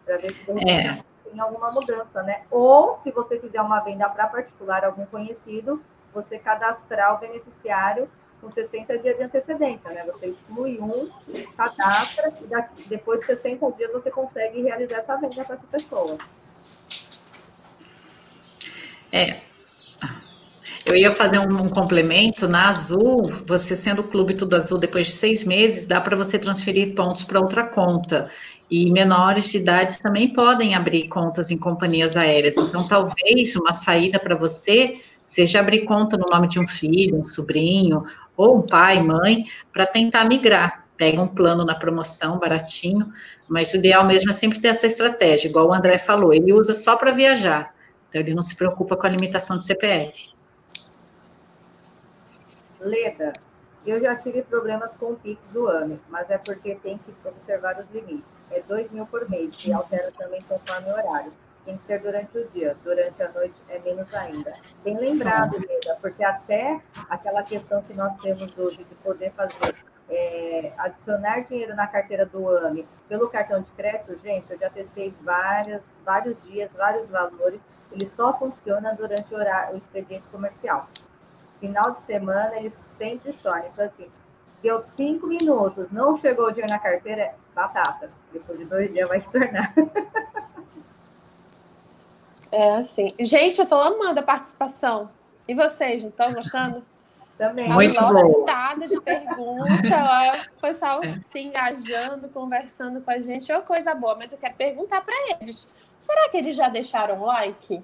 Para 0.05 0.15
ver 0.15 0.31
se 0.31 0.49
é. 0.49 1.03
tem 1.25 1.41
alguma 1.41 1.71
mudança, 1.71 2.23
né? 2.23 2.43
Ou 2.49 2.95
se 2.95 3.11
você 3.11 3.37
fizer 3.37 3.61
uma 3.61 3.81
venda 3.81 4.07
para 4.07 4.27
particular, 4.27 4.85
algum 4.85 5.05
conhecido, 5.05 5.83
você 6.13 6.37
cadastrar 6.37 7.15
o 7.15 7.19
beneficiário 7.19 8.09
com 8.39 8.49
60 8.49 8.97
dias 8.99 9.17
de 9.17 9.23
antecedência, 9.23 9.89
né? 9.89 10.03
Você 10.03 10.27
exclui 10.27 10.79
um, 10.79 11.09
cadastra, 11.55 12.33
e 12.41 12.45
daqui, 12.45 12.89
depois 12.89 13.21
de 13.21 13.27
60 13.27 13.71
dias 13.71 13.91
você 13.91 14.11
consegue 14.11 14.61
realizar 14.61 14.97
essa 14.97 15.15
venda 15.15 15.43
para 15.45 15.55
essa 15.55 15.67
pessoa. 15.67 16.17
É. 19.11 19.52
Eu 20.85 20.97
ia 20.97 21.11
fazer 21.11 21.39
um, 21.39 21.61
um, 21.61 21.69
complemento. 21.69 22.47
Na 22.47 22.67
Azul, 22.67 23.31
você 23.45 23.73
sendo 23.75 24.03
clube 24.03 24.33
tudo 24.33 24.55
azul, 24.55 24.77
depois 24.77 25.07
de 25.07 25.13
seis 25.13 25.43
meses, 25.45 25.85
dá 25.85 26.01
para 26.01 26.15
você 26.15 26.37
transferir 26.37 26.93
pontos 26.93 27.23
para 27.23 27.39
outra 27.39 27.63
conta. 27.63 28.27
E 28.69 28.91
menores 28.91 29.47
de 29.47 29.57
idade 29.57 29.99
também 29.99 30.33
podem 30.33 30.75
abrir 30.75 31.07
contas 31.07 31.51
em 31.51 31.57
companhias 31.57 32.17
aéreas. 32.17 32.57
Então, 32.57 32.85
talvez 32.85 33.55
uma 33.55 33.73
saída 33.73 34.19
para 34.19 34.35
você 34.35 34.99
seja 35.21 35.61
abrir 35.61 35.85
conta 35.85 36.17
no 36.17 36.25
nome 36.29 36.49
de 36.49 36.59
um 36.59 36.67
filho, 36.67 37.17
um 37.17 37.25
sobrinho, 37.25 38.03
ou 38.35 38.57
um 38.57 38.61
pai, 38.61 39.01
mãe, 39.01 39.45
para 39.71 39.85
tentar 39.85 40.25
migrar. 40.25 40.85
Pega 40.97 41.21
um 41.21 41.27
plano 41.27 41.63
na 41.63 41.75
promoção, 41.75 42.37
baratinho, 42.37 43.11
mas 43.47 43.71
o 43.73 43.77
ideal 43.77 44.05
mesmo 44.05 44.31
é 44.31 44.33
sempre 44.33 44.59
ter 44.59 44.69
essa 44.69 44.85
estratégia, 44.85 45.47
igual 45.47 45.69
o 45.69 45.73
André 45.73 45.97
falou, 45.97 46.33
ele 46.33 46.53
usa 46.53 46.73
só 46.73 46.95
para 46.95 47.11
viajar, 47.11 47.73
então 48.07 48.21
ele 48.21 48.33
não 48.33 48.43
se 48.43 48.55
preocupa 48.55 48.95
com 48.95 49.07
a 49.07 49.09
limitação 49.09 49.57
de 49.57 49.65
CPF. 49.65 50.33
Leda, 52.83 53.31
eu 53.85 53.99
já 54.01 54.15
tive 54.15 54.43
problemas 54.43 54.95
com 54.95 55.11
o 55.11 55.15
Pix 55.15 55.47
do 55.49 55.67
AME, 55.67 56.01
mas 56.09 56.29
é 56.29 56.37
porque 56.37 56.75
tem 56.75 56.97
que 56.97 57.15
observar 57.25 57.79
os 57.79 57.89
limites. 57.91 58.35
É 58.51 58.61
2 58.61 58.91
mil 58.91 59.05
por 59.05 59.29
mês 59.29 59.63
e 59.65 59.73
altera 59.73 60.11
também 60.17 60.41
conforme 60.41 60.89
o 60.89 60.93
horário. 60.93 61.33
Tem 61.65 61.77
que 61.77 61.83
ser 61.83 62.01
durante 62.01 62.37
o 62.37 62.47
dia, 62.49 62.77
durante 62.83 63.23
a 63.23 63.31
noite 63.31 63.61
é 63.69 63.79
menos 63.79 64.13
ainda. 64.13 64.53
Bem 64.83 64.97
lembrado, 64.97 65.53
Leda, 65.53 65.97
porque 66.01 66.23
até 66.23 66.81
aquela 67.09 67.41
questão 67.43 67.81
que 67.81 67.93
nós 67.93 68.13
temos 68.17 68.57
hoje 68.57 68.83
de 68.83 68.95
poder 68.95 69.31
fazer 69.31 69.73
é, 70.09 70.73
adicionar 70.77 71.41
dinheiro 71.41 71.73
na 71.73 71.87
carteira 71.87 72.25
do 72.25 72.49
AME 72.49 72.85
pelo 73.07 73.29
cartão 73.29 73.61
de 73.61 73.71
crédito, 73.71 74.19
gente, 74.19 74.51
eu 74.51 74.59
já 74.59 74.69
testei 74.69 75.13
várias, 75.21 75.83
vários 76.05 76.43
dias, 76.43 76.73
vários 76.73 77.07
valores, 77.07 77.61
ele 77.91 78.07
só 78.07 78.37
funciona 78.37 78.93
durante 78.93 79.33
o, 79.33 79.37
horário, 79.37 79.75
o 79.75 79.77
expediente 79.77 80.27
comercial. 80.27 80.89
Final 81.63 81.91
de 81.91 82.01
semana, 82.01 82.57
ele 82.57 82.69
sempre 82.69 83.31
torna. 83.31 83.67
Então, 83.71 83.85
assim, 83.85 84.11
deu 84.61 84.85
cinco 84.85 85.27
minutos, 85.27 85.89
não 85.91 86.17
chegou 86.17 86.47
o 86.47 86.51
dinheiro 86.51 86.69
na 86.69 86.77
carteira, 86.77 87.35
batata. 87.55 88.11
Depois 88.33 88.59
de 88.59 88.65
dois 88.65 88.91
dias 88.91 89.07
vai 89.07 89.21
se 89.21 89.31
tornar. 89.31 89.73
É 92.51 92.75
assim. 92.75 93.07
Gente, 93.19 93.57
eu 93.57 93.65
tô 93.65 93.73
amando 93.73 94.19
a 94.19 94.23
participação. 94.23 95.09
E 95.47 95.55
vocês, 95.55 96.03
não 96.03 96.11
estão 96.11 96.33
gostando? 96.33 96.85
Também. 97.35 97.67
Muito 97.67 97.99
lotada 97.99 98.87
de 98.87 99.01
perguntas, 99.01 100.49
o 100.55 100.61
pessoal 100.61 101.03
é. 101.03 101.19
se 101.21 101.39
engajando, 101.39 102.29
conversando 102.29 103.01
com 103.01 103.09
a 103.09 103.19
gente, 103.19 103.51
é 103.51 103.55
uma 103.55 103.63
coisa 103.63 103.95
boa. 103.95 104.15
Mas 104.15 104.33
eu 104.33 104.37
quero 104.37 104.53
perguntar 104.53 105.01
para 105.01 105.15
eles: 105.41 105.67
será 105.97 106.29
que 106.29 106.37
eles 106.37 106.55
já 106.55 106.69
deixaram 106.69 107.23
like? 107.23 107.83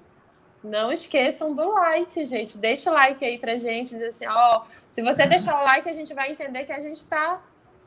Não 0.62 0.92
esqueçam 0.92 1.54
do 1.54 1.70
like, 1.70 2.24
gente. 2.24 2.58
Deixa 2.58 2.90
o 2.90 2.94
like 2.94 3.24
aí 3.24 3.38
pra 3.38 3.56
gente, 3.56 3.90
dizer 3.90 4.08
assim, 4.08 4.26
ó, 4.26 4.62
se 4.92 5.02
você 5.02 5.26
deixar 5.26 5.60
o 5.60 5.64
like, 5.64 5.88
a 5.88 5.92
gente 5.92 6.12
vai 6.12 6.30
entender 6.30 6.64
que 6.64 6.72
a 6.72 6.80
gente 6.80 7.06
tá 7.06 7.40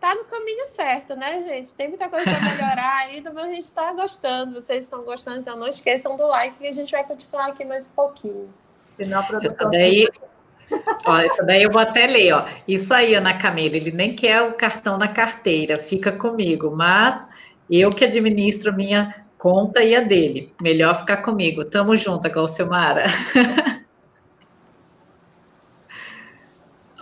tá 0.03 0.13
no 0.15 0.25
caminho 0.25 0.65
certo, 0.65 1.15
né, 1.15 1.41
gente? 1.47 1.73
Tem 1.73 1.87
muita 1.87 2.09
coisa 2.09 2.25
para 2.25 2.41
melhorar 2.41 3.05
ainda, 3.05 3.31
mas 3.31 3.45
a 3.45 3.53
gente 3.53 3.63
está 3.63 3.93
gostando. 3.93 4.61
Vocês 4.61 4.83
estão 4.83 5.01
gostando, 5.03 5.39
então 5.39 5.55
não 5.55 5.69
esqueçam 5.69 6.17
do 6.17 6.27
like 6.27 6.57
que 6.57 6.67
a 6.67 6.73
gente 6.73 6.91
vai 6.91 7.05
continuar 7.05 7.45
aqui 7.45 7.63
mais 7.63 7.87
um 7.87 7.91
pouquinho. 7.91 8.53
Senão 8.99 9.21
a 9.21 9.23
produção. 9.23 9.55
Essa 9.55 9.69
daí, 9.69 10.09
ó, 11.05 11.17
essa 11.19 11.43
daí 11.43 11.63
eu 11.63 11.71
vou 11.71 11.81
até 11.81 12.05
ler, 12.05 12.33
ó. 12.33 12.45
Isso 12.67 12.93
aí, 12.93 13.15
Ana 13.15 13.37
Camila, 13.37 13.77
ele 13.77 13.91
nem 13.91 14.13
quer 14.13 14.41
o 14.41 14.51
cartão 14.55 14.97
na 14.97 15.07
carteira, 15.07 15.77
fica 15.77 16.11
comigo, 16.11 16.75
mas 16.75 17.25
eu 17.69 17.89
que 17.89 18.03
administro 18.03 18.73
minha 18.73 19.22
conta 19.43 19.83
e 19.83 19.93
a 19.93 19.99
dele. 19.99 20.53
Melhor 20.61 20.97
ficar 20.97 21.17
comigo. 21.17 21.65
Tamo 21.65 21.97
junto, 21.97 22.29
Glaucimara. 22.29 23.03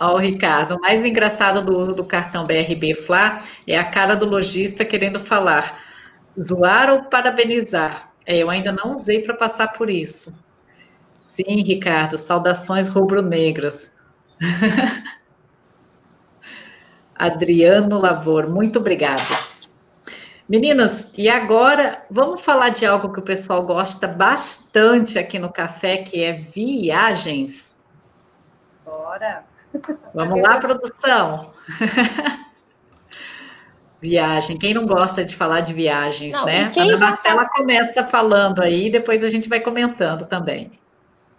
Ó, 0.00 0.16
o 0.16 0.18
Ricardo, 0.18 0.74
o 0.74 0.80
mais 0.80 1.04
engraçado 1.04 1.64
do 1.64 1.78
uso 1.78 1.94
do 1.94 2.02
cartão 2.02 2.44
BRB 2.44 2.94
Fla 2.94 3.38
é 3.64 3.78
a 3.78 3.84
cara 3.88 4.16
do 4.16 4.26
lojista 4.26 4.84
querendo 4.84 5.20
falar, 5.20 5.78
zoar 6.36 6.90
ou 6.90 7.04
parabenizar. 7.04 8.12
É, 8.26 8.38
eu 8.38 8.50
ainda 8.50 8.72
não 8.72 8.96
usei 8.96 9.20
para 9.22 9.34
passar 9.34 9.68
por 9.68 9.88
isso. 9.88 10.34
Sim, 11.20 11.62
Ricardo, 11.62 12.18
saudações 12.18 12.88
rubro-negras. 12.88 13.94
Adriano 17.14 18.00
Lavor, 18.00 18.50
muito 18.50 18.80
obrigada. 18.80 19.51
Meninas, 20.52 21.10
e 21.16 21.30
agora 21.30 22.04
vamos 22.10 22.42
falar 22.42 22.68
de 22.68 22.84
algo 22.84 23.10
que 23.10 23.18
o 23.18 23.22
pessoal 23.22 23.62
gosta 23.62 24.06
bastante 24.06 25.18
aqui 25.18 25.38
no 25.38 25.50
café, 25.50 25.96
que 25.96 26.22
é 26.22 26.34
viagens. 26.34 27.72
Bora! 28.84 29.46
Vamos 30.12 30.42
lá, 30.42 30.58
produção. 30.58 31.50
Viagem. 33.98 34.58
Quem 34.58 34.74
não 34.74 34.84
gosta 34.84 35.24
de 35.24 35.34
falar 35.34 35.60
de 35.60 35.72
viagens, 35.72 36.34
não, 36.34 36.44
né? 36.44 36.70
A 36.76 36.82
Ana 36.82 36.98
Marcela 36.98 37.44
tá... 37.44 37.52
começa 37.54 38.04
falando 38.04 38.60
aí, 38.60 38.90
depois 38.90 39.24
a 39.24 39.30
gente 39.30 39.48
vai 39.48 39.60
comentando 39.60 40.26
também. 40.26 40.70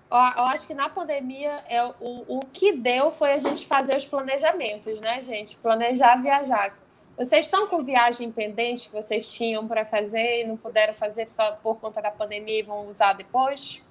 Eu 0.09 0.43
acho 0.45 0.65
que 0.65 0.73
na 0.73 0.89
pandemia 0.89 1.59
é 1.69 1.83
o, 1.83 2.39
o 2.39 2.39
que 2.51 2.71
deu 2.71 3.11
foi 3.11 3.33
a 3.33 3.37
gente 3.37 3.67
fazer 3.67 3.95
os 3.95 4.05
planejamentos, 4.05 4.99
né, 5.01 5.21
gente? 5.21 5.55
Planejar 5.57 6.15
viajar. 6.19 6.73
Vocês 7.17 7.45
estão 7.45 7.67
com 7.67 7.83
viagem 7.83 8.31
pendente 8.31 8.89
que 8.89 8.95
vocês 8.95 9.31
tinham 9.31 9.67
para 9.67 9.85
fazer 9.85 10.41
e 10.41 10.47
não 10.47 10.57
puderam 10.57 10.93
fazer 10.93 11.29
por, 11.61 11.75
conta 11.75 12.01
da 12.01 12.09
pandemia 12.09 12.59
e 12.59 12.63
vão 12.63 12.87
usar 12.87 13.13
depois? 13.13 13.81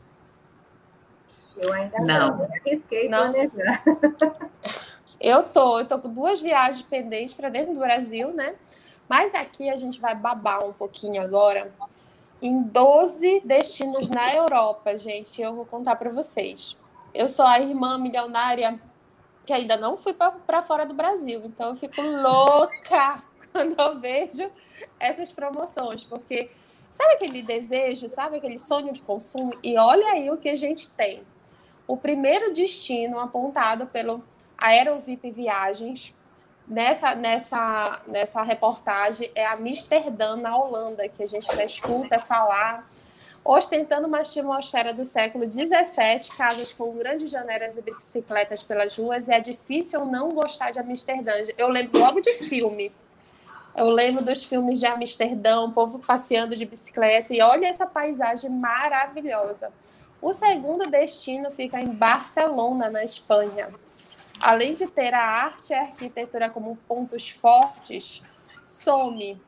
Eu 1.57 1.73
ainda 1.73 1.99
não, 1.99 2.37
não. 2.37 2.45
arrisquei 2.45 3.09
não. 3.09 3.33
planejar. 3.33 3.83
Eu 5.21 5.45
tô, 5.45 5.79
eu 5.79 5.87
tô 5.87 6.01
com 6.01 6.13
duas 6.13 6.43
viagens 6.43 6.83
pendentes 6.83 7.33
para 7.33 7.49
dentro 7.49 7.73
do 7.73 7.79
Brasil, 7.79 8.33
né? 8.33 8.57
Mas 9.09 9.33
aqui 9.37 9.71
a 9.71 9.77
gente 9.77 10.01
vai 10.01 10.17
babar 10.17 10.67
um 10.67 10.73
pouquinho 10.73 11.23
agora 11.23 11.73
em 12.41 12.61
12 12.61 13.43
destinos 13.45 14.09
na 14.09 14.35
Europa, 14.35 14.99
gente. 14.99 15.41
Eu 15.41 15.55
vou 15.55 15.65
contar 15.65 15.95
para 15.95 16.11
vocês. 16.11 16.77
Eu 17.15 17.29
sou 17.29 17.47
a 17.47 17.61
irmã 17.61 17.99
milionária 17.99 18.81
que 19.45 19.53
ainda 19.53 19.77
não 19.77 19.97
fui 19.97 20.15
para 20.15 20.63
fora 20.63 20.87
do 20.87 20.95
Brasil, 20.95 21.43
então 21.45 21.71
eu 21.71 21.77
fico 21.77 22.01
louca 22.01 23.23
quando 23.53 23.79
eu 23.79 24.01
vejo 24.01 24.51
essas 24.99 25.33
promoções, 25.33 26.05
porque 26.05 26.51
sabe 26.91 27.15
aquele 27.15 27.43
desejo, 27.43 28.09
sabe 28.09 28.37
aquele 28.37 28.59
sonho 28.59 28.93
de 28.93 29.03
consumo? 29.03 29.55
E 29.63 29.77
olha 29.77 30.09
aí 30.09 30.31
o 30.31 30.37
que 30.37 30.49
a 30.49 30.57
gente 30.57 30.89
tem. 30.91 31.23
O 31.87 31.97
primeiro 31.97 32.53
destino 32.53 33.19
apontado 33.19 33.87
pelo 33.87 34.25
Aerovip 34.57 35.31
Viagens 35.31 36.15
nessa, 36.67 37.15
nessa, 37.15 38.01
nessa 38.07 38.43
reportagem 38.43 39.31
é 39.35 39.47
Amsterdã, 39.47 40.37
na 40.37 40.57
Holanda, 40.57 41.09
que 41.09 41.23
a 41.23 41.27
gente 41.27 41.47
já 41.47 41.65
escuta 41.65 42.19
falar, 42.19 42.89
ostentando 43.45 44.07
uma 44.07 44.21
atmosfera 44.21 44.93
do 44.93 45.05
século 45.05 45.51
XVII, 45.51 46.37
casas 46.37 46.73
com 46.73 46.93
grandes 46.97 47.31
janelas 47.31 47.77
e 47.77 47.83
bicicletas 47.83 48.63
pelas 48.63 48.97
ruas, 48.97 49.29
e 49.29 49.33
é 49.33 49.41
difícil 49.41 50.05
não 50.05 50.31
gostar 50.31 50.71
de 50.71 50.79
Amsterdã. 50.79 51.33
Eu 51.59 51.69
lembro 51.69 51.99
logo 51.99 52.21
de 52.21 52.33
filme. 52.45 52.93
Eu 53.75 53.89
lembro 53.89 54.25
dos 54.25 54.45
filmes 54.45 54.79
de 54.79 54.87
Amsterdã, 54.87 55.63
o 55.63 55.73
povo 55.73 55.99
passeando 55.99 56.55
de 56.55 56.65
bicicleta, 56.65 57.35
e 57.35 57.41
olha 57.41 57.67
essa 57.67 57.87
paisagem 57.87 58.51
maravilhosa. 58.51 59.73
O 60.21 60.33
segundo 60.33 60.89
destino 60.89 61.51
fica 61.51 61.81
em 61.81 61.89
Barcelona, 61.89 62.91
na 62.91 63.03
Espanha. 63.03 63.71
Além 64.41 64.75
de 64.75 64.87
ter 64.87 65.15
a 65.15 65.23
arte 65.23 65.71
e 65.71 65.75
a 65.75 65.83
arquitetura 65.83 66.51
como 66.51 66.77
pontos 66.87 67.29
fortes, 67.31 68.23
some 68.67 69.41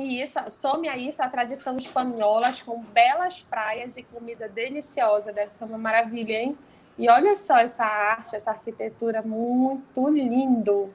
e 0.00 0.22
isso, 0.22 0.38
some 0.50 0.88
a 0.88 0.96
isso 0.96 1.22
a 1.22 1.28
tradição 1.28 1.76
espanhola 1.76 2.52
com 2.64 2.82
belas 2.82 3.40
praias 3.40 3.96
e 3.96 4.02
comida 4.02 4.48
deliciosa. 4.48 5.32
Deve 5.32 5.52
ser 5.52 5.64
uma 5.64 5.78
maravilha, 5.78 6.34
hein? 6.34 6.58
E 6.98 7.08
olha 7.10 7.34
só 7.36 7.58
essa 7.58 7.84
arte, 7.84 8.36
essa 8.36 8.50
arquitetura 8.50 9.22
muito 9.22 10.08
lindo. 10.08 10.92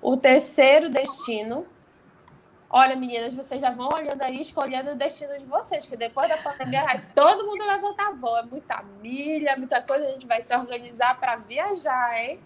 O 0.00 0.16
terceiro 0.16 0.88
destino 0.88 1.66
Olha, 2.68 2.96
meninas, 2.96 3.34
vocês 3.34 3.60
já 3.60 3.70
vão 3.70 3.88
olhando 3.88 4.20
aí, 4.22 4.40
escolhendo 4.40 4.90
o 4.90 4.94
destino 4.96 5.38
de 5.38 5.44
vocês, 5.44 5.86
que 5.86 5.96
depois 5.96 6.28
da 6.28 6.36
pandemia 6.36 6.84
vai 6.84 7.00
todo 7.14 7.46
mundo 7.46 7.64
levantar 7.64 8.12
voo. 8.14 8.36
É 8.36 8.42
muita 8.42 8.82
milha, 9.00 9.56
muita 9.56 9.80
coisa. 9.80 10.04
A 10.06 10.10
gente 10.10 10.26
vai 10.26 10.42
se 10.42 10.54
organizar 10.54 11.18
para 11.18 11.36
viajar, 11.36 12.20
hein? 12.20 12.40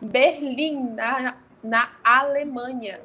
Berlim, 0.00 0.90
na, 0.90 1.36
na 1.64 1.88
Alemanha. 2.04 3.00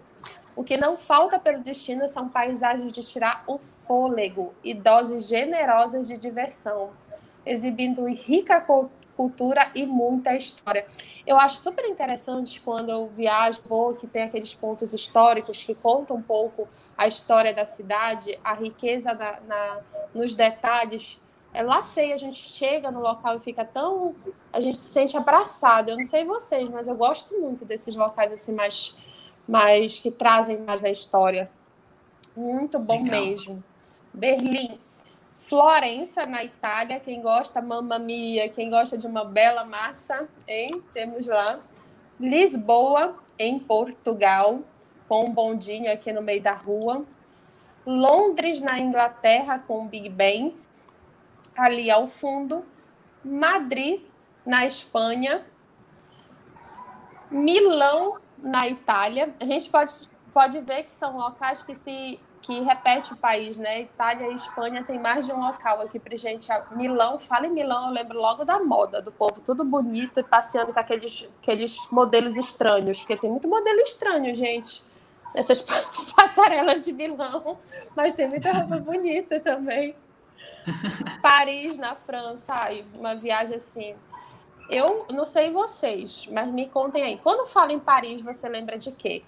O 0.58 0.64
que 0.64 0.76
não 0.76 0.97
falta 0.97 1.38
pelo 1.38 1.62
destino 1.62 2.10
são 2.10 2.28
paisagens 2.28 2.91
de 2.91 3.01
tirar 3.01 3.43
o 3.45 3.60
fôlego 3.60 4.55
e 4.64 4.74
doses 4.74 5.28
generosas 5.28 6.08
de 6.08 6.18
diversão, 6.18 6.89
exibindo 7.45 8.03
rica 8.08 8.66
cultura 9.16 9.70
e 9.76 9.86
muita 9.86 10.36
história. 10.36 10.88
Eu 11.28 11.38
acho 11.38 11.58
super 11.60 11.86
interessante 11.86 12.60
quando 12.60 12.89
eu 12.89 13.08
viajo, 13.08 13.62
vou, 13.66 13.93
que 13.93 14.08
tem 14.08 14.24
aqueles 14.24 14.55
pontos 14.55 14.93
históricos 14.93 15.64
que 15.64 15.76
contam 15.76 16.18
um 16.18 16.24
pouco 16.24 16.68
a 16.97 17.08
história 17.08 17.53
da 17.53 17.64
cidade, 17.64 18.36
a 18.43 18.55
riqueza 18.55 19.14
na, 19.14 19.80
nos 20.12 20.34
detalhes. 20.34 21.22
É, 21.53 21.62
lá 21.62 21.84
sei, 21.84 22.14
a 22.14 22.18
gente 22.18 22.38
chega 22.38 22.89
no 22.89 22.99
local 22.99 23.38
e 23.38 23.39
fica 23.39 23.64
tão. 23.64 24.16
A 24.51 24.60
gente 24.60 24.80
se 24.80 24.89
sente 24.91 25.16
abraçado. 25.16 25.91
Eu 25.91 25.97
não 25.97 26.03
sei 26.03 26.26
vocês, 26.26 26.68
mas 26.70 26.88
eu 26.88 26.95
gosto 26.95 27.39
muito 27.39 27.64
desses 27.64 27.95
locais 27.95 28.34
assim, 28.34 28.53
mais, 28.53 28.97
mais 29.48 30.00
que 30.00 30.12
trazem 30.12 30.58
mais 30.60 30.84
a 30.84 30.89
história. 30.89 31.50
Muito 32.36 32.78
bom 32.78 33.04
Legal. 33.04 33.22
mesmo. 33.22 33.64
Berlim. 34.14 34.80
Florença, 35.38 36.26
na 36.26 36.43
Itália, 36.43 37.00
quem 37.00 37.22
gosta, 37.22 37.62
mamma 37.62 37.98
mia, 37.98 38.50
quem 38.50 38.70
gosta 38.70 38.98
de 38.98 39.08
uma 39.08 39.24
bela 39.24 39.64
massa, 39.64 40.28
hein? 40.48 40.84
Temos 40.93 41.28
lá. 41.28 41.60
Lisboa, 42.20 43.16
em 43.39 43.60
Portugal, 43.60 44.60
com 45.08 45.26
um 45.26 45.32
bondinho 45.32 45.91
aqui 45.91 46.12
no 46.12 46.22
meio 46.22 46.41
da 46.41 46.54
rua. 46.54 47.06
Londres, 47.86 48.60
na 48.60 48.80
Inglaterra, 48.80 49.60
com 49.60 49.86
o 49.86 49.88
Big 49.88 50.10
Ben, 50.10 50.54
ali 51.56 51.89
ao 51.89 52.08
fundo. 52.08 52.66
Madrid, 53.24 54.02
na 54.45 54.66
Espanha. 54.66 55.45
Milão, 57.30 58.17
na 58.43 58.67
Itália. 58.67 59.34
A 59.39 59.45
gente 59.45 59.69
pode, 59.69 59.91
pode 60.34 60.59
ver 60.61 60.84
que 60.84 60.91
são 60.91 61.17
locais 61.17 61.63
que 61.63 61.75
se 61.75 62.19
que 62.41 62.61
repete 62.61 63.11
o 63.13 63.17
país, 63.17 63.57
né? 63.57 63.82
Itália 63.82 64.32
e 64.32 64.36
Espanha 64.36 64.84
tem 64.84 64.97
mais 64.97 65.25
de 65.25 65.34
um 65.34 65.39
local 65.39 65.82
aqui 65.82 65.99
pra 65.99 66.15
gente. 66.15 66.47
Milão, 66.71 67.19
fala 67.19 67.47
em 67.47 67.51
Milão, 67.51 67.88
eu 67.88 67.93
lembro 67.93 68.19
logo 68.19 68.45
da 68.45 68.59
moda, 68.59 69.01
do 69.01 69.11
povo 69.11 69.41
tudo 69.41 69.65
bonito 69.65 70.19
e 70.19 70.23
passeando 70.23 70.71
com 70.71 70.80
aqueles, 70.80 71.28
aqueles 71.41 71.78
modelos 71.91 72.38
estranhos, 72.38 72.99
porque 72.99 73.17
tem 73.17 73.30
muito 73.30 73.47
modelo 73.47 73.80
estranho, 73.82 74.34
gente, 74.34 74.82
nessas 75.36 75.61
passarelas 76.15 76.86
de 76.86 76.93
Milão, 76.93 77.57
mas 77.95 78.13
tem 78.13 78.30
muita 78.30 78.53
roupa 78.53 78.78
bonita 78.80 79.39
também. 79.39 79.95
Paris, 81.21 81.78
na 81.78 81.95
França, 81.95 82.53
ai, 82.53 82.86
uma 82.93 83.15
viagem 83.15 83.55
assim. 83.55 83.95
Eu 84.70 85.05
não 85.13 85.26
sei 85.26 85.51
vocês, 85.51 86.28
mas 86.32 86.47
me 86.49 86.68
contem 86.68 87.03
aí. 87.03 87.18
Quando 87.18 87.47
fala 87.47 87.72
em 87.72 87.80
Paris, 87.80 88.22
você 88.22 88.49
lembra 88.49 88.78
de 88.78 88.91
quê? 88.91 89.24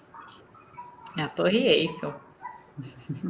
É 1.16 1.22
a 1.22 1.28
Torre 1.28 1.66
Eiffel. 1.66 2.14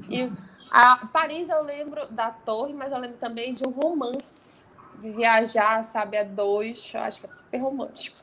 E 0.08 0.30
a 0.70 1.06
Paris 1.12 1.48
eu 1.48 1.62
lembro 1.62 2.06
da 2.06 2.30
torre, 2.30 2.72
mas 2.72 2.92
eu 2.92 2.98
lembro 2.98 3.18
também 3.18 3.52
de 3.52 3.66
um 3.66 3.70
romance. 3.70 4.64
De 5.00 5.10
viajar, 5.10 5.82
sabe, 5.84 6.18
a 6.18 6.24
dois. 6.24 6.92
Eu 6.94 7.00
acho 7.00 7.20
que 7.20 7.26
é 7.26 7.32
super 7.32 7.58
romântico. 7.58 8.16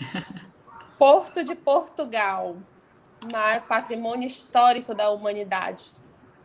Porto 0.98 1.44
de 1.44 1.54
Portugal, 1.54 2.56
patrimônio 3.68 4.26
histórico 4.26 4.94
da 4.94 5.10
humanidade. 5.10 5.92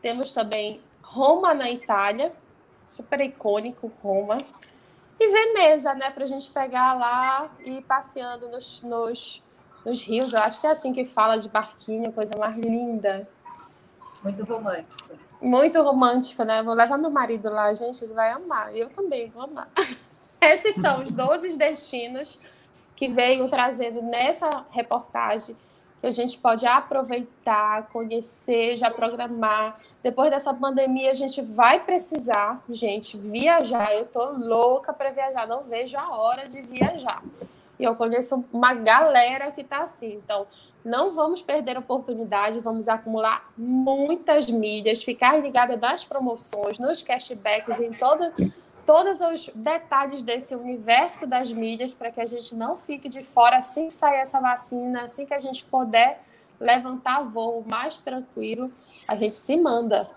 Temos 0.02 0.34
também 0.34 0.82
Roma 1.02 1.54
na 1.54 1.70
Itália, 1.70 2.34
super 2.86 3.20
icônico 3.22 3.92
Roma. 4.04 4.38
E 5.24 5.28
Veneza, 5.30 5.94
né, 5.94 6.10
para 6.10 6.24
a 6.24 6.28
gente 6.28 6.50
pegar 6.50 6.96
lá 6.96 7.48
e 7.64 7.78
ir 7.78 7.84
passeando 7.84 8.50
nos, 8.50 8.82
nos, 8.82 9.44
nos 9.86 10.04
rios. 10.04 10.34
Eu 10.34 10.42
acho 10.42 10.60
que 10.60 10.66
é 10.66 10.72
assim 10.72 10.92
que 10.92 11.06
fala 11.06 11.38
de 11.38 11.48
barquinho, 11.48 12.12
coisa 12.12 12.36
mais 12.36 12.58
linda. 12.58 13.30
Muito 14.24 14.44
romântico. 14.44 15.12
Muito 15.40 15.80
romântico, 15.80 16.44
né? 16.44 16.64
Vou 16.64 16.74
levar 16.74 16.98
meu 16.98 17.12
marido 17.12 17.52
lá, 17.52 17.72
gente, 17.72 18.04
ele 18.04 18.16
vai 18.16 18.32
amar. 18.32 18.76
Eu 18.76 18.90
também 18.90 19.30
vou 19.30 19.44
amar. 19.44 19.70
Esses 20.42 20.76
são 20.78 21.04
os 21.04 21.12
12 21.12 21.56
destinos 21.56 22.40
que 22.96 23.08
veio 23.08 23.48
trazendo 23.48 24.02
nessa 24.02 24.66
reportagem, 24.72 25.56
que 26.02 26.08
a 26.08 26.12
gente 26.12 26.40
pode 26.40 26.66
aproveitar, 26.66 27.88
conhecer, 27.90 28.76
já 28.76 28.90
programar. 28.90 29.80
Depois 30.02 30.32
dessa 30.32 30.52
pandemia, 30.52 31.12
a 31.12 31.14
gente 31.14 31.44
vai 31.44 31.80
precisar, 31.80 32.60
gente, 32.68 33.16
viajar. 33.18 33.94
Eu 33.94 34.08
tô 34.08 34.32
louca 34.32 34.92
para 34.92 35.12
viajar, 35.12 35.48
não 35.48 35.64
vejo 35.64 35.96
a 35.98 36.18
hora 36.18 36.50
de 36.50 36.60
viajar. 36.64 37.24
E 37.80 37.84
eu 37.84 37.96
conheço 37.96 38.44
uma 38.52 38.74
galera 38.74 39.52
que 39.52 39.62
está 39.62 39.84
assim. 39.84 40.16
Então, 40.16 40.48
não 40.84 41.14
vamos 41.14 41.44
perder 41.44 41.78
a 41.78 41.80
oportunidade, 41.80 42.60
vamos 42.60 42.88
acumular 42.88 43.52
muitas 43.56 44.48
milhas, 44.48 45.04
ficar 45.04 45.40
ligada 45.40 45.78
nas 45.78 46.04
promoções, 46.04 46.80
nos 46.80 47.04
cashbacks, 47.04 47.80
em 47.80 47.92
todas 47.92 48.34
todos 48.86 49.22
os 49.22 49.50
detalhes 49.54 50.24
desse 50.24 50.56
universo 50.56 51.28
das 51.28 51.52
mídias 51.52 51.94
para 51.94 52.12
que 52.12 52.22
a 52.22 52.26
gente 52.26 52.56
não 52.56 52.76
fique 52.76 53.08
de 53.10 53.24
fora 53.24 53.58
assim 53.58 53.88
que 53.88 53.94
sair 53.94 54.18
essa 54.18 54.40
vacina, 54.40 55.04
assim 55.04 55.26
que 55.26 55.34
a 55.34 55.40
gente 55.40 55.64
puder 55.66 56.22
levantar 56.60 57.24
voo 57.24 57.66
mais 57.68 58.00
tranquilo, 58.00 58.72
a 59.08 59.16
gente 59.16 59.36
se 59.36 59.58
manda. 59.58 60.10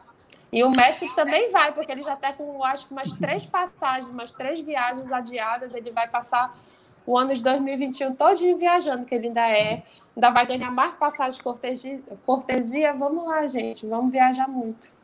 E 0.53 0.63
o 0.63 0.71
Messi 0.71 1.13
também 1.17 1.51
vai, 1.51 1.73
porque 1.73 1.91
ele 1.91 2.05
já 2.05 2.15
está 2.15 2.33
com, 2.33 2.63
acho 2.63 2.87
que, 2.87 2.93
umas 2.93 3.13
três 3.15 3.45
passagens, 3.45 4.09
umas 4.09 4.33
três 4.33 4.61
viagens 4.61 5.11
adiadas. 5.11 5.75
Ele 5.75 5.91
vai 5.91 6.07
passar 6.07 6.57
o 7.05 7.19
ano 7.19 7.35
de 7.35 7.43
2021 7.43 8.15
todinho 8.15 8.57
viajando, 8.57 9.05
que 9.05 9.15
ele 9.17 9.29
ainda 9.29 9.49
é. 9.49 9.83
Ainda 10.15 10.31
vai 10.31 10.47
ganhar 10.47 10.71
mais 10.71 10.95
passagem 10.95 11.33
de 11.33 11.43
cortesia. 11.43 12.01
cortesia. 12.25 12.93
Vamos 12.93 13.27
lá, 13.27 13.45
gente. 13.49 13.85
Vamos 13.85 14.13
viajar 14.13 14.47
muito. 14.47 14.95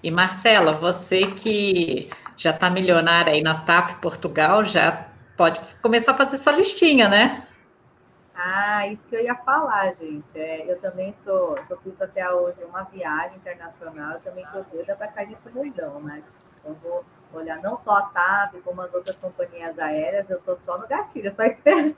E 0.00 0.08
Marcela, 0.08 0.74
você 0.74 1.32
que 1.32 2.08
já 2.36 2.50
está 2.50 2.68
milionária 2.68 3.32
aí 3.32 3.42
na 3.42 3.54
TAP 3.54 4.00
Portugal, 4.00 4.62
já 4.62 5.06
pode 5.36 5.60
começar 5.76 6.12
a 6.12 6.16
fazer 6.16 6.36
sua 6.36 6.52
listinha, 6.52 7.08
né? 7.08 7.46
Ah, 8.34 8.86
isso 8.88 9.06
que 9.08 9.16
eu 9.16 9.22
ia 9.22 9.34
falar, 9.34 9.94
gente. 9.94 10.38
É, 10.38 10.70
eu 10.70 10.78
também 10.78 11.14
sou, 11.14 11.58
só 11.66 11.76
fiz 11.78 12.00
até 12.00 12.30
hoje 12.30 12.58
uma 12.64 12.82
viagem 12.84 13.36
internacional, 13.36 14.12
eu 14.12 14.20
também 14.20 14.44
estou 14.44 14.64
doida 14.64 14.94
para 14.94 15.08
cair 15.08 15.28
nesse 15.28 15.48
mundão, 15.48 16.00
né? 16.00 16.22
Então 16.60 16.76
vou 16.82 17.04
olhar 17.32 17.60
não 17.62 17.76
só 17.76 17.92
a 17.92 18.02
TAP, 18.02 18.60
como 18.62 18.82
as 18.82 18.92
outras 18.92 19.16
companhias 19.16 19.78
aéreas, 19.78 20.28
eu 20.28 20.38
estou 20.38 20.56
só 20.56 20.78
no 20.78 20.86
gatilho, 20.86 21.32
só 21.32 21.44
esperando. 21.46 21.96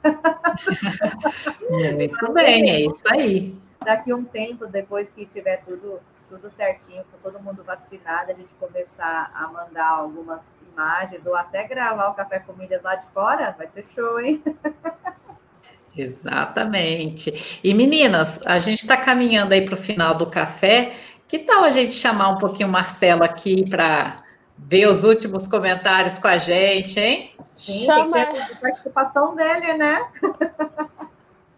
Muito 1.97 2.33
bem, 2.33 2.71
é 2.71 2.81
isso 2.83 3.03
aí. 3.11 3.59
Daqui 3.85 4.13
um 4.13 4.25
tempo, 4.25 4.67
depois 4.67 5.11
que 5.11 5.27
tiver 5.27 5.65
tudo 5.65 6.01
tudo 6.29 6.51
certinho, 6.51 7.05
com 7.11 7.19
todo 7.19 7.43
mundo 7.43 7.65
vacinado, 7.65 8.33
a 8.33 8.35
gente 8.35 8.53
começar 8.61 9.31
a 9.35 9.49
mandar 9.49 9.89
algumas 9.89 10.55
imagens 10.71 11.25
ou 11.27 11.35
até 11.35 11.65
gravar 11.67 12.09
o 12.09 12.15
Café 12.15 12.39
com 12.41 12.53
Milhas 12.53 12.83
lá 12.83 12.95
de 12.95 13.07
fora, 13.09 13.55
vai 13.57 13.67
ser 13.67 13.85
show, 13.95 14.21
hein? 14.21 14.43
Exatamente. 15.97 17.61
E 17.65 17.75
meninas, 17.75 18.47
a 18.47 18.61
gente 18.61 18.79
está 18.79 18.97
caminhando 18.97 19.53
aí 19.53 19.63
para 19.63 19.75
o 19.75 19.77
final 19.77 20.15
do 20.15 20.27
café. 20.27 20.93
Que 21.27 21.41
tal 21.41 21.65
a 21.65 21.71
gente 21.71 21.93
chamar 21.93 22.29
um 22.29 22.39
pouquinho 22.39 22.69
o 22.69 22.73
Marcelo 22.73 23.25
aqui 23.25 23.69
para 23.69 24.17
ver 24.57 24.87
os 24.87 25.03
últimos 25.03 25.49
comentários 25.49 26.19
com 26.19 26.29
a 26.29 26.37
gente, 26.37 27.01
hein? 27.01 27.33
Sim, 27.55 27.85
Chama 27.85 28.21
a 28.23 28.57
participação 28.61 29.35
dele, 29.35 29.75
né? 29.75 30.09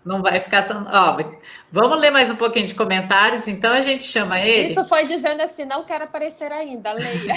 Não 0.05 0.23
vai 0.23 0.41
ficar. 0.41 0.67
Ó, 0.93 1.19
vamos 1.71 2.01
ler 2.01 2.11
mais 2.11 2.31
um 2.31 2.37
pouquinho 2.37 2.67
de 2.67 2.75
comentários, 2.75 3.47
então 3.47 3.73
a 3.73 3.83
gente 3.83 4.05
chama 4.05 4.41
ele. 4.41 4.71
Isso 4.71 4.85
foi 4.87 5.07
dizendo 5.07 5.43
assim: 5.43 5.65
não 5.65 5.85
quero 5.85 6.05
aparecer 6.05 6.51
ainda, 6.51 6.93
leia. 6.93 7.35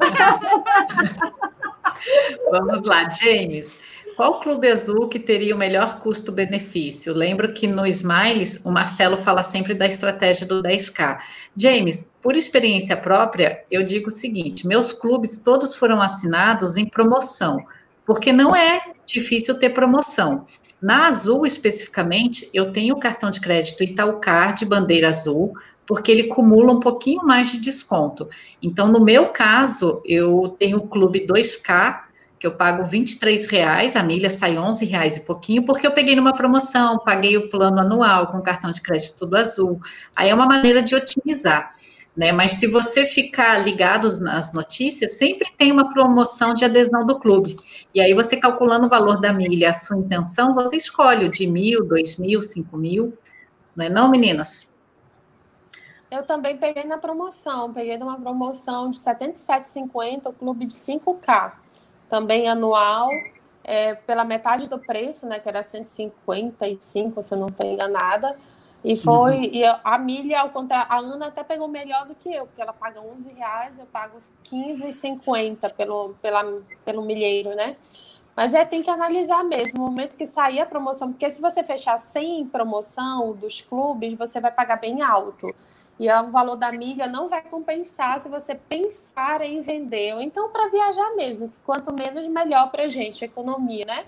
vamos 2.50 2.82
lá, 2.82 3.08
James. 3.10 3.78
Qual 4.16 4.40
clube 4.40 4.66
azul 4.66 5.08
que 5.08 5.18
teria 5.18 5.54
o 5.54 5.58
melhor 5.58 6.00
custo-benefício? 6.00 7.12
Lembro 7.12 7.52
que 7.52 7.66
no 7.66 7.86
Smiles 7.86 8.64
o 8.64 8.72
Marcelo 8.72 9.14
fala 9.14 9.42
sempre 9.42 9.74
da 9.74 9.86
estratégia 9.86 10.46
do 10.46 10.62
10K. 10.62 11.18
James, 11.54 12.10
por 12.22 12.34
experiência 12.34 12.96
própria, 12.96 13.62
eu 13.70 13.82
digo 13.82 14.08
o 14.08 14.10
seguinte: 14.10 14.66
meus 14.66 14.90
clubes 14.90 15.36
todos 15.36 15.74
foram 15.74 16.00
assinados 16.00 16.78
em 16.78 16.86
promoção, 16.86 17.62
porque 18.06 18.32
não 18.32 18.54
é 18.54 18.80
difícil 19.04 19.58
ter 19.58 19.70
promoção. 19.70 20.46
Na 20.80 21.08
Azul, 21.08 21.44
especificamente, 21.44 22.48
eu 22.54 22.72
tenho 22.72 22.94
o 22.94 23.00
cartão 23.00 23.30
de 23.30 23.40
crédito 23.40 23.82
Itaúcard 23.82 24.64
bandeira 24.64 25.08
azul, 25.08 25.52
porque 25.84 26.10
ele 26.10 26.24
cumula 26.24 26.72
um 26.72 26.80
pouquinho 26.80 27.24
mais 27.24 27.50
de 27.50 27.58
desconto. 27.58 28.28
Então, 28.62 28.88
no 28.88 29.02
meu 29.02 29.28
caso, 29.28 30.02
eu 30.04 30.54
tenho 30.58 30.78
o 30.78 30.88
Clube 30.88 31.26
2K, 31.26 32.02
que 32.38 32.46
eu 32.46 32.52
pago 32.52 32.84
23 32.84 33.46
reais, 33.46 33.96
a 33.96 34.02
milha 34.02 34.28
sai 34.28 34.58
11 34.58 34.84
reais 34.84 35.16
e 35.16 35.24
pouquinho, 35.24 35.64
porque 35.64 35.86
eu 35.86 35.92
peguei 35.92 36.14
numa 36.14 36.34
promoção, 36.34 36.98
paguei 36.98 37.36
o 37.36 37.48
plano 37.48 37.80
anual 37.80 38.26
com 38.26 38.42
cartão 38.42 38.70
de 38.70 38.82
crédito 38.82 39.18
tudo 39.20 39.36
azul. 39.36 39.80
Aí 40.14 40.28
é 40.28 40.34
uma 40.34 40.46
maneira 40.46 40.82
de 40.82 40.94
otimizar 40.94 41.72
né? 42.16 42.32
Mas 42.32 42.52
se 42.52 42.66
você 42.66 43.04
ficar 43.04 43.58
ligado 43.58 44.08
nas 44.20 44.52
notícias, 44.52 45.18
sempre 45.18 45.52
tem 45.56 45.70
uma 45.70 45.92
promoção 45.92 46.54
de 46.54 46.64
adesão 46.64 47.04
do 47.04 47.18
clube. 47.18 47.56
E 47.94 48.00
aí 48.00 48.14
você 48.14 48.36
calculando 48.36 48.86
o 48.86 48.88
valor 48.88 49.20
da 49.20 49.32
milha, 49.32 49.70
a 49.70 49.74
sua 49.74 49.98
intenção, 49.98 50.54
você 50.54 50.76
escolhe 50.76 51.26
o 51.26 51.30
de 51.30 51.46
mil, 51.46 51.84
dois 51.84 52.16
mil, 52.16 52.40
cinco 52.40 52.76
mil, 52.76 53.16
não 53.76 53.84
é 53.84 53.90
não, 53.90 54.08
meninas? 54.08 54.76
Eu 56.10 56.22
também 56.22 56.56
peguei 56.56 56.84
na 56.84 56.96
promoção, 56.96 57.72
peguei 57.74 57.98
numa 57.98 58.18
promoção 58.18 58.90
de 58.90 58.98
R$ 58.98 59.12
77,50, 59.12 60.26
o 60.26 60.32
clube 60.32 60.64
de 60.64 60.72
5K, 60.72 61.52
também 62.08 62.48
anual, 62.48 63.10
é, 63.64 63.96
pela 63.96 64.24
metade 64.24 64.68
do 64.68 64.78
preço, 64.78 65.26
né, 65.26 65.40
que 65.40 65.48
era 65.48 65.64
155, 65.64 67.22
se 67.24 67.34
eu 67.34 67.38
não 67.38 67.48
estou 67.48 67.66
enganada, 67.66 68.36
e 68.86 68.96
foi, 68.96 69.34
uhum. 69.34 69.50
e 69.52 69.64
a 69.64 69.98
milha, 69.98 70.42
ao 70.42 70.50
contrário, 70.50 70.86
a 70.88 70.98
Ana 70.98 71.26
até 71.26 71.42
pegou 71.42 71.66
melhor 71.66 72.06
do 72.06 72.14
que 72.14 72.32
eu, 72.32 72.46
porque 72.46 72.62
ela 72.62 72.72
paga 72.72 73.00
11 73.00 73.32
reais, 73.32 73.80
eu 73.80 73.86
pago 73.86 74.16
15,50 74.44 75.74
pelo, 75.74 76.14
pela, 76.22 76.62
pelo 76.84 77.02
milheiro, 77.02 77.52
né? 77.56 77.76
Mas 78.36 78.54
é, 78.54 78.64
tem 78.64 78.84
que 78.84 78.88
analisar 78.88 79.42
mesmo, 79.42 79.78
no 79.78 79.86
momento 79.86 80.16
que 80.16 80.24
sair 80.24 80.60
a 80.60 80.66
promoção, 80.66 81.10
porque 81.10 81.28
se 81.32 81.42
você 81.42 81.64
fechar 81.64 81.98
sem 81.98 82.46
promoção 82.46 83.32
dos 83.32 83.60
clubes, 83.60 84.16
você 84.16 84.40
vai 84.40 84.52
pagar 84.52 84.76
bem 84.76 85.02
alto. 85.02 85.52
E 85.98 86.08
o 86.08 86.30
valor 86.30 86.54
da 86.54 86.70
milha 86.70 87.08
não 87.08 87.28
vai 87.28 87.42
compensar 87.42 88.20
se 88.20 88.28
você 88.28 88.54
pensar 88.54 89.42
em 89.42 89.62
vender. 89.62 90.14
Ou 90.14 90.22
então, 90.22 90.48
para 90.50 90.68
viajar 90.68 91.10
mesmo, 91.16 91.52
quanto 91.64 91.92
menos, 91.92 92.24
melhor 92.28 92.70
para 92.70 92.84
a 92.84 92.88
gente, 92.88 93.24
economia, 93.24 93.84
né? 93.84 94.06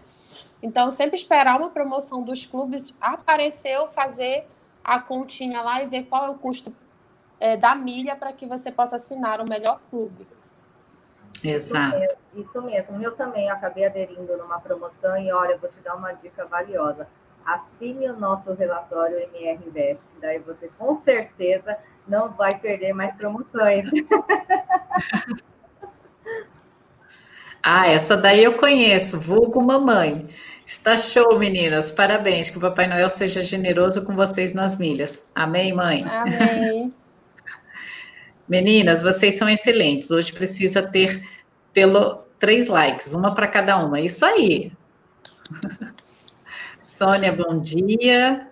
Então, 0.63 0.93
sempre 0.93 1.17
esperar 1.17 1.59
uma 1.59 1.71
promoção 1.71 2.23
dos 2.23 2.45
clubes, 2.45 2.95
apareceu, 3.01 3.89
fazer 3.89 4.47
a 4.89 4.99
continha 4.99 5.61
lá 5.61 5.83
e 5.83 5.87
ver 5.87 6.05
qual 6.05 6.25
é 6.25 6.31
o 6.31 6.35
custo 6.35 6.75
é, 7.39 7.59
da 7.59 7.75
milha 7.75 8.17
para 8.17 8.33
que 8.33 8.47
você 8.47 8.73
possa 8.73 8.97
assinar 8.97 9.39
o 9.41 9.49
melhor 9.49 9.81
clube. 9.91 10.27
Exato. 11.45 11.97
Isso 11.97 12.01
mesmo, 12.01 12.19
isso 12.35 12.63
mesmo. 12.63 12.97
O 12.97 12.99
meu 12.99 13.13
também, 13.15 13.49
eu 13.49 13.55
acabei 13.55 13.85
aderindo 13.85 14.35
numa 14.39 14.59
promoção 14.59 15.17
e 15.19 15.31
olha, 15.31 15.59
vou 15.59 15.69
te 15.69 15.79
dar 15.81 15.95
uma 15.95 16.13
dica 16.13 16.47
valiosa. 16.47 17.07
Assine 17.45 18.09
o 18.09 18.19
nosso 18.19 18.53
relatório 18.55 19.19
MR 19.19 19.63
Invest, 19.67 20.07
daí 20.21 20.39
você 20.39 20.69
com 20.77 20.95
certeza 20.95 21.77
não 22.07 22.31
vai 22.31 22.59
perder 22.59 22.95
mais 22.95 23.15
promoções. 23.15 23.87
ah, 27.63 27.87
essa 27.87 28.17
daí 28.17 28.43
eu 28.43 28.57
conheço, 28.57 29.21
vulgo 29.21 29.63
mamãe. 29.63 30.29
Está 30.69 30.99
show, 30.99 31.39
meninas. 31.39 31.91
Parabéns. 31.91 32.51
Que 32.51 32.59
o 32.59 32.61
Papai 32.61 32.87
Noel 32.87 33.09
seja 33.09 33.43
generoso 33.43 34.05
com 34.05 34.15
vocês 34.15 34.53
nas 34.53 34.77
milhas. 34.77 35.33
Amém, 35.35 35.73
mãe? 35.73 36.05
Amém. 36.05 36.93
Meninas, 38.47 39.01
vocês 39.01 39.39
são 39.39 39.49
excelentes. 39.49 40.11
Hoje 40.11 40.31
precisa 40.31 40.83
ter 40.83 41.27
pelo 41.73 42.23
três 42.39 42.67
likes, 42.67 43.15
uma 43.15 43.35
para 43.35 43.47
cada 43.47 43.79
uma. 43.79 43.99
Isso 43.99 44.23
aí. 44.27 44.71
Sônia, 46.83 47.33
bom 47.33 47.59
dia. 47.59 48.49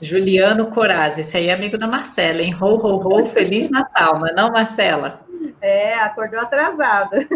Juliano 0.00 0.70
Coraz, 0.70 1.18
esse 1.18 1.36
aí 1.36 1.48
é 1.48 1.54
amigo 1.54 1.76
da 1.76 1.88
Marcela, 1.88 2.40
hein? 2.40 2.54
Ho, 2.54 2.76
ho, 2.76 3.20
ho, 3.20 3.26
Feliz 3.26 3.68
Natal, 3.68 4.20
não 4.20 4.28
é 4.28 4.32
não, 4.32 4.52
Marcela? 4.52 5.26
É, 5.60 5.98
acordou 5.98 6.38
atrasado. 6.38 7.16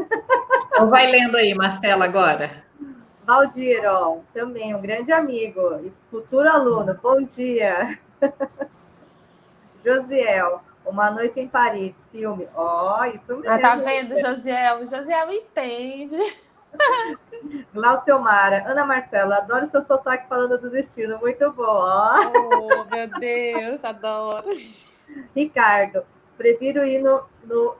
Então 0.74 0.88
vai 0.88 1.10
lendo 1.10 1.36
aí, 1.36 1.54
Marcela, 1.54 2.06
agora. 2.06 2.62
Valdir, 3.24 3.84
ó, 3.86 4.18
também 4.34 4.74
um 4.74 4.80
grande 4.80 5.12
amigo 5.12 5.80
e 5.84 5.92
futuro 6.10 6.48
aluno. 6.48 6.98
Bom 7.00 7.22
dia. 7.22 7.98
Josiel, 9.84 10.60
Uma 10.84 11.10
Noite 11.10 11.38
em 11.38 11.46
Paris, 11.46 11.94
filme. 12.10 12.48
Ó, 12.54 13.00
oh, 13.00 13.04
isso 13.04 13.36
mesmo. 13.36 13.48
Ah, 13.48 13.58
tá 13.58 13.76
vendo, 13.76 14.18
Josiel? 14.18 14.86
Josiel 14.86 15.30
entende. 15.30 16.16
Glaucio 17.72 18.18
Mara, 18.18 18.64
Ana 18.66 18.84
Marcela, 18.84 19.36
adoro 19.36 19.66
seu 19.66 19.82
sotaque 19.82 20.28
falando 20.28 20.58
do 20.58 20.70
destino, 20.70 21.18
muito 21.18 21.50
bom. 21.52 21.64
Oh, 21.64 22.84
meu 22.90 23.08
Deus, 23.20 23.84
adoro. 23.84 24.50
Ricardo, 25.34 26.04
prefiro 26.36 26.84
ir 26.84 27.00
no, 27.02 27.24
no 27.44 27.76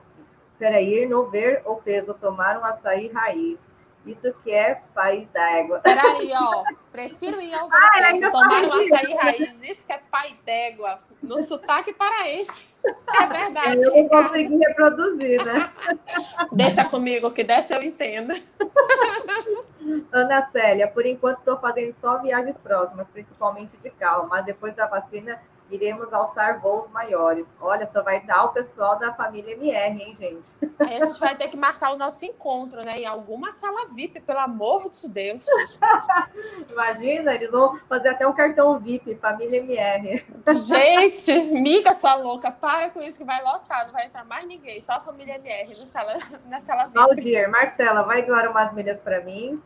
peraí, 0.59 1.03
ir 1.03 1.09
no 1.09 1.29
ver 1.29 1.61
ou 1.65 1.77
peso, 1.77 2.13
tomar 2.13 2.59
um 2.59 2.63
açaí 2.63 3.09
raiz 3.09 3.72
Isso 4.05 4.33
que 4.43 4.51
é 4.51 4.81
país 4.93 5.27
d'égua. 5.29 5.79
Peraí, 5.79 6.31
ó. 6.35 6.63
Prefiro 6.91 7.41
ir 7.41 7.53
ao 7.53 7.61
Alvorada 7.61 8.31
tomar 8.31 8.63
um 8.63 8.93
açaí 8.93 9.13
raiz. 9.15 9.63
Isso 9.63 9.85
que 9.85 9.93
é 9.93 9.99
pai 10.11 10.37
d'égua. 10.45 10.99
No 11.21 11.41
sotaque 11.41 11.93
paraense. 11.93 12.67
É 12.85 13.25
verdade. 13.25 13.81
Eu 13.81 13.95
não 13.95 14.09
consegui 14.09 14.57
reproduzir, 14.57 15.45
né? 15.45 15.53
Deixa 16.51 16.83
comigo, 16.83 17.31
que 17.31 17.45
dessa 17.45 17.75
eu 17.75 17.83
entendo. 17.83 18.33
Ana 20.11 20.49
Célia, 20.51 20.87
por 20.89 21.05
enquanto 21.05 21.39
estou 21.39 21.57
fazendo 21.57 21.93
só 21.93 22.21
viagens 22.21 22.57
próximas, 22.57 23.07
principalmente 23.09 23.77
de 23.77 23.89
carro, 23.89 24.27
mas 24.27 24.45
depois 24.45 24.75
da 24.75 24.85
vacina 24.85 25.41
iremos 25.73 26.13
alçar 26.13 26.61
voos 26.61 26.89
maiores. 26.91 27.53
Olha, 27.59 27.87
só 27.87 28.01
vai 28.03 28.21
dar 28.21 28.45
o 28.45 28.49
pessoal 28.49 28.99
da 28.99 29.13
família 29.13 29.53
MR, 29.53 30.01
hein, 30.01 30.15
gente? 30.19 30.49
Aí 30.79 31.01
a 31.01 31.05
gente 31.05 31.19
vai 31.19 31.35
ter 31.35 31.47
que 31.47 31.57
marcar 31.57 31.93
o 31.93 31.97
nosso 31.97 32.23
encontro, 32.25 32.83
né? 32.83 32.99
Em 32.99 33.05
alguma 33.05 33.51
sala 33.51 33.87
VIP, 33.91 34.19
pelo 34.21 34.39
amor 34.39 34.89
de 34.89 35.09
Deus. 35.09 35.45
Imagina, 36.69 37.33
eles 37.33 37.49
vão 37.49 37.75
fazer 37.89 38.09
até 38.09 38.27
um 38.27 38.33
cartão 38.33 38.79
VIP, 38.79 39.15
família 39.15 39.57
MR. 39.57 40.25
Gente, 40.67 41.33
miga 41.61 41.95
sua 41.95 42.15
louca, 42.15 42.51
para 42.51 42.89
com 42.91 43.01
isso 43.01 43.17
que 43.17 43.23
vai 43.23 43.41
lotar, 43.43 43.85
não 43.85 43.93
vai 43.93 44.05
entrar 44.05 44.25
mais 44.25 44.45
ninguém, 44.45 44.81
só 44.81 44.93
a 44.93 45.01
família 45.01 45.35
MR 45.35 45.79
na 45.79 45.87
sala, 45.87 46.13
na 46.45 46.61
sala 46.61 46.83
VIP. 46.83 46.93
Valdir, 46.93 47.49
Marcela, 47.49 48.03
vai 48.03 48.23
doar 48.23 48.49
umas 48.49 48.73
milhas 48.73 48.99
para 48.99 49.21
mim. 49.21 49.61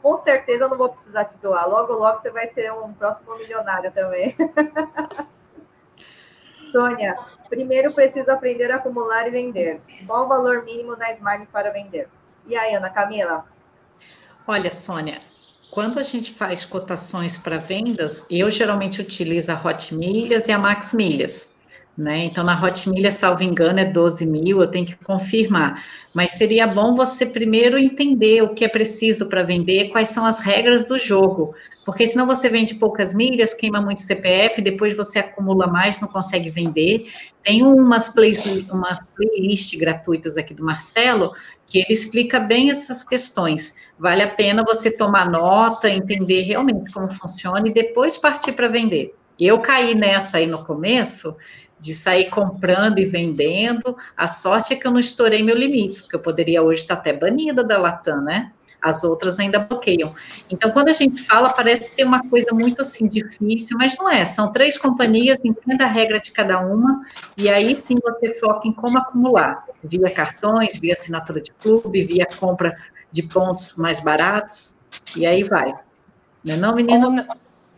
Com 0.00 0.18
certeza 0.18 0.64
eu 0.64 0.68
não 0.68 0.78
vou 0.78 0.90
precisar 0.90 1.24
te 1.26 1.36
doar. 1.38 1.68
Logo, 1.68 1.92
logo 1.92 2.18
você 2.18 2.30
vai 2.30 2.46
ter 2.46 2.72
um 2.72 2.92
próximo 2.92 3.36
milionário 3.36 3.90
também. 3.92 4.36
Sônia, 6.72 7.18
primeiro 7.50 7.92
preciso 7.92 8.30
aprender 8.30 8.70
a 8.70 8.76
acumular 8.76 9.28
e 9.28 9.30
vender. 9.30 9.80
Qual 10.06 10.24
o 10.24 10.28
valor 10.28 10.64
mínimo 10.64 10.96
na 10.96 11.12
Smiles 11.12 11.48
para 11.50 11.70
vender? 11.70 12.08
E 12.46 12.56
aí, 12.56 12.74
Ana 12.74 12.88
Camila? 12.88 13.44
Olha, 14.46 14.70
Sônia, 14.70 15.20
quando 15.70 15.98
a 15.98 16.02
gente 16.02 16.32
faz 16.32 16.64
cotações 16.64 17.36
para 17.36 17.58
vendas, 17.58 18.26
eu 18.30 18.50
geralmente 18.50 19.00
utilizo 19.00 19.52
a 19.52 19.54
Hot 19.54 19.94
Milhas 19.94 20.48
e 20.48 20.52
a 20.52 20.58
Max 20.58 20.92
Milhas. 20.92 21.51
Né? 21.96 22.24
Então, 22.24 22.42
na 22.42 22.58
Hot 22.58 22.88
Milha, 22.88 23.10
salvo 23.10 23.42
engano, 23.42 23.78
é 23.78 23.84
12 23.84 24.24
mil, 24.24 24.62
eu 24.62 24.66
tenho 24.66 24.86
que 24.86 24.96
confirmar. 24.96 25.84
Mas 26.14 26.32
seria 26.32 26.66
bom 26.66 26.94
você 26.94 27.26
primeiro 27.26 27.76
entender 27.76 28.42
o 28.42 28.54
que 28.54 28.64
é 28.64 28.68
preciso 28.68 29.28
para 29.28 29.42
vender, 29.42 29.90
quais 29.90 30.08
são 30.08 30.24
as 30.24 30.38
regras 30.38 30.84
do 30.84 30.98
jogo, 30.98 31.54
porque 31.84 32.08
senão 32.08 32.26
você 32.26 32.48
vende 32.48 32.76
poucas 32.76 33.12
milhas, 33.12 33.52
queima 33.52 33.78
muito 33.78 34.00
CPF, 34.00 34.62
depois 34.62 34.96
você 34.96 35.18
acumula 35.18 35.66
mais, 35.66 36.00
não 36.00 36.08
consegue 36.08 36.48
vender. 36.48 37.06
Tem 37.42 37.62
umas, 37.62 38.08
play, 38.08 38.32
umas 38.70 38.98
playlists 39.14 39.78
gratuitas 39.78 40.38
aqui 40.38 40.54
do 40.54 40.64
Marcelo, 40.64 41.32
que 41.68 41.78
ele 41.78 41.92
explica 41.92 42.40
bem 42.40 42.70
essas 42.70 43.04
questões. 43.04 43.82
Vale 43.98 44.22
a 44.22 44.28
pena 44.28 44.64
você 44.64 44.90
tomar 44.90 45.28
nota, 45.28 45.90
entender 45.90 46.40
realmente 46.40 46.90
como 46.90 47.12
funciona 47.12 47.68
e 47.68 47.72
depois 47.72 48.16
partir 48.16 48.52
para 48.52 48.68
vender. 48.68 49.14
Eu 49.38 49.58
caí 49.58 49.94
nessa 49.94 50.36
aí 50.36 50.46
no 50.46 50.64
começo, 50.64 51.36
de 51.82 51.94
sair 51.94 52.30
comprando 52.30 53.00
e 53.00 53.04
vendendo. 53.04 53.96
A 54.16 54.28
sorte 54.28 54.72
é 54.72 54.76
que 54.76 54.86
eu 54.86 54.92
não 54.92 55.00
estourei 55.00 55.42
meu 55.42 55.56
limite, 55.56 56.02
porque 56.02 56.14
eu 56.14 56.22
poderia 56.22 56.62
hoje 56.62 56.82
estar 56.82 56.94
até 56.94 57.12
banida 57.12 57.64
da 57.64 57.76
Latam, 57.76 58.22
né? 58.22 58.52
As 58.80 59.02
outras 59.02 59.40
ainda 59.40 59.58
bloqueiam. 59.58 60.14
Então, 60.48 60.70
quando 60.70 60.90
a 60.90 60.92
gente 60.92 61.20
fala, 61.24 61.52
parece 61.52 61.92
ser 61.92 62.04
uma 62.04 62.22
coisa 62.28 62.54
muito 62.54 62.82
assim 62.82 63.08
difícil, 63.08 63.76
mas 63.76 63.96
não 63.98 64.08
é. 64.08 64.24
São 64.24 64.52
três 64.52 64.78
companhias, 64.78 65.38
entenda 65.42 65.84
a 65.84 65.88
regra 65.88 66.20
de 66.20 66.30
cada 66.30 66.60
uma, 66.60 67.04
e 67.36 67.48
aí 67.48 67.76
sim 67.82 67.96
você 68.00 68.38
foca 68.38 68.68
em 68.68 68.72
como 68.72 68.98
acumular, 68.98 69.64
via 69.82 70.08
cartões, 70.08 70.78
via 70.78 70.92
assinatura 70.92 71.40
de 71.40 71.50
clube, 71.50 72.04
via 72.04 72.26
compra 72.38 72.76
de 73.10 73.24
pontos 73.24 73.74
mais 73.76 73.98
baratos, 73.98 74.76
e 75.16 75.26
aí 75.26 75.42
vai. 75.42 75.74
Não 76.44 76.54
é 76.54 76.56
não? 76.56 76.76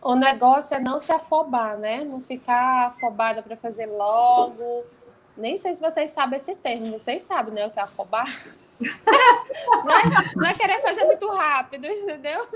O 0.05 0.15
negócio 0.15 0.75
é 0.75 0.79
não 0.79 0.99
se 0.99 1.11
afobar, 1.11 1.79
né? 1.79 2.03
Não 2.03 2.21
ficar 2.21 2.89
afobada 2.89 3.41
para 3.41 3.57
fazer 3.57 3.87
logo. 3.87 4.85
Nem 5.35 5.57
sei 5.57 5.73
se 5.73 5.81
vocês 5.81 6.11
sabem 6.11 6.37
esse 6.37 6.55
termo, 6.55 6.91
vocês 6.91 7.23
sabem, 7.23 7.55
né? 7.55 7.65
O 7.65 7.71
que 7.71 7.79
é 7.79 7.81
afobar? 7.81 8.27
não, 8.79 9.97
é, 9.97 10.35
não 10.35 10.45
é 10.45 10.53
querer 10.53 10.79
fazer 10.83 11.05
muito 11.05 11.27
rápido, 11.27 11.87
entendeu? 11.87 12.47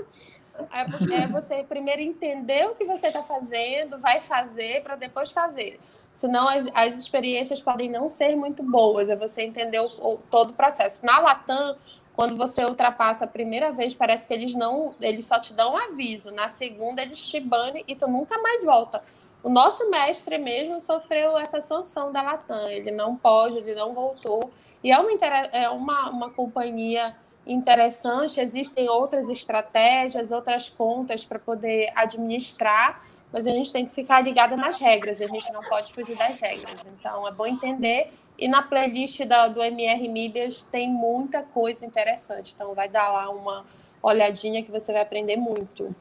É, 0.70 1.22
é 1.22 1.26
você 1.26 1.64
primeiro 1.64 2.00
entender 2.00 2.68
o 2.68 2.76
que 2.76 2.84
você 2.84 3.08
está 3.08 3.24
fazendo, 3.24 3.98
vai 3.98 4.20
fazer 4.20 4.84
para 4.84 4.94
depois 4.94 5.32
fazer. 5.32 5.80
Senão 6.12 6.48
as, 6.48 6.68
as 6.72 6.94
experiências 6.94 7.60
podem 7.60 7.90
não 7.90 8.08
ser 8.08 8.36
muito 8.36 8.62
boas, 8.62 9.08
é 9.08 9.16
você 9.16 9.42
entender 9.42 9.80
o, 9.80 9.86
o, 9.86 10.18
todo 10.30 10.50
o 10.50 10.54
processo. 10.54 11.04
Na 11.04 11.18
Latam, 11.18 11.76
quando 12.14 12.36
você 12.36 12.64
ultrapassa 12.64 13.24
a 13.24 13.28
primeira 13.28 13.72
vez, 13.72 13.94
parece 13.94 14.26
que 14.26 14.34
eles 14.34 14.54
não, 14.54 14.94
eles 15.00 15.26
só 15.26 15.38
te 15.38 15.52
dão 15.54 15.74
um 15.74 15.76
aviso. 15.76 16.30
Na 16.30 16.48
segunda, 16.48 17.02
eles 17.02 17.26
te 17.28 17.40
banem 17.40 17.84
e 17.86 17.94
tu 17.94 18.06
nunca 18.08 18.38
mais 18.42 18.64
volta. 18.64 19.02
O 19.42 19.48
nosso 19.48 19.88
mestre 19.88 20.36
mesmo 20.36 20.80
sofreu 20.80 21.38
essa 21.38 21.62
sanção 21.62 22.12
da 22.12 22.20
Latam. 22.20 22.68
Ele 22.68 22.90
não 22.90 23.16
pode, 23.16 23.56
ele 23.56 23.74
não 23.74 23.94
voltou. 23.94 24.50
E 24.84 24.92
é 24.92 24.98
uma, 24.98 25.12
é 25.52 25.68
uma, 25.70 26.10
uma 26.10 26.30
companhia 26.30 27.16
interessante. 27.46 28.38
Existem 28.38 28.88
outras 28.88 29.28
estratégias, 29.28 30.30
outras 30.30 30.68
contas 30.68 31.24
para 31.24 31.38
poder 31.38 31.90
administrar, 31.94 33.02
mas 33.32 33.46
a 33.46 33.50
gente 33.50 33.72
tem 33.72 33.86
que 33.86 33.92
ficar 33.92 34.20
ligada 34.20 34.56
nas 34.56 34.78
regras. 34.78 35.22
A 35.22 35.26
gente 35.26 35.50
não 35.52 35.62
pode 35.62 35.92
fugir 35.92 36.16
das 36.16 36.38
regras. 36.38 36.86
Então, 36.86 37.26
é 37.26 37.32
bom 37.32 37.46
entender 37.46 38.12
e 38.40 38.48
na 38.48 38.62
playlist 38.62 39.22
da, 39.26 39.48
do 39.48 39.62
MR 39.62 40.08
Mídias 40.08 40.62
tem 40.72 40.90
muita 40.90 41.42
coisa 41.42 41.84
interessante. 41.84 42.54
Então, 42.54 42.74
vai 42.74 42.88
dar 42.88 43.12
lá 43.12 43.28
uma 43.28 43.66
olhadinha 44.02 44.64
que 44.64 44.70
você 44.70 44.94
vai 44.94 45.02
aprender 45.02 45.36
muito. 45.36 45.94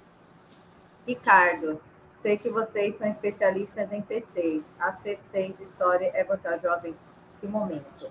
Ricardo, 1.06 1.82
sei 2.22 2.38
que 2.38 2.50
vocês 2.50 2.96
são 2.96 3.08
especialistas 3.08 3.92
em 3.92 4.02
C6. 4.02 4.64
A 4.80 4.94
C6 4.94 5.60
História 5.60 6.10
é 6.14 6.24
vantajosa 6.24 6.88
em 6.88 6.96
que 7.42 7.48
momento? 7.48 8.10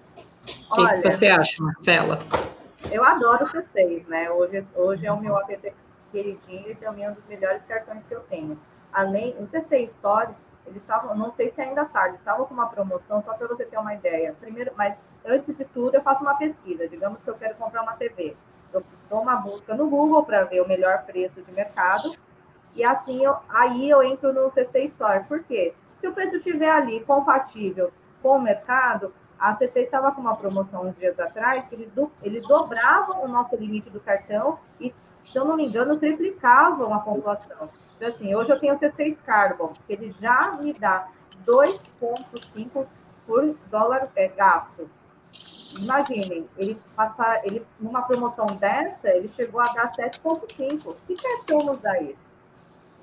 O 0.70 0.74
que, 0.74 1.02
que 1.02 1.10
você 1.10 1.28
acha, 1.28 1.62
Marcela? 1.62 2.18
Eu 2.92 3.02
adoro 3.02 3.46
C6, 3.46 4.06
né? 4.08 4.30
Hoje, 4.30 4.62
hoje 4.74 5.06
é 5.06 5.12
o 5.12 5.18
meu 5.18 5.38
app 5.38 5.72
queridinho 6.12 6.70
e 6.70 6.74
também 6.74 7.04
é 7.04 7.10
um 7.10 7.14
dos 7.14 7.24
melhores 7.26 7.64
cartões 7.64 8.04
que 8.04 8.14
eu 8.14 8.20
tenho. 8.20 8.58
Além, 8.92 9.34
o 9.38 9.46
C6 9.46 9.88
Story 9.88 10.34
eles 10.68 10.82
estavam, 10.82 11.16
não 11.16 11.30
sei 11.30 11.50
se 11.50 11.60
ainda 11.60 11.82
está, 11.82 12.06
eles 12.08 12.20
estavam 12.20 12.46
com 12.46 12.54
uma 12.54 12.68
promoção, 12.68 13.22
só 13.22 13.34
para 13.34 13.46
você 13.48 13.64
ter 13.64 13.78
uma 13.78 13.94
ideia. 13.94 14.34
Primeiro, 14.38 14.72
mas 14.76 14.98
antes 15.24 15.54
de 15.54 15.64
tudo, 15.64 15.94
eu 15.94 16.02
faço 16.02 16.22
uma 16.22 16.36
pesquisa. 16.36 16.88
Digamos 16.88 17.24
que 17.24 17.30
eu 17.30 17.34
quero 17.34 17.54
comprar 17.56 17.82
uma 17.82 17.94
TV. 17.94 18.36
Eu 18.72 18.84
dou 19.08 19.22
uma 19.22 19.36
busca 19.36 19.74
no 19.74 19.88
Google 19.88 20.24
para 20.24 20.44
ver 20.44 20.60
o 20.60 20.68
melhor 20.68 21.04
preço 21.04 21.42
de 21.42 21.52
mercado. 21.52 22.14
E 22.74 22.84
assim, 22.84 23.24
eu, 23.24 23.36
aí 23.48 23.88
eu 23.88 24.02
entro 24.02 24.32
no 24.32 24.50
CC 24.50 24.84
Store. 24.84 25.24
Por 25.24 25.42
quê? 25.42 25.74
Se 25.96 26.06
o 26.06 26.12
preço 26.12 26.36
estiver 26.36 26.70
ali 26.70 27.04
compatível 27.04 27.90
com 28.22 28.36
o 28.36 28.42
mercado, 28.42 29.12
a 29.38 29.54
CC 29.54 29.80
estava 29.80 30.12
com 30.12 30.20
uma 30.20 30.36
promoção 30.36 30.86
uns 30.86 30.96
dias 30.96 31.18
atrás 31.18 31.66
que 31.66 31.74
eles, 31.74 31.90
do, 31.92 32.10
eles 32.22 32.46
dobravam 32.46 33.24
o 33.24 33.28
nosso 33.28 33.56
limite 33.56 33.88
do 33.88 34.00
cartão 34.00 34.58
e 34.80 34.92
se 35.30 35.38
eu 35.38 35.44
não 35.44 35.56
me 35.56 35.66
engano, 35.66 35.98
triplicavam 35.98 36.92
a 36.92 37.00
pontuação. 37.00 37.68
Então, 37.96 38.08
assim, 38.08 38.34
hoje 38.34 38.50
eu 38.50 38.58
tenho 38.58 38.78
C6 38.78 39.18
Carbon, 39.24 39.72
que 39.86 39.92
ele 39.92 40.10
já 40.10 40.52
me 40.62 40.72
dá 40.72 41.08
2,5 41.46 42.86
por 43.26 43.54
dólar 43.70 44.08
é, 44.16 44.28
gasto. 44.28 44.88
Imaginem, 45.78 46.48
ele 46.56 46.80
passar, 46.96 47.44
ele 47.44 47.64
numa 47.78 48.02
promoção 48.02 48.46
dessa, 48.46 49.08
ele 49.08 49.28
chegou 49.28 49.60
a 49.60 49.66
dar 49.66 49.92
7,5. 49.92 50.96
Que 51.06 51.14
cartão 51.14 51.58
nos 51.58 51.78
dá 51.78 52.00
isso? 52.00 52.18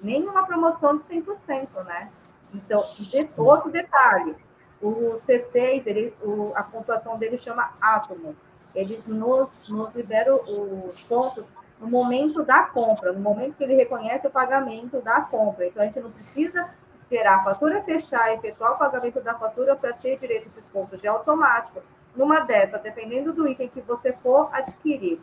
Nem 0.02 0.28
uma 0.28 0.46
promoção 0.46 0.98
de 0.98 1.04
100%, 1.04 1.84
né? 1.84 2.10
Então, 2.54 2.84
de, 2.98 3.30
outro 3.38 3.72
detalhe, 3.72 4.36
o 4.82 5.20
C6, 5.28 5.84
ele, 5.86 6.14
o, 6.24 6.52
a 6.56 6.64
pontuação 6.64 7.18
dele 7.18 7.38
chama 7.38 7.74
átomos. 7.80 8.38
Eles 8.74 9.06
nos, 9.06 9.52
nos 9.70 9.94
liberam 9.94 10.42
os 10.42 11.00
pontos 11.04 11.46
no 11.80 11.88
momento 11.88 12.44
da 12.44 12.64
compra, 12.64 13.12
no 13.12 13.20
momento 13.20 13.56
que 13.56 13.64
ele 13.64 13.76
reconhece 13.76 14.26
o 14.28 14.32
pagamento 14.32 15.02
da 15.02 15.22
compra. 15.22 15.68
Então, 15.68 15.84
a 15.84 15.86
gente 15.86 16.00
não 16.00 16.12
precisa 16.12 16.70
esperar 16.96 17.40
a 17.40 17.44
fatura 17.44 17.84
fechar, 17.84 18.34
efetuar 18.34 18.74
o 18.74 18.78
pagamento 18.78 19.22
da 19.22 19.38
fatura 19.38 19.76
para 19.76 19.94
ter 19.94 20.18
direito 20.18 20.46
a 20.46 20.48
esses 20.48 20.66
pontos 20.66 21.00
de 21.00 21.08
automático. 21.08 21.82
Numa 22.16 22.40
dessa, 22.40 22.80
dependendo 22.80 23.34
do 23.34 23.48
item 23.48 23.68
que 23.68 23.82
você 23.82 24.14
for 24.14 24.50
adquirir, 24.54 25.22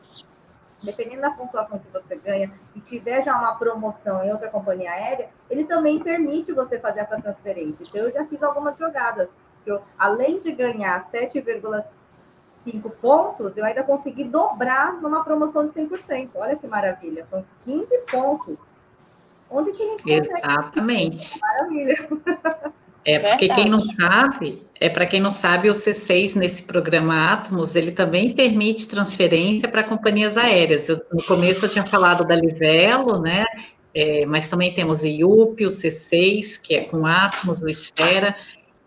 dependendo 0.83 1.23
da 1.23 1.31
pontuação 1.31 1.79
que 1.79 1.91
você 1.91 2.17
ganha 2.17 2.53
e 2.75 2.81
tiver 2.81 3.23
já 3.23 3.37
uma 3.39 3.55
promoção 3.55 4.23
em 4.23 4.31
outra 4.31 4.51
companhia 4.51 4.91
aérea, 4.91 5.31
ele 5.49 5.65
também 5.65 5.99
permite 6.01 6.53
você 6.53 6.79
fazer 6.79 7.01
essa 7.01 7.21
transferência. 7.21 7.83
Então, 7.83 8.03
eu 8.03 8.11
já 8.11 8.27
fiz 8.27 8.43
algumas 8.43 8.77
jogadas 8.77 9.31
que 9.65 9.71
eu, 9.71 9.81
além 9.99 10.39
de 10.39 10.53
ganhar 10.53 11.03
7,5 11.11 11.97
cinco 12.65 12.91
pontos, 12.91 13.57
eu 13.57 13.65
ainda 13.65 13.83
consegui 13.83 14.25
dobrar 14.25 15.01
numa 15.01 15.25
promoção 15.25 15.67
de 15.67 15.73
100%. 15.73 16.31
Olha 16.35 16.57
que 16.57 16.67
maravilha, 16.67 17.25
são 17.27 17.45
15 17.65 17.99
pontos. 18.11 18.57
Onde 19.51 19.73
que 19.73 19.83
a 19.83 19.87
gente 19.87 20.03
consegue? 20.03 20.29
Exatamente. 20.29 21.39
Maravilha. 21.43 22.09
É, 23.05 23.19
porque 23.19 23.49
Verdade. 23.49 23.63
quem 23.63 23.71
não 23.71 23.81
sabe, 23.81 24.67
é 24.81 24.89
para 24.89 25.07
quem 25.07 25.21
não 25.21 25.31
sabe, 25.33 25.69
o 25.69 25.73
C6 25.73 26.37
nesse 26.37 26.63
programa 26.63 27.33
Atmos, 27.33 27.75
ele 27.75 27.91
também 27.91 28.33
permite 28.33 28.87
transferência 28.87 29.69
para 29.69 29.83
companhias 29.83 30.37
aéreas. 30.37 30.89
Eu, 30.89 31.01
no 31.13 31.23
começo 31.25 31.65
eu 31.65 31.69
tinha 31.69 31.85
falado 31.85 32.25
da 32.25 32.37
Livelo, 32.37 33.21
né? 33.21 33.45
É, 33.95 34.25
mas 34.25 34.49
também 34.49 34.73
temos 34.73 35.03
o 35.03 35.07
IUP, 35.07 35.67
o 35.67 35.69
C6, 35.69 36.63
que 36.63 36.75
é 36.75 36.85
com 36.85 37.05
Atmos, 37.05 37.61
o 37.61 37.69
Esfera, 37.69 38.35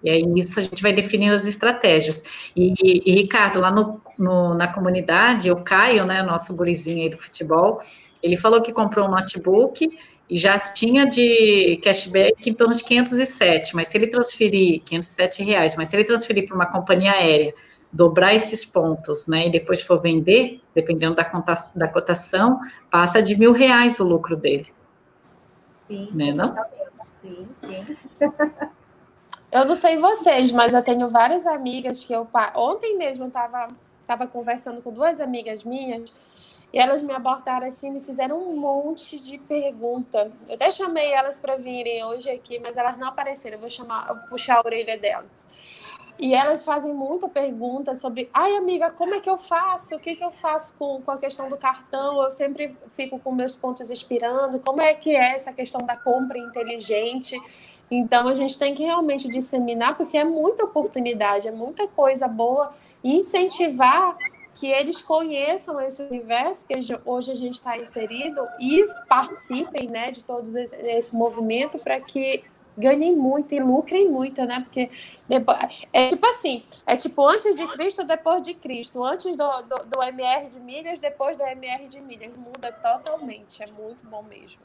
e 0.06 0.10
aí 0.12 0.24
nisso 0.24 0.60
a 0.60 0.64
gente 0.64 0.84
vai 0.84 0.94
definindo 0.94 1.34
as 1.34 1.48
estratégias. 1.48 2.24
E, 2.56 2.76
e 3.04 3.12
Ricardo, 3.16 3.60
lá 3.60 3.72
no, 3.72 4.00
no, 4.20 4.54
na 4.54 4.68
comunidade, 4.68 5.50
o 5.50 5.56
Caio, 5.64 6.06
né, 6.06 6.22
nosso 6.22 6.56
gurizinho 6.56 7.02
aí 7.02 7.10
do 7.10 7.18
futebol, 7.18 7.82
ele 8.22 8.38
falou 8.38 8.62
que 8.62 8.72
comprou 8.72 9.08
um 9.08 9.12
notebook 9.12 9.90
e 10.30 10.38
já 10.38 10.60
tinha 10.60 11.08
de 11.08 11.80
cashback 11.84 12.48
em 12.48 12.54
torno 12.54 12.76
de 12.76 12.84
507, 12.84 13.76
mas 13.76 13.88
se 13.88 13.98
ele 13.98 14.06
transferir 14.06 14.84
507 14.84 15.44
reais, 15.44 15.76
mas 15.76 15.90
se 15.90 15.96
ele 15.96 16.04
transferir 16.04 16.46
para 16.46 16.56
uma 16.56 16.68
companhia 16.68 17.12
aérea, 17.12 17.56
dobrar 17.92 18.36
esses 18.36 18.64
pontos, 18.64 19.28
né, 19.28 19.48
e 19.48 19.50
depois 19.50 19.82
for 19.82 20.00
vender, 20.00 20.62
dependendo 20.76 21.16
da, 21.16 21.26
conta, 21.26 21.56
da 21.76 21.88
cotação, 21.88 22.60
passa 22.92 23.24
de 23.24 23.36
mil 23.36 23.54
reais 23.54 24.00
o 24.00 24.04
lucro 24.04 24.36
dele. 24.36 24.68
Sim, 25.88 26.10
né, 26.14 26.32
não? 26.32 26.56
sim, 27.24 27.48
sim. 27.60 27.98
Eu 29.56 29.64
não 29.64 29.76
sei 29.78 29.96
vocês, 29.96 30.52
mas 30.52 30.74
eu 30.74 30.84
tenho 30.84 31.10
várias 31.10 31.48
amigas 31.48 32.04
que 32.04 32.12
eu 32.12 32.28
ontem 32.58 32.98
mesmo 32.98 33.28
estava 33.28 33.70
tava 34.06 34.28
conversando 34.28 34.82
com 34.82 34.92
duas 34.92 35.22
amigas 35.22 35.64
minhas 35.64 36.14
e 36.74 36.78
elas 36.78 37.02
me 37.02 37.14
abordaram 37.14 37.66
assim, 37.66 37.90
me 37.90 38.02
fizeram 38.02 38.38
um 38.38 38.58
monte 38.58 39.18
de 39.18 39.38
pergunta. 39.38 40.30
Eu 40.46 40.56
até 40.56 40.70
chamei 40.74 41.10
elas 41.14 41.38
para 41.38 41.56
virem 41.56 42.04
hoje 42.04 42.30
aqui, 42.30 42.60
mas 42.60 42.76
elas 42.76 42.98
não 42.98 43.08
apareceram. 43.08 43.56
Eu 43.56 43.62
vou 43.62 43.70
chamar, 43.70 44.10
eu 44.10 44.16
vou 44.16 44.28
puxar 44.28 44.58
a 44.58 44.60
orelha 44.60 45.00
delas. 45.00 45.48
E 46.20 46.36
elas 46.36 46.66
fazem 46.66 46.94
muita 46.94 47.30
pergunta 47.30 47.96
sobre, 47.96 48.30
ai 48.34 48.58
amiga, 48.58 48.92
como 48.92 49.16
é 49.16 49.22
que 49.22 49.30
eu 49.30 49.38
faço? 49.38 49.96
O 49.96 50.00
que, 50.00 50.18
que 50.18 50.24
eu 50.24 50.32
faço 50.32 50.74
com, 50.78 51.02
com 51.02 51.12
a 51.12 51.18
questão 51.18 51.48
do 51.48 51.56
cartão? 51.56 52.22
Eu 52.22 52.30
sempre 52.30 52.76
fico 52.92 53.18
com 53.20 53.32
meus 53.32 53.56
pontos 53.56 53.90
expirando. 53.90 54.60
Como 54.60 54.82
é 54.82 54.94
que 54.94 55.16
é 55.16 55.34
essa 55.34 55.54
questão 55.54 55.80
da 55.80 55.96
compra 55.96 56.38
inteligente? 56.38 57.42
Então 57.90 58.28
a 58.28 58.36
gente 58.36 58.58
tem 58.58 58.74
que 58.74 58.84
realmente 58.84 59.30
disseminar, 59.30 59.96
porque 59.96 60.18
é 60.18 60.24
muita 60.24 60.66
oportunidade, 60.66 61.48
é 61.48 61.52
muita 61.52 61.88
coisa 61.88 62.28
boa, 62.28 62.74
incentivar 63.04 64.18
que 64.56 64.68
eles 64.68 65.02
conheçam 65.02 65.80
esse 65.82 66.02
universo 66.02 66.66
que 66.66 66.74
hoje 67.06 67.32
a 67.32 67.36
gente 67.36 67.56
está 67.56 67.78
inserido 67.78 68.48
e 68.60 68.88
participem 69.08 69.88
né, 69.88 70.12
de 70.12 70.24
todo 70.24 70.48
esse, 70.58 70.76
esse 70.76 71.16
movimento 71.16 71.78
para 71.78 72.00
que 72.00 72.44
ganhem 72.78 73.16
muito 73.16 73.54
e 73.54 73.60
lucrem 73.60 74.10
muito, 74.10 74.44
né? 74.46 74.62
Porque 74.62 74.90
depois, 75.28 75.58
é 75.94 76.10
tipo 76.10 76.26
assim, 76.26 76.64
é 76.86 76.96
tipo 76.96 77.26
antes 77.28 77.56
de 77.56 77.66
Cristo, 77.68 78.04
depois 78.04 78.42
de 78.42 78.54
Cristo, 78.54 79.04
antes 79.04 79.36
do, 79.36 79.50
do, 79.64 79.86
do 79.86 80.04
MR 80.04 80.50
de 80.50 80.60
milhas, 80.60 81.00
depois 81.00 81.38
do 81.38 81.44
MR 81.44 81.88
de 81.88 82.02
milhas, 82.02 82.36
muda 82.36 82.72
totalmente, 82.72 83.64
é 83.64 83.68
muito 83.68 84.06
bom 84.08 84.24
mesmo. 84.24 84.62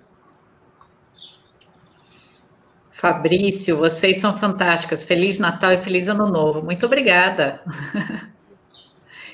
Fabrício, 3.01 3.78
vocês 3.78 4.18
são 4.18 4.36
fantásticas. 4.36 5.05
Feliz 5.05 5.38
Natal 5.38 5.72
e 5.72 5.78
feliz 5.78 6.07
Ano 6.07 6.26
Novo. 6.26 6.61
Muito 6.61 6.84
obrigada. 6.84 7.62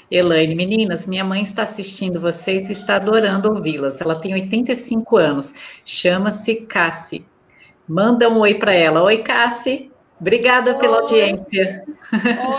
Elaine, 0.09 0.55
meninas, 0.55 1.05
minha 1.05 1.25
mãe 1.25 1.43
está 1.43 1.65
assistindo 1.65 2.21
vocês 2.21 2.69
e 2.69 2.73
está 2.73 2.95
adorando 2.95 3.53
ouvi-las. 3.53 4.01
Ela 4.01 4.15
tem 4.15 4.35
85 4.35 5.17
anos, 5.17 5.55
chama-se 5.85 6.65
Cassi. 6.67 7.27
Manda 7.89 8.29
um 8.29 8.39
oi 8.39 8.55
para 8.55 8.73
ela. 8.73 9.03
Oi, 9.03 9.19
Cassi. 9.19 9.91
Obrigada 10.21 10.75
oi. 10.75 10.79
pela 10.79 10.99
audiência. 11.01 11.85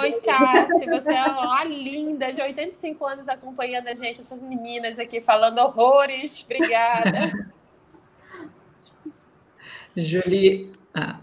Oi, 0.01 0.11
Cassi, 0.11 0.85
você 0.91 1.13
é 1.13 1.25
uma 1.25 1.63
linda 1.63 2.33
de 2.33 2.41
85 2.41 3.05
anos 3.05 3.29
acompanhando 3.29 3.87
a 3.87 3.93
gente, 3.93 4.19
essas 4.19 4.41
meninas 4.41 4.99
aqui 4.99 5.21
falando 5.21 5.59
horrores. 5.59 6.43
Obrigada. 6.43 7.31
Julie, 9.95 10.69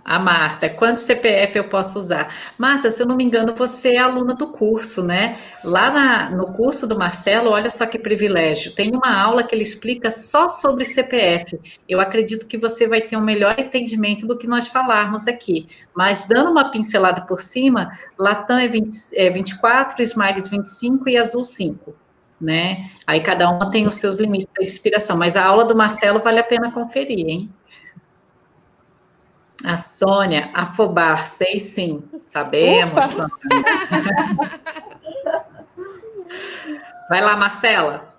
a 0.04 0.18
Marta, 0.18 0.68
quanto 0.68 1.00
CPF 1.00 1.58
eu 1.58 1.64
posso 1.64 1.98
usar? 1.98 2.32
Marta, 2.56 2.90
se 2.90 3.02
eu 3.02 3.06
não 3.06 3.16
me 3.16 3.24
engano, 3.24 3.54
você 3.56 3.94
é 3.94 3.98
aluna 3.98 4.34
do 4.34 4.48
curso, 4.48 5.02
né? 5.02 5.36
Lá 5.64 5.90
na, 5.90 6.30
no 6.30 6.52
curso 6.52 6.86
do 6.86 6.96
Marcelo, 6.96 7.50
olha 7.50 7.70
só 7.70 7.84
que 7.84 7.98
privilégio, 7.98 8.72
tem 8.72 8.94
uma 8.94 9.20
aula 9.20 9.42
que 9.42 9.54
ele 9.54 9.62
explica 9.62 10.10
só 10.10 10.46
sobre 10.48 10.84
CPF. 10.84 11.58
Eu 11.88 12.00
acredito 12.00 12.46
que 12.46 12.56
você 12.56 12.86
vai 12.86 13.00
ter 13.00 13.16
um 13.16 13.20
melhor 13.20 13.58
entendimento 13.58 14.26
do 14.26 14.38
que 14.38 14.46
nós 14.46 14.68
falarmos 14.68 15.26
aqui. 15.26 15.66
Mas 15.94 16.26
dando 16.26 16.50
uma 16.50 16.70
pincelada 16.70 17.22
por 17.22 17.40
cima, 17.40 17.90
Latam 18.18 18.58
é, 18.58 18.68
20, 18.68 18.96
é 19.14 19.30
24, 19.30 20.00
Smiles 20.02 20.48
25 20.48 21.08
e 21.08 21.16
Azul 21.16 21.42
5. 21.42 21.94
Né? 22.40 22.90
Aí 23.06 23.20
cada 23.20 23.48
uma 23.50 23.70
tem 23.70 23.86
os 23.86 23.96
seus 23.96 24.16
limites 24.16 24.54
de 24.58 24.64
inspiração, 24.64 25.16
mas 25.16 25.36
a 25.36 25.44
aula 25.44 25.64
do 25.64 25.74
Marcelo 25.74 26.20
vale 26.20 26.40
a 26.40 26.44
pena 26.44 26.70
conferir, 26.70 27.26
hein? 27.26 27.50
A 29.64 29.76
Sônia, 29.76 30.50
afobar, 30.54 31.26
sei 31.26 31.58
sim, 31.58 32.02
sabemos. 32.20 33.16
Vai 37.08 37.20
lá, 37.20 37.36
Marcela. 37.36 38.14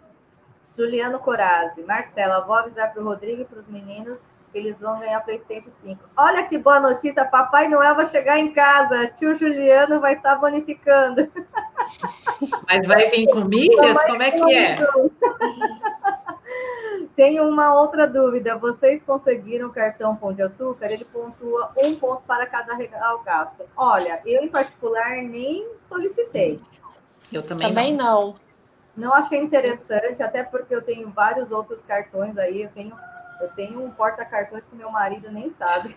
Juliano 0.76 1.20
Corazzi. 1.20 1.84
Marcela, 1.84 2.46
vou 2.46 2.56
avisar 2.56 2.92
para 2.92 3.02
o 3.02 3.06
Rodrigo 3.06 3.42
e 3.42 3.46
para 3.46 3.60
os 3.60 3.68
meninos 3.68 4.20
que 4.52 4.60
eles 4.60 4.80
vão 4.80 5.00
ganhar 5.00 5.20
PlayStation 5.22 5.70
5. 5.70 6.02
Olha 6.18 6.44
que 6.44 6.58
boa 6.58 6.80
notícia, 6.80 7.26
Papai 7.26 7.68
Noel 7.68 7.96
vai 7.96 8.06
chegar 8.08 8.40
em 8.40 8.54
casa. 8.54 9.08
Tio 9.08 9.36
Juliano 9.36 10.00
vai 10.00 10.14
estar 10.14 10.36
tá 10.36 10.40
bonificando. 10.40 11.30
Mas 12.68 12.88
vai 12.88 13.10
vir 13.10 13.28
com 13.28 13.42
milhas? 13.42 14.02
Como 14.04 14.24
é 14.24 14.32
que 14.32 14.54
é? 14.54 14.78
Tenho 17.16 17.48
uma 17.48 17.74
outra 17.74 18.08
dúvida. 18.08 18.58
Vocês 18.58 19.02
conseguiram 19.02 19.70
o 19.70 19.74
cartão 19.74 20.16
Pão 20.16 20.34
de 20.34 20.42
Açúcar? 20.42 20.88
Ele 20.88 21.06
pontua 21.06 21.72
um 21.78 21.96
ponto 21.96 22.24
para 22.24 22.46
cada 22.46 22.76
real 22.76 23.24
gasto. 23.24 23.64
Olha, 23.76 24.22
eu 24.26 24.44
em 24.44 24.50
particular 24.50 25.22
nem 25.24 25.68
solicitei. 25.84 26.60
Eu 27.32 27.46
também, 27.46 27.68
também 27.68 27.94
não. 27.94 28.28
não. 28.28 28.46
Não 28.96 29.14
achei 29.14 29.40
interessante, 29.40 30.24
até 30.24 30.42
porque 30.44 30.74
eu 30.74 30.82
tenho 30.82 31.10
vários 31.10 31.52
outros 31.52 31.84
cartões 31.84 32.38
aí. 32.38 32.64
Eu 32.64 32.70
tenho, 32.70 32.96
eu 33.42 33.50
tenho 33.50 33.84
um 33.84 33.92
porta-cartões 33.92 34.64
que 34.66 34.76
meu 34.76 34.90
marido 34.90 35.32
nem 35.32 35.52
sabe. 35.52 35.96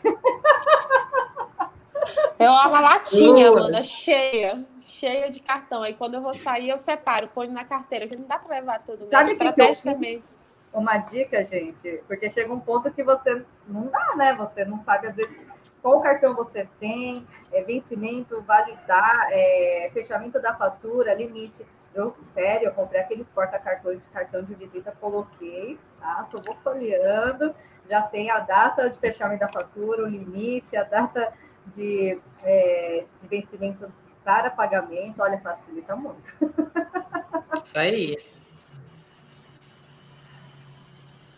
É 2.38 2.48
uma 2.48 2.80
latinha, 2.80 3.50
mano, 3.50 3.84
cheia, 3.84 4.64
cheia 4.88 5.30
de 5.30 5.40
cartão. 5.40 5.82
Aí 5.82 5.94
quando 5.94 6.14
eu 6.14 6.22
vou 6.22 6.34
sair, 6.34 6.70
eu 6.70 6.78
separo, 6.78 7.28
ponho 7.28 7.52
na 7.52 7.64
carteira, 7.64 8.08
que 8.08 8.16
não 8.16 8.26
dá 8.26 8.38
para 8.38 8.56
levar 8.56 8.80
tudo. 8.80 9.06
Sabe 9.06 9.32
estrategicamente. 9.32 10.30
Uma 10.72 10.98
dica, 10.98 11.44
gente, 11.44 12.02
porque 12.06 12.30
chega 12.30 12.52
um 12.52 12.60
ponto 12.60 12.90
que 12.90 13.02
você 13.02 13.42
não 13.66 13.86
dá, 13.86 14.14
né? 14.16 14.34
Você 14.34 14.64
não 14.66 14.78
sabe, 14.80 15.06
às 15.06 15.14
vezes, 15.14 15.40
qual 15.80 16.00
cartão 16.02 16.34
você 16.34 16.68
tem, 16.78 17.26
é, 17.50 17.62
vencimento, 17.62 18.42
validar, 18.42 19.28
é, 19.30 19.90
fechamento 19.94 20.40
da 20.42 20.54
fatura, 20.54 21.14
limite. 21.14 21.64
Eu, 21.94 22.14
sério, 22.20 22.66
eu 22.66 22.74
comprei 22.74 23.00
aqueles 23.00 23.30
porta-cartões 23.30 24.02
de 24.02 24.08
cartão 24.08 24.42
de 24.42 24.54
visita, 24.54 24.94
coloquei, 25.00 25.78
tá? 25.98 26.28
Só 26.30 26.38
vou 26.44 26.54
folheando, 26.56 27.54
já 27.88 28.02
tem 28.02 28.30
a 28.30 28.40
data 28.40 28.90
de 28.90 28.98
fechamento 28.98 29.40
da 29.40 29.48
fatura, 29.50 30.04
o 30.04 30.06
limite, 30.06 30.76
a 30.76 30.84
data 30.84 31.32
de, 31.66 32.20
é, 32.42 33.06
de 33.20 33.26
vencimento 33.26 33.90
para 34.28 34.50
pagamento, 34.50 35.22
olha, 35.22 35.40
facilita 35.40 35.96
muito. 35.96 36.30
Isso 37.64 37.78
aí. 37.78 38.18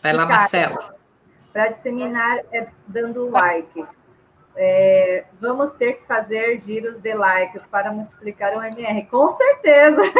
Vai 0.03 0.13
lá, 0.13 0.27
Marcela. 0.27 0.97
Para 1.53 1.69
disseminar, 1.69 2.41
é 2.51 2.69
dando 2.89 3.31
like. 3.31 3.87
É, 4.57 5.25
vamos 5.41 5.73
ter 5.75 5.99
que 5.99 6.07
fazer 6.09 6.59
giros 6.63 6.99
de 6.99 7.15
likes 7.15 7.65
para 7.67 7.93
multiplicar 7.93 8.59
o 8.59 8.61
MR. 8.61 9.07
Com 9.07 9.31
certeza! 9.37 10.03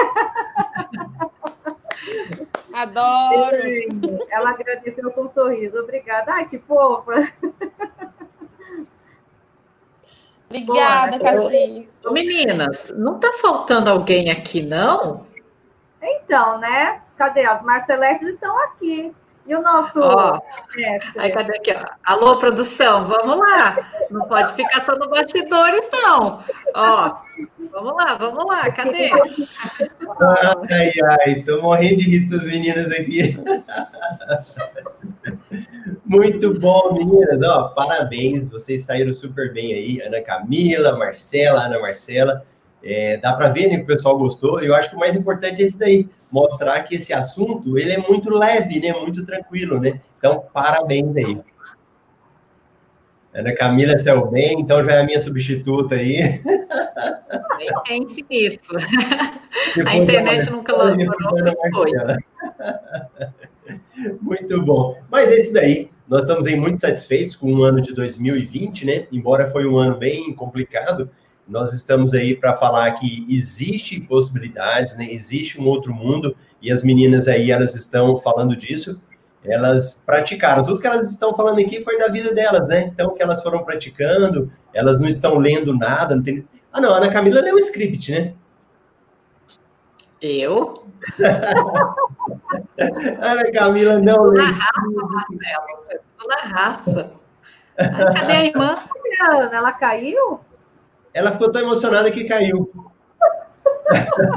Adoro! 2.73 3.63
Ela 4.31 4.51
agradeceu 4.51 5.11
com 5.11 5.23
um 5.23 5.29
sorriso. 5.29 5.77
Obrigada. 5.77 6.35
Ai, 6.35 6.47
que 6.47 6.61
fofa! 6.61 7.15
Obrigada, 10.51 11.21
Cassinho. 11.21 11.89
Meninas, 12.11 12.93
não 12.97 13.15
está 13.17 13.33
faltando 13.35 13.89
alguém 13.89 14.31
aqui, 14.31 14.63
não? 14.63 15.25
Então, 16.03 16.59
né? 16.59 17.01
Cadê? 17.17 17.47
As 17.47 17.63
Marceletes 17.63 18.27
estão 18.29 18.59
aqui. 18.65 19.15
E 19.51 19.55
o 19.57 19.63
nosso 19.63 19.99
ó, 20.01 20.41
Aí, 21.19 21.33
cadê 21.33 21.57
aqui? 21.57 21.73
Ó? 21.73 21.85
Alô, 22.05 22.37
produção, 22.39 23.05
vamos 23.05 23.37
lá. 23.37 23.85
Não 24.09 24.29
pode 24.29 24.53
ficar 24.53 24.81
só 24.81 24.95
no 24.97 25.11
bastidores, 25.11 25.91
não. 25.93 26.39
Ó, 26.73 27.15
vamos 27.73 27.93
lá, 27.95 28.15
vamos 28.15 28.45
lá, 28.45 28.71
cadê? 28.71 29.11
Ai, 30.71 30.93
ai, 31.27 31.43
tô 31.43 31.61
morrendo 31.63 31.97
de 31.97 32.11
rir 32.11 32.21
dessas 32.21 32.47
meninas 32.47 32.87
aqui. 32.93 33.37
Muito 36.07 36.57
bom, 36.61 36.95
meninas. 36.95 37.43
Ó, 37.43 37.71
parabéns, 37.71 38.49
vocês 38.49 38.85
saíram 38.85 39.13
super 39.13 39.53
bem 39.53 39.75
aí. 39.75 40.01
Ana 40.01 40.21
Camila, 40.21 40.97
Marcela, 40.97 41.65
Ana 41.65 41.81
Marcela. 41.81 42.47
É, 42.85 43.17
dá 43.17 43.33
para 43.33 43.49
ver 43.49 43.67
né, 43.67 43.79
que 43.79 43.83
o 43.83 43.87
pessoal 43.87 44.17
gostou. 44.17 44.61
Eu 44.61 44.77
acho 44.77 44.91
que 44.91 44.97
o 44.97 45.01
mais 45.01 45.17
importante 45.17 45.61
é 45.61 45.65
isso 45.65 45.77
daí, 45.77 46.09
mostrar 46.31 46.83
que 46.83 46.97
esse 46.97 47.13
assunto 47.13 47.79
ele 47.79 47.93
é 47.93 47.99
muito 47.99 48.31
leve, 48.31 48.81
né? 48.81 48.93
Muito 48.93 49.25
tranquilo, 49.25 49.81
né? 49.81 50.01
Então, 50.19 50.45
parabéns 50.53 51.17
aí. 51.17 51.41
Ana 53.33 53.55
Camila 53.55 53.97
saiu 53.97 54.27
bem, 54.27 54.61
então 54.61 54.85
já 54.85 54.93
é 54.93 55.01
a 55.01 55.05
minha 55.05 55.21
substituta 55.21 55.95
aí. 55.95 56.43
Nem 57.59 57.71
pense 57.87 58.25
nisso. 58.29 58.77
a 59.87 59.97
internet 59.97 60.51
nunca 60.51 60.73
colaborou, 60.73 61.39
mas 61.41 61.55
foi. 61.73 61.93
Muito 64.21 64.63
bom. 64.63 64.99
Mas 65.11 65.31
é 65.31 65.37
isso 65.37 65.53
daí. 65.53 65.91
Nós 66.09 66.23
estamos 66.23 66.47
aí 66.47 66.57
muito 66.57 66.81
satisfeitos 66.81 67.37
com 67.37 67.53
o 67.53 67.63
ano 67.63 67.81
de 67.81 67.95
2020, 67.95 68.85
né? 68.85 69.07
Embora 69.13 69.49
foi 69.49 69.65
um 69.65 69.79
ano 69.79 69.97
bem 69.97 70.35
complicado, 70.35 71.09
nós 71.51 71.73
estamos 71.73 72.15
aí 72.15 72.37
para 72.37 72.55
falar 72.55 72.93
que 72.93 73.27
existe 73.29 74.01
possibilidades, 74.01 74.97
né? 74.97 75.09
Existe 75.11 75.61
um 75.61 75.67
outro 75.67 75.93
mundo 75.93 76.37
e 76.63 76.71
as 76.71 76.85
meninas 76.85 77.27
aí 77.27 77.51
elas 77.51 77.75
estão 77.75 78.21
falando 78.21 78.57
disso. 78.57 79.03
Elas 79.45 80.01
praticaram 80.07 80.63
tudo 80.63 80.81
que 80.81 80.87
elas 80.87 81.11
estão 81.11 81.35
falando 81.35 81.59
aqui 81.59 81.83
foi 81.83 81.99
da 81.99 82.07
vida 82.07 82.33
delas, 82.33 82.69
né? 82.69 82.93
Então 82.95 83.13
que 83.15 83.23
elas 83.23 83.43
foram 83.43 83.65
praticando, 83.65 84.53
elas 84.73 85.01
não 85.01 85.09
estão 85.09 85.39
lendo 85.39 85.77
nada, 85.77 86.15
não 86.15 86.23
tem. 86.23 86.47
Ah, 86.73 86.81
não, 86.81 86.95
a 86.95 86.99
Ana 86.99 87.11
Camila 87.11 87.41
leu 87.41 87.57
o 87.57 87.59
script, 87.59 88.13
né? 88.13 88.33
Eu? 90.23 90.85
Ana 93.21 93.51
Camila 93.51 93.99
não 93.99 94.23
leu. 94.23 94.45
Na 94.45 94.53
raça, 94.53 94.71
na 96.29 96.37
raça. 96.37 97.13
Cadê 97.77 98.33
a 98.33 98.45
irmã? 98.45 98.79
Ela 99.53 99.73
caiu? 99.73 100.39
Ela 101.13 101.33
ficou 101.33 101.51
tão 101.51 101.63
emocionada 101.63 102.11
que 102.11 102.25
caiu. 102.25 102.71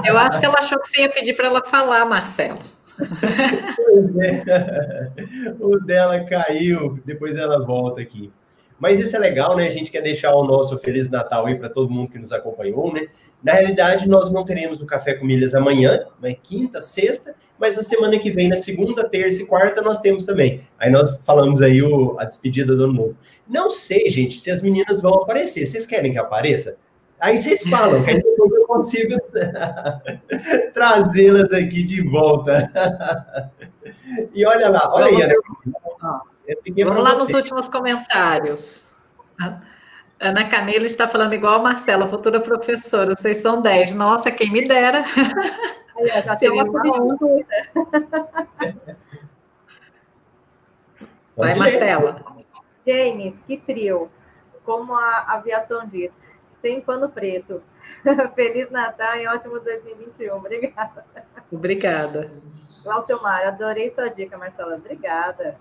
Eu 0.05 0.17
acho 0.17 0.39
que 0.39 0.45
ela 0.45 0.57
achou 0.57 0.79
que 0.79 0.89
você 0.89 1.01
ia 1.01 1.09
pedir 1.09 1.33
para 1.33 1.47
ela 1.47 1.63
falar, 1.63 2.05
Marcelo. 2.05 2.57
Pois 2.97 4.17
é. 4.21 5.11
O 5.59 5.79
dela 5.79 6.23
caiu, 6.25 6.99
depois 7.05 7.35
ela 7.35 7.63
volta 7.63 8.01
aqui. 8.01 8.31
Mas 8.79 8.99
isso 8.99 9.15
é 9.15 9.19
legal, 9.19 9.55
né? 9.55 9.67
A 9.67 9.71
gente 9.71 9.91
quer 9.91 10.01
deixar 10.01 10.35
o 10.35 10.43
nosso 10.43 10.77
Feliz 10.79 11.09
Natal 11.09 11.45
aí 11.45 11.55
para 11.55 11.69
todo 11.69 11.89
mundo 11.89 12.11
que 12.11 12.19
nos 12.19 12.31
acompanhou, 12.31 12.91
né? 12.93 13.07
Na 13.41 13.53
realidade, 13.53 14.07
nós 14.07 14.29
não 14.29 14.43
teremos 14.43 14.81
o 14.81 14.85
Café 14.85 15.13
com 15.13 15.25
Milhas 15.25 15.53
amanhã, 15.53 16.05
né? 16.21 16.35
quinta, 16.41 16.81
sexta, 16.81 17.35
mas 17.63 17.79
a 17.79 17.81
semana 17.81 18.19
que 18.19 18.29
vem, 18.29 18.49
na 18.49 18.57
segunda, 18.57 19.07
terça 19.07 19.41
e 19.41 19.45
quarta, 19.45 19.81
nós 19.81 20.01
temos 20.01 20.25
também. 20.25 20.67
Aí 20.77 20.91
nós 20.91 21.17
falamos 21.23 21.61
aí 21.61 21.81
o, 21.81 22.19
a 22.19 22.25
despedida 22.25 22.75
do 22.75 22.83
ano 22.83 22.93
novo. 22.93 23.17
Não 23.47 23.69
sei, 23.69 24.09
gente, 24.09 24.37
se 24.37 24.51
as 24.51 24.61
meninas 24.61 25.01
vão 25.01 25.13
aparecer. 25.13 25.65
Vocês 25.65 25.85
querem 25.85 26.11
que 26.11 26.19
apareça? 26.19 26.75
Aí 27.17 27.37
vocês 27.37 27.63
falam, 27.63 28.03
que 28.03 28.09
aí 28.09 28.21
depois 28.21 28.51
eu 28.51 28.67
consigo 28.67 29.15
trazê-las 30.75 31.53
aqui 31.53 31.83
de 31.83 32.01
volta. 32.01 32.69
e 34.35 34.45
olha 34.45 34.69
lá, 34.69 34.93
olha 34.93 35.05
aí, 35.05 35.21
Ana. 35.21 35.33
Vamos 36.83 37.01
lá 37.01 37.15
nos 37.15 37.29
últimos 37.29 37.69
comentários. 37.69 38.89
Ana 40.19 40.49
Camila 40.49 40.85
está 40.85 41.07
falando 41.07 41.33
igual 41.33 41.61
a 41.61 41.63
Marcela, 41.63 42.07
futura 42.07 42.41
professora. 42.41 43.15
Vocês 43.15 43.37
são 43.37 43.61
10. 43.61 43.95
Nossa, 43.95 44.29
quem 44.29 44.51
me 44.51 44.67
dera. 44.67 45.05
Aí, 45.95 46.07
já 46.07 46.35
tem 46.35 46.49
uma 46.49 46.81
pergunta. 46.81 47.25
Vai, 51.35 51.55
Marcela. 51.55 52.23
James, 52.85 53.39
que 53.41 53.57
trio. 53.57 54.11
Como 54.63 54.93
a 54.93 55.33
aviação 55.33 55.85
diz, 55.87 56.17
sem 56.49 56.79
pano 56.81 57.09
preto. 57.09 57.61
Feliz 58.35 58.69
Natal 58.69 59.17
e 59.17 59.27
ótimo 59.27 59.59
2021. 59.59 60.35
Obrigada. 60.35 61.05
Obrigada. 61.51 62.31
Glaucio 62.83 63.21
Mar, 63.21 63.45
adorei 63.45 63.89
sua 63.89 64.09
dica, 64.09 64.37
Marcela. 64.37 64.75
Obrigada. 64.75 65.57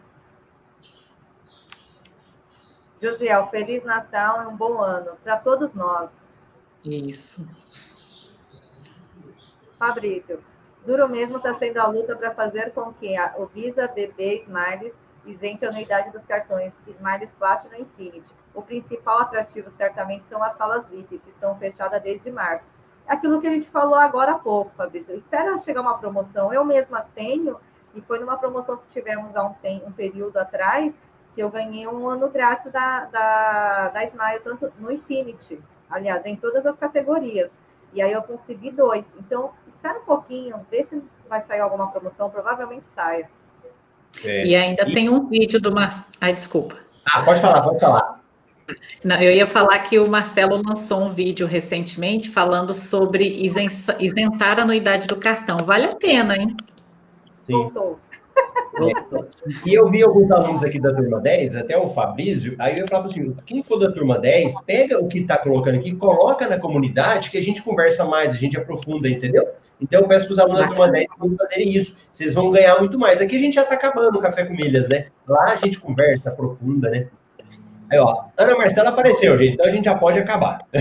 Josiel, 3.01 3.49
Feliz 3.49 3.83
Natal 3.85 4.43
e 4.43 4.47
um 4.47 4.57
bom 4.57 4.81
ano 4.81 5.17
para 5.25 5.37
todos 5.37 5.75
nós. 5.75 6.17
Isso. 6.85 7.47
Fabrício, 9.83 10.39
duro 10.87 11.09
mesmo 11.09 11.39
está 11.39 11.55
sendo 11.55 11.79
a 11.79 11.89
luta 11.89 12.15
para 12.15 12.31
fazer 12.31 12.71
com 12.73 12.93
que 12.93 13.17
a, 13.17 13.35
o 13.37 13.47
Visa 13.47 13.89
BB 13.89 14.39
Smiles 14.43 14.97
isente 15.27 15.65
a 15.65 15.71
anuidade 15.71 16.13
dos 16.13 16.25
cartões 16.25 16.73
Smiles 16.87 17.33
Platinum 17.33 17.81
Infinity. 17.81 18.33
O 18.55 18.63
principal 18.63 19.19
atrativo 19.19 19.73
certamente 19.73 20.23
são 20.23 20.41
as 20.41 20.55
salas 20.55 20.87
VIP, 20.87 21.19
que 21.19 21.31
estão 21.31 21.59
fechadas 21.59 22.01
desde 22.01 22.31
março. 22.31 22.71
É 23.09 23.15
aquilo 23.15 23.41
que 23.41 23.49
a 23.49 23.51
gente 23.51 23.69
falou 23.69 23.97
agora 23.97 24.35
há 24.35 24.39
pouco, 24.39 24.71
Fabrício. 24.77 25.17
Espera 25.17 25.59
chegar 25.59 25.81
uma 25.81 25.99
promoção. 25.99 26.53
Eu 26.53 26.65
mesma 26.65 27.05
tenho, 27.13 27.59
e 27.93 28.01
foi 28.01 28.21
numa 28.21 28.37
promoção 28.37 28.77
que 28.77 28.87
tivemos 28.87 29.35
há 29.35 29.43
um, 29.43 29.55
tem, 29.55 29.83
um 29.85 29.91
período 29.91 30.37
atrás, 30.37 30.97
que 31.35 31.43
eu 31.43 31.51
ganhei 31.51 31.89
um 31.89 32.09
ano 32.09 32.31
grátis 32.31 32.71
da, 32.71 33.07
da, 33.07 33.89
da 33.89 34.05
Smile, 34.05 34.39
tanto 34.45 34.73
no 34.79 34.93
Infinity, 34.93 35.61
aliás, 35.91 36.25
em 36.25 36.37
todas 36.37 36.65
as 36.67 36.77
categorias. 36.77 37.59
E 37.93 38.01
aí 38.01 38.13
eu 38.13 38.23
consegui 38.23 38.71
dois. 38.71 39.15
Então, 39.19 39.51
espera 39.67 39.99
um 39.99 40.05
pouquinho, 40.05 40.65
vê 40.71 40.85
se 40.85 41.03
vai 41.29 41.43
sair 41.43 41.61
alguma 41.61 41.91
promoção, 41.91 42.31
provavelmente 42.31 42.87
saia. 42.87 43.29
É. 44.25 44.45
E 44.45 44.55
ainda 44.55 44.89
e... 44.89 44.93
tem 44.93 45.09
um 45.09 45.27
vídeo 45.29 45.61
do 45.61 45.73
Mar... 45.73 46.07
Ai, 46.21 46.33
desculpa. 46.33 46.77
Ah, 47.07 47.23
pode 47.23 47.41
falar, 47.41 47.63
pode 47.63 47.81
falar. 47.81 48.21
Não, 49.03 49.17
eu 49.21 49.33
ia 49.33 49.47
falar 49.47 49.79
que 49.81 49.99
o 49.99 50.09
Marcelo 50.09 50.63
lançou 50.65 51.03
um 51.03 51.13
vídeo 51.13 51.47
recentemente 51.47 52.31
falando 52.31 52.73
sobre 52.73 53.25
isentar 53.99 54.59
a 54.59 54.63
anuidade 54.63 55.07
do 55.07 55.17
cartão. 55.17 55.59
Vale 55.59 55.87
a 55.87 55.97
pena, 55.97 56.37
hein? 56.37 56.57
Sim. 57.43 57.53
Voltou. 57.53 57.99
E 59.67 59.75
eu 59.75 59.91
vi 59.91 60.03
alguns 60.03 60.31
alunos 60.31 60.65
aqui 60.65 60.81
da 60.81 60.95
turma 60.95 61.21
10, 61.21 61.57
até 61.57 61.77
o 61.77 61.89
Fabrício, 61.89 62.55
aí 62.59 62.79
eu 62.79 62.89
falava 62.89 63.09
assim: 63.09 63.35
quem 63.45 63.63
for 63.63 63.79
da 63.79 63.93
turma 63.93 64.19
10, 64.19 64.63
pega 64.63 64.99
o 64.99 65.09
que 65.09 65.19
está 65.19 65.37
colocando 65.37 65.77
aqui, 65.77 65.95
coloca 65.95 66.49
na 66.49 66.59
comunidade, 66.59 67.31
que 67.31 67.39
a 67.39 67.43
gente 67.43 67.63
conversa 67.63 68.05
mais, 68.05 68.31
a 68.31 68.39
gente 68.39 68.57
aprofunda, 68.57 69.09
entendeu? 69.09 69.47
Então 69.81 70.01
eu 70.01 70.09
peço 70.09 70.27
para 70.27 70.33
os 70.33 70.39
alunos 70.39 70.61
da 70.61 70.69
turma 70.69 70.91
10 70.91 71.07
fazerem 71.37 71.77
isso. 71.77 71.97
Vocês 72.11 72.33
vão 72.35 72.51
ganhar 72.51 72.79
muito 72.79 72.99
mais. 72.99 73.21
Aqui 73.21 73.37
a 73.37 73.41
gente 73.41 73.55
já 73.55 73.63
está 73.63 73.75
acabando 73.75 74.17
o 74.17 74.23
café 74.23 74.45
com 74.45 74.55
milhas, 74.55 74.89
né? 74.89 75.07
Lá 75.27 75.53
a 75.53 75.57
gente 75.57 75.81
conversa, 75.81 76.29
aprofunda, 76.29 76.89
né? 76.89 77.09
Aí, 77.93 77.99
ó, 77.99 78.25
Ana 78.39 78.57
Marcela 78.57 78.89
apareceu, 78.89 79.37
gente, 79.37 79.53
então 79.53 79.67
a 79.67 79.71
gente 79.71 79.85
já 79.85 79.95
pode 79.95 80.19
acabar. 80.19 80.61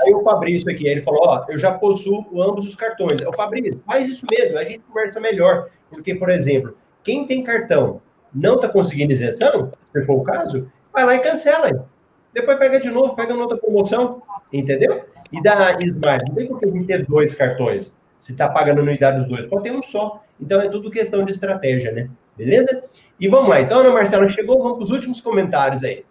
aí 0.00 0.12
o 0.12 0.24
Fabrício 0.24 0.68
aqui, 0.68 0.84
ele 0.84 1.00
falou, 1.00 1.20
ó, 1.28 1.44
eu 1.48 1.56
já 1.56 1.70
possuo 1.70 2.26
ambos 2.42 2.66
os 2.66 2.74
cartões. 2.74 3.20
O 3.20 3.32
Fabrício, 3.32 3.80
faz 3.86 4.08
isso 4.08 4.26
mesmo, 4.28 4.58
a 4.58 4.64
gente 4.64 4.80
conversa 4.80 5.20
melhor. 5.20 5.68
Porque, 5.88 6.16
por 6.16 6.28
exemplo, 6.28 6.76
quem 7.04 7.24
tem 7.24 7.44
cartão 7.44 8.02
não 8.34 8.56
está 8.56 8.68
conseguindo 8.68 9.12
isenção, 9.12 9.70
se 9.92 10.04
for 10.04 10.14
o 10.14 10.24
caso, 10.24 10.68
vai 10.92 11.04
lá 11.04 11.14
e 11.14 11.20
cancela. 11.20 11.88
Depois 12.32 12.58
pega 12.58 12.80
de 12.80 12.90
novo, 12.90 13.14
pega 13.14 13.32
outra 13.32 13.56
promoção, 13.56 14.22
entendeu? 14.52 15.04
E 15.30 15.40
da 15.40 15.78
Smart, 15.82 16.28
não 16.28 16.34
tem 16.34 16.48
por 16.48 16.58
que 16.58 16.84
ter 16.84 17.06
dois 17.06 17.32
cartões, 17.36 17.96
se 18.18 18.32
está 18.32 18.48
pagando 18.48 18.80
anuidade 18.80 19.18
dos 19.18 19.28
dois, 19.28 19.46
pode 19.46 19.62
ter 19.62 19.70
um 19.70 19.80
só. 19.80 20.20
Então 20.40 20.60
é 20.60 20.68
tudo 20.68 20.90
questão 20.90 21.24
de 21.24 21.30
estratégia, 21.30 21.92
né? 21.92 22.10
Beleza? 22.36 22.84
E 23.18 23.28
vamos 23.28 23.48
lá. 23.48 23.60
Então, 23.60 23.80
Ana 23.80 23.90
Marcela 23.90 24.26
chegou, 24.28 24.62
vamos 24.62 24.78
para 24.78 24.84
os 24.84 24.90
últimos 24.90 25.20
comentários 25.20 25.82
aí. 25.84 26.04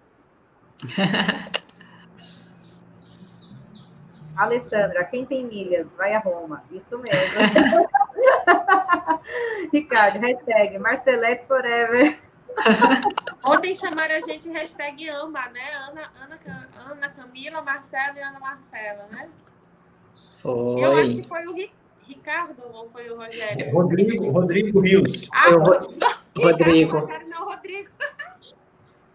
Alessandra, 4.38 5.04
quem 5.06 5.26
tem 5.26 5.46
milhas, 5.46 5.88
vai 5.98 6.14
a 6.14 6.20
Roma. 6.20 6.64
Isso 6.72 6.98
mesmo. 6.98 7.20
Ricardo, 9.72 10.20
hashtag 10.20 10.80
Marcelex 10.80 11.46
Forever. 11.46 12.18
Ontem 13.46 13.76
chamaram 13.76 14.16
a 14.16 14.22
gente 14.22 14.50
hashtag 14.50 15.10
AMA, 15.10 15.50
né? 15.50 15.74
Ana, 15.90 16.12
Ana, 16.24 16.40
Ana 16.92 17.10
Camila, 17.10 17.62
Marcelo 17.62 18.18
e 18.18 18.22
Ana 18.22 18.40
Marcela, 18.40 19.08
né? 19.12 19.30
Foi. 20.42 20.84
Eu 20.84 20.94
acho 20.94 21.16
que 21.16 21.28
foi 21.28 21.48
o 21.48 21.54
Ricardo. 21.54 21.83
Ricardo 22.08 22.64
ou 22.74 22.90
foi 22.90 23.10
o 23.10 23.18
Rogério? 23.18 23.74
Rodrigo, 23.74 24.30
Rodrigo 24.30 24.80
Rios. 24.82 25.30
Ah, 25.34 25.50
foi 25.50 25.60
o 25.60 26.48
Rodrigo. 26.48 27.00
Ricardo, 27.08 27.30
não, 27.30 27.46
Rodrigo. 27.46 27.90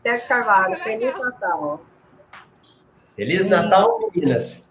Sérgio 0.02 0.28
Carvalho, 0.28 0.82
Feliz 0.82 1.18
Natal. 1.18 1.80
Feliz 3.16 3.46
Natal, 3.46 4.10
meninas. 4.14 4.70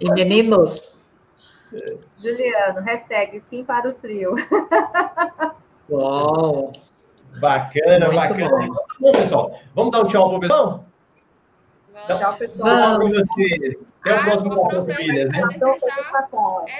e 0.00 0.12
meninos. 0.12 0.98
Juliano, 2.20 2.80
hashtag 2.80 3.40
sim 3.40 3.64
para 3.64 3.88
o 3.88 3.94
trio. 3.94 4.34
Uau. 5.90 6.72
Bacana, 7.40 8.06
Muito 8.06 8.16
bacana. 8.16 8.68
Bom. 8.68 8.74
bom. 9.00 9.12
pessoal, 9.12 9.58
vamos 9.74 9.92
dar 9.92 10.02
um 10.02 10.08
tchau 10.08 10.28
pro 10.30 10.40
pessoal? 10.40 10.84
Tchau, 12.06 12.36
pessoal. 12.36 12.98
Tchau 12.98 13.08
vocês. 13.08 13.91
Até 14.02 14.14
o 14.14 14.24
próximo 14.24 14.56
Natal, 14.56 14.86
famílias. 14.86 15.30
Né? 15.30 15.38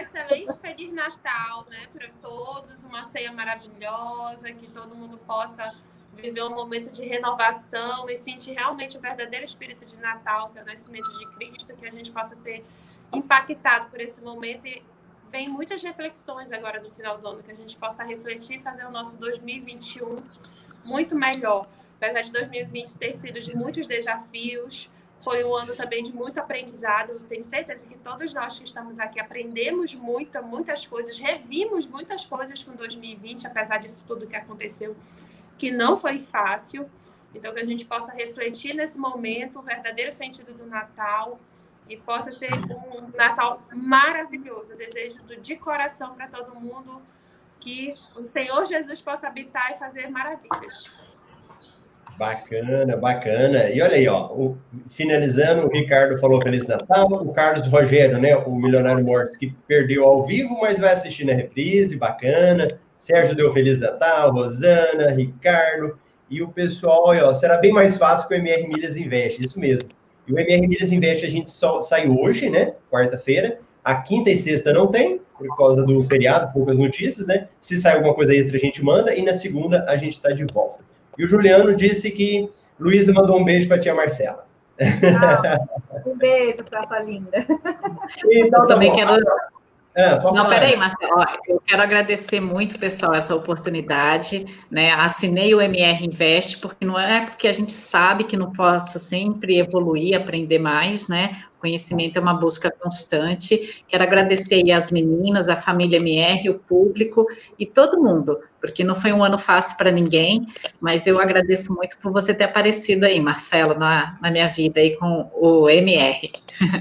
Excelente 0.02 0.58
Feliz 0.58 0.92
Natal, 0.92 1.66
né, 1.70 1.86
para 1.92 2.08
todos, 2.20 2.82
uma 2.82 3.04
ceia 3.04 3.30
maravilhosa, 3.30 4.52
que 4.52 4.66
todo 4.66 4.94
mundo 4.94 5.18
possa 5.18 5.72
viver 6.16 6.42
um 6.42 6.50
momento 6.50 6.90
de 6.90 7.06
renovação 7.06 8.10
e 8.10 8.16
sentir 8.16 8.52
realmente 8.52 8.98
o 8.98 9.00
verdadeiro 9.00 9.44
espírito 9.44 9.86
de 9.86 9.96
Natal, 9.96 10.50
que 10.50 10.58
é 10.58 10.62
o 10.62 10.66
nascimento 10.66 11.10
de 11.12 11.26
Cristo, 11.36 11.74
que 11.74 11.86
a 11.86 11.90
gente 11.90 12.10
possa 12.10 12.34
ser 12.36 12.64
impactado 13.12 13.88
por 13.88 14.00
esse 14.00 14.20
momento 14.20 14.66
e 14.66 14.82
vem 15.30 15.48
muitas 15.48 15.82
reflexões 15.82 16.52
agora 16.52 16.80
no 16.80 16.90
final 16.90 17.18
do 17.18 17.26
ano, 17.26 17.42
que 17.42 17.52
a 17.52 17.54
gente 17.54 17.76
possa 17.76 18.02
refletir 18.02 18.58
e 18.58 18.60
fazer 18.60 18.84
o 18.84 18.90
nosso 18.90 19.16
2021 19.16 20.22
muito 20.84 21.14
melhor. 21.14 21.66
Apesar 21.96 22.22
de 22.22 22.32
2020 22.32 22.98
ter 22.98 23.14
sido 23.14 23.40
de 23.40 23.56
muitos 23.56 23.86
desafios, 23.86 24.90
foi 25.22 25.44
um 25.44 25.54
ano 25.54 25.74
também 25.76 26.02
de 26.02 26.12
muito 26.12 26.38
aprendizado. 26.38 27.20
Tenho 27.28 27.44
certeza 27.44 27.86
que 27.86 27.96
todos 27.96 28.34
nós 28.34 28.58
que 28.58 28.64
estamos 28.64 28.98
aqui 28.98 29.20
aprendemos 29.20 29.94
muito, 29.94 30.42
muitas 30.42 30.86
coisas, 30.86 31.16
revimos 31.18 31.86
muitas 31.86 32.24
coisas 32.24 32.62
com 32.62 32.72
2020, 32.72 33.46
apesar 33.46 33.78
disso 33.78 34.04
tudo 34.06 34.26
que 34.26 34.36
aconteceu, 34.36 34.96
que 35.56 35.70
não 35.70 35.96
foi 35.96 36.20
fácil. 36.20 36.90
Então, 37.34 37.54
que 37.54 37.60
a 37.60 37.64
gente 37.64 37.84
possa 37.84 38.12
refletir 38.12 38.74
nesse 38.74 38.98
momento 38.98 39.60
o 39.60 39.62
verdadeiro 39.62 40.12
sentido 40.12 40.52
do 40.52 40.66
Natal 40.66 41.40
e 41.88 41.96
possa 41.96 42.30
ser 42.30 42.52
um 42.52 43.16
Natal 43.16 43.62
maravilhoso. 43.74 44.72
Eu 44.72 44.76
desejo 44.76 45.18
de 45.40 45.56
coração 45.56 46.14
para 46.14 46.28
todo 46.28 46.54
mundo 46.54 47.00
que 47.58 47.94
o 48.16 48.24
Senhor 48.24 48.66
Jesus 48.66 49.00
possa 49.00 49.28
habitar 49.28 49.72
e 49.72 49.78
fazer 49.78 50.10
maravilhas. 50.10 50.90
Bacana, 52.22 52.96
bacana. 52.96 53.68
E 53.70 53.82
olha 53.82 53.96
aí, 53.96 54.06
ó, 54.06 54.28
o, 54.28 54.56
finalizando, 54.88 55.66
o 55.66 55.68
Ricardo 55.68 56.16
falou 56.20 56.40
Feliz 56.40 56.64
Natal, 56.68 57.08
o 57.10 57.32
Carlos 57.32 57.66
Rogério, 57.66 58.16
né, 58.16 58.36
o 58.36 58.54
Milionário 58.54 59.04
Mortis, 59.04 59.36
que 59.36 59.52
perdeu 59.66 60.04
ao 60.04 60.24
vivo, 60.24 60.56
mas 60.60 60.78
vai 60.78 60.92
assistir 60.92 61.24
na 61.24 61.32
reprise, 61.32 61.96
bacana. 61.96 62.78
Sérgio 62.96 63.34
deu 63.34 63.52
Feliz 63.52 63.80
Natal, 63.80 64.30
Rosana, 64.30 65.10
Ricardo, 65.10 65.98
e 66.30 66.40
o 66.40 66.48
pessoal, 66.48 67.06
olha, 67.06 67.26
ó, 67.26 67.34
será 67.34 67.56
bem 67.56 67.72
mais 67.72 67.96
fácil 67.96 68.28
que 68.28 68.34
o 68.34 68.38
MR 68.38 68.68
Milhas 68.68 68.96
Investe, 68.96 69.42
isso 69.42 69.58
mesmo. 69.58 69.88
E 70.28 70.32
o 70.32 70.38
MR 70.38 70.68
Milhas 70.68 70.92
Investe 70.92 71.26
a 71.26 71.28
gente 71.28 71.50
só 71.50 71.82
sai 71.82 72.08
hoje, 72.08 72.48
né, 72.48 72.74
quarta-feira, 72.88 73.58
a 73.82 73.96
quinta 73.96 74.30
e 74.30 74.36
sexta 74.36 74.72
não 74.72 74.86
tem, 74.86 75.20
por 75.36 75.56
causa 75.56 75.82
do 75.82 76.04
feriado, 76.04 76.52
poucas 76.52 76.78
notícias, 76.78 77.26
né? 77.26 77.48
Se 77.58 77.76
sai 77.76 77.96
alguma 77.96 78.14
coisa 78.14 78.32
extra, 78.32 78.56
a 78.56 78.60
gente 78.60 78.80
manda, 78.80 79.12
e 79.12 79.22
na 79.24 79.34
segunda 79.34 79.84
a 79.88 79.96
gente 79.96 80.12
está 80.12 80.30
de 80.30 80.44
volta. 80.44 80.91
E 81.18 81.24
o 81.24 81.28
Juliano 81.28 81.74
disse 81.74 82.10
que 82.10 82.48
Luísa 82.78 83.12
mandou 83.12 83.38
um 83.38 83.44
beijo 83.44 83.68
para 83.68 83.76
a 83.76 83.80
tia 83.80 83.94
Marcela. 83.94 84.46
Ah, 84.80 85.58
um 86.06 86.16
beijo 86.16 86.64
para 86.64 86.80
essa 86.80 86.98
linda. 87.00 87.46
Então, 88.30 88.62
eu 88.62 88.66
também 88.66 88.90
bom. 88.90 88.96
quero. 88.96 89.24
É, 89.94 90.18
não, 90.18 90.48
peraí, 90.48 90.74
Marcelo, 90.74 91.22
eu 91.46 91.60
quero 91.66 91.82
agradecer 91.82 92.40
muito, 92.40 92.78
pessoal, 92.78 93.12
essa 93.12 93.34
oportunidade, 93.34 94.46
né, 94.70 94.90
assinei 94.92 95.54
o 95.54 95.60
MR 95.60 96.06
Invest, 96.06 96.58
porque 96.60 96.86
não 96.86 96.98
é 96.98 97.26
porque 97.26 97.46
a 97.46 97.52
gente 97.52 97.72
sabe 97.72 98.24
que 98.24 98.34
não 98.34 98.50
possa 98.52 98.98
sempre 98.98 99.58
evoluir, 99.58 100.18
aprender 100.18 100.58
mais, 100.58 101.08
né, 101.08 101.42
Conhecimento 101.62 102.16
é 102.16 102.20
uma 102.20 102.34
busca 102.34 102.72
constante. 102.72 103.84
Quero 103.86 104.02
agradecer 104.02 104.68
as 104.72 104.90
meninas, 104.90 105.48
a 105.48 105.54
família 105.54 105.98
MR, 105.98 106.50
o 106.50 106.58
público 106.58 107.24
e 107.56 107.64
todo 107.64 108.02
mundo, 108.02 108.36
porque 108.60 108.82
não 108.82 108.96
foi 108.96 109.12
um 109.12 109.22
ano 109.22 109.38
fácil 109.38 109.76
para 109.76 109.92
ninguém, 109.92 110.44
mas 110.80 111.06
eu 111.06 111.20
agradeço 111.20 111.72
muito 111.72 111.96
por 111.98 112.10
você 112.10 112.34
ter 112.34 112.42
aparecido 112.44 113.06
aí, 113.06 113.20
Marcelo, 113.20 113.74
na, 113.74 114.18
na 114.20 114.32
minha 114.32 114.48
vida 114.48 114.80
aí 114.80 114.96
com 114.96 115.30
o 115.34 115.70
MR, 115.70 116.32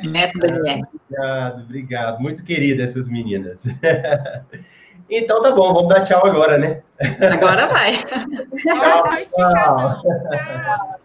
método 0.10 0.48
MR. 0.66 0.82
Obrigado, 1.06 1.62
obrigado. 1.62 2.20
Muito 2.20 2.44
querida 2.44 2.82
essas 2.84 3.08
meninas. 3.08 3.66
Então 5.14 5.42
tá 5.42 5.52
bom, 5.52 5.74
vamos 5.74 5.90
dar 5.90 6.06
tchau 6.06 6.26
agora, 6.26 6.58
né? 6.58 6.84
Agora 7.34 7.68
vai. 7.68 7.92
tchau. 9.36 10.02
tchau. 10.02 10.98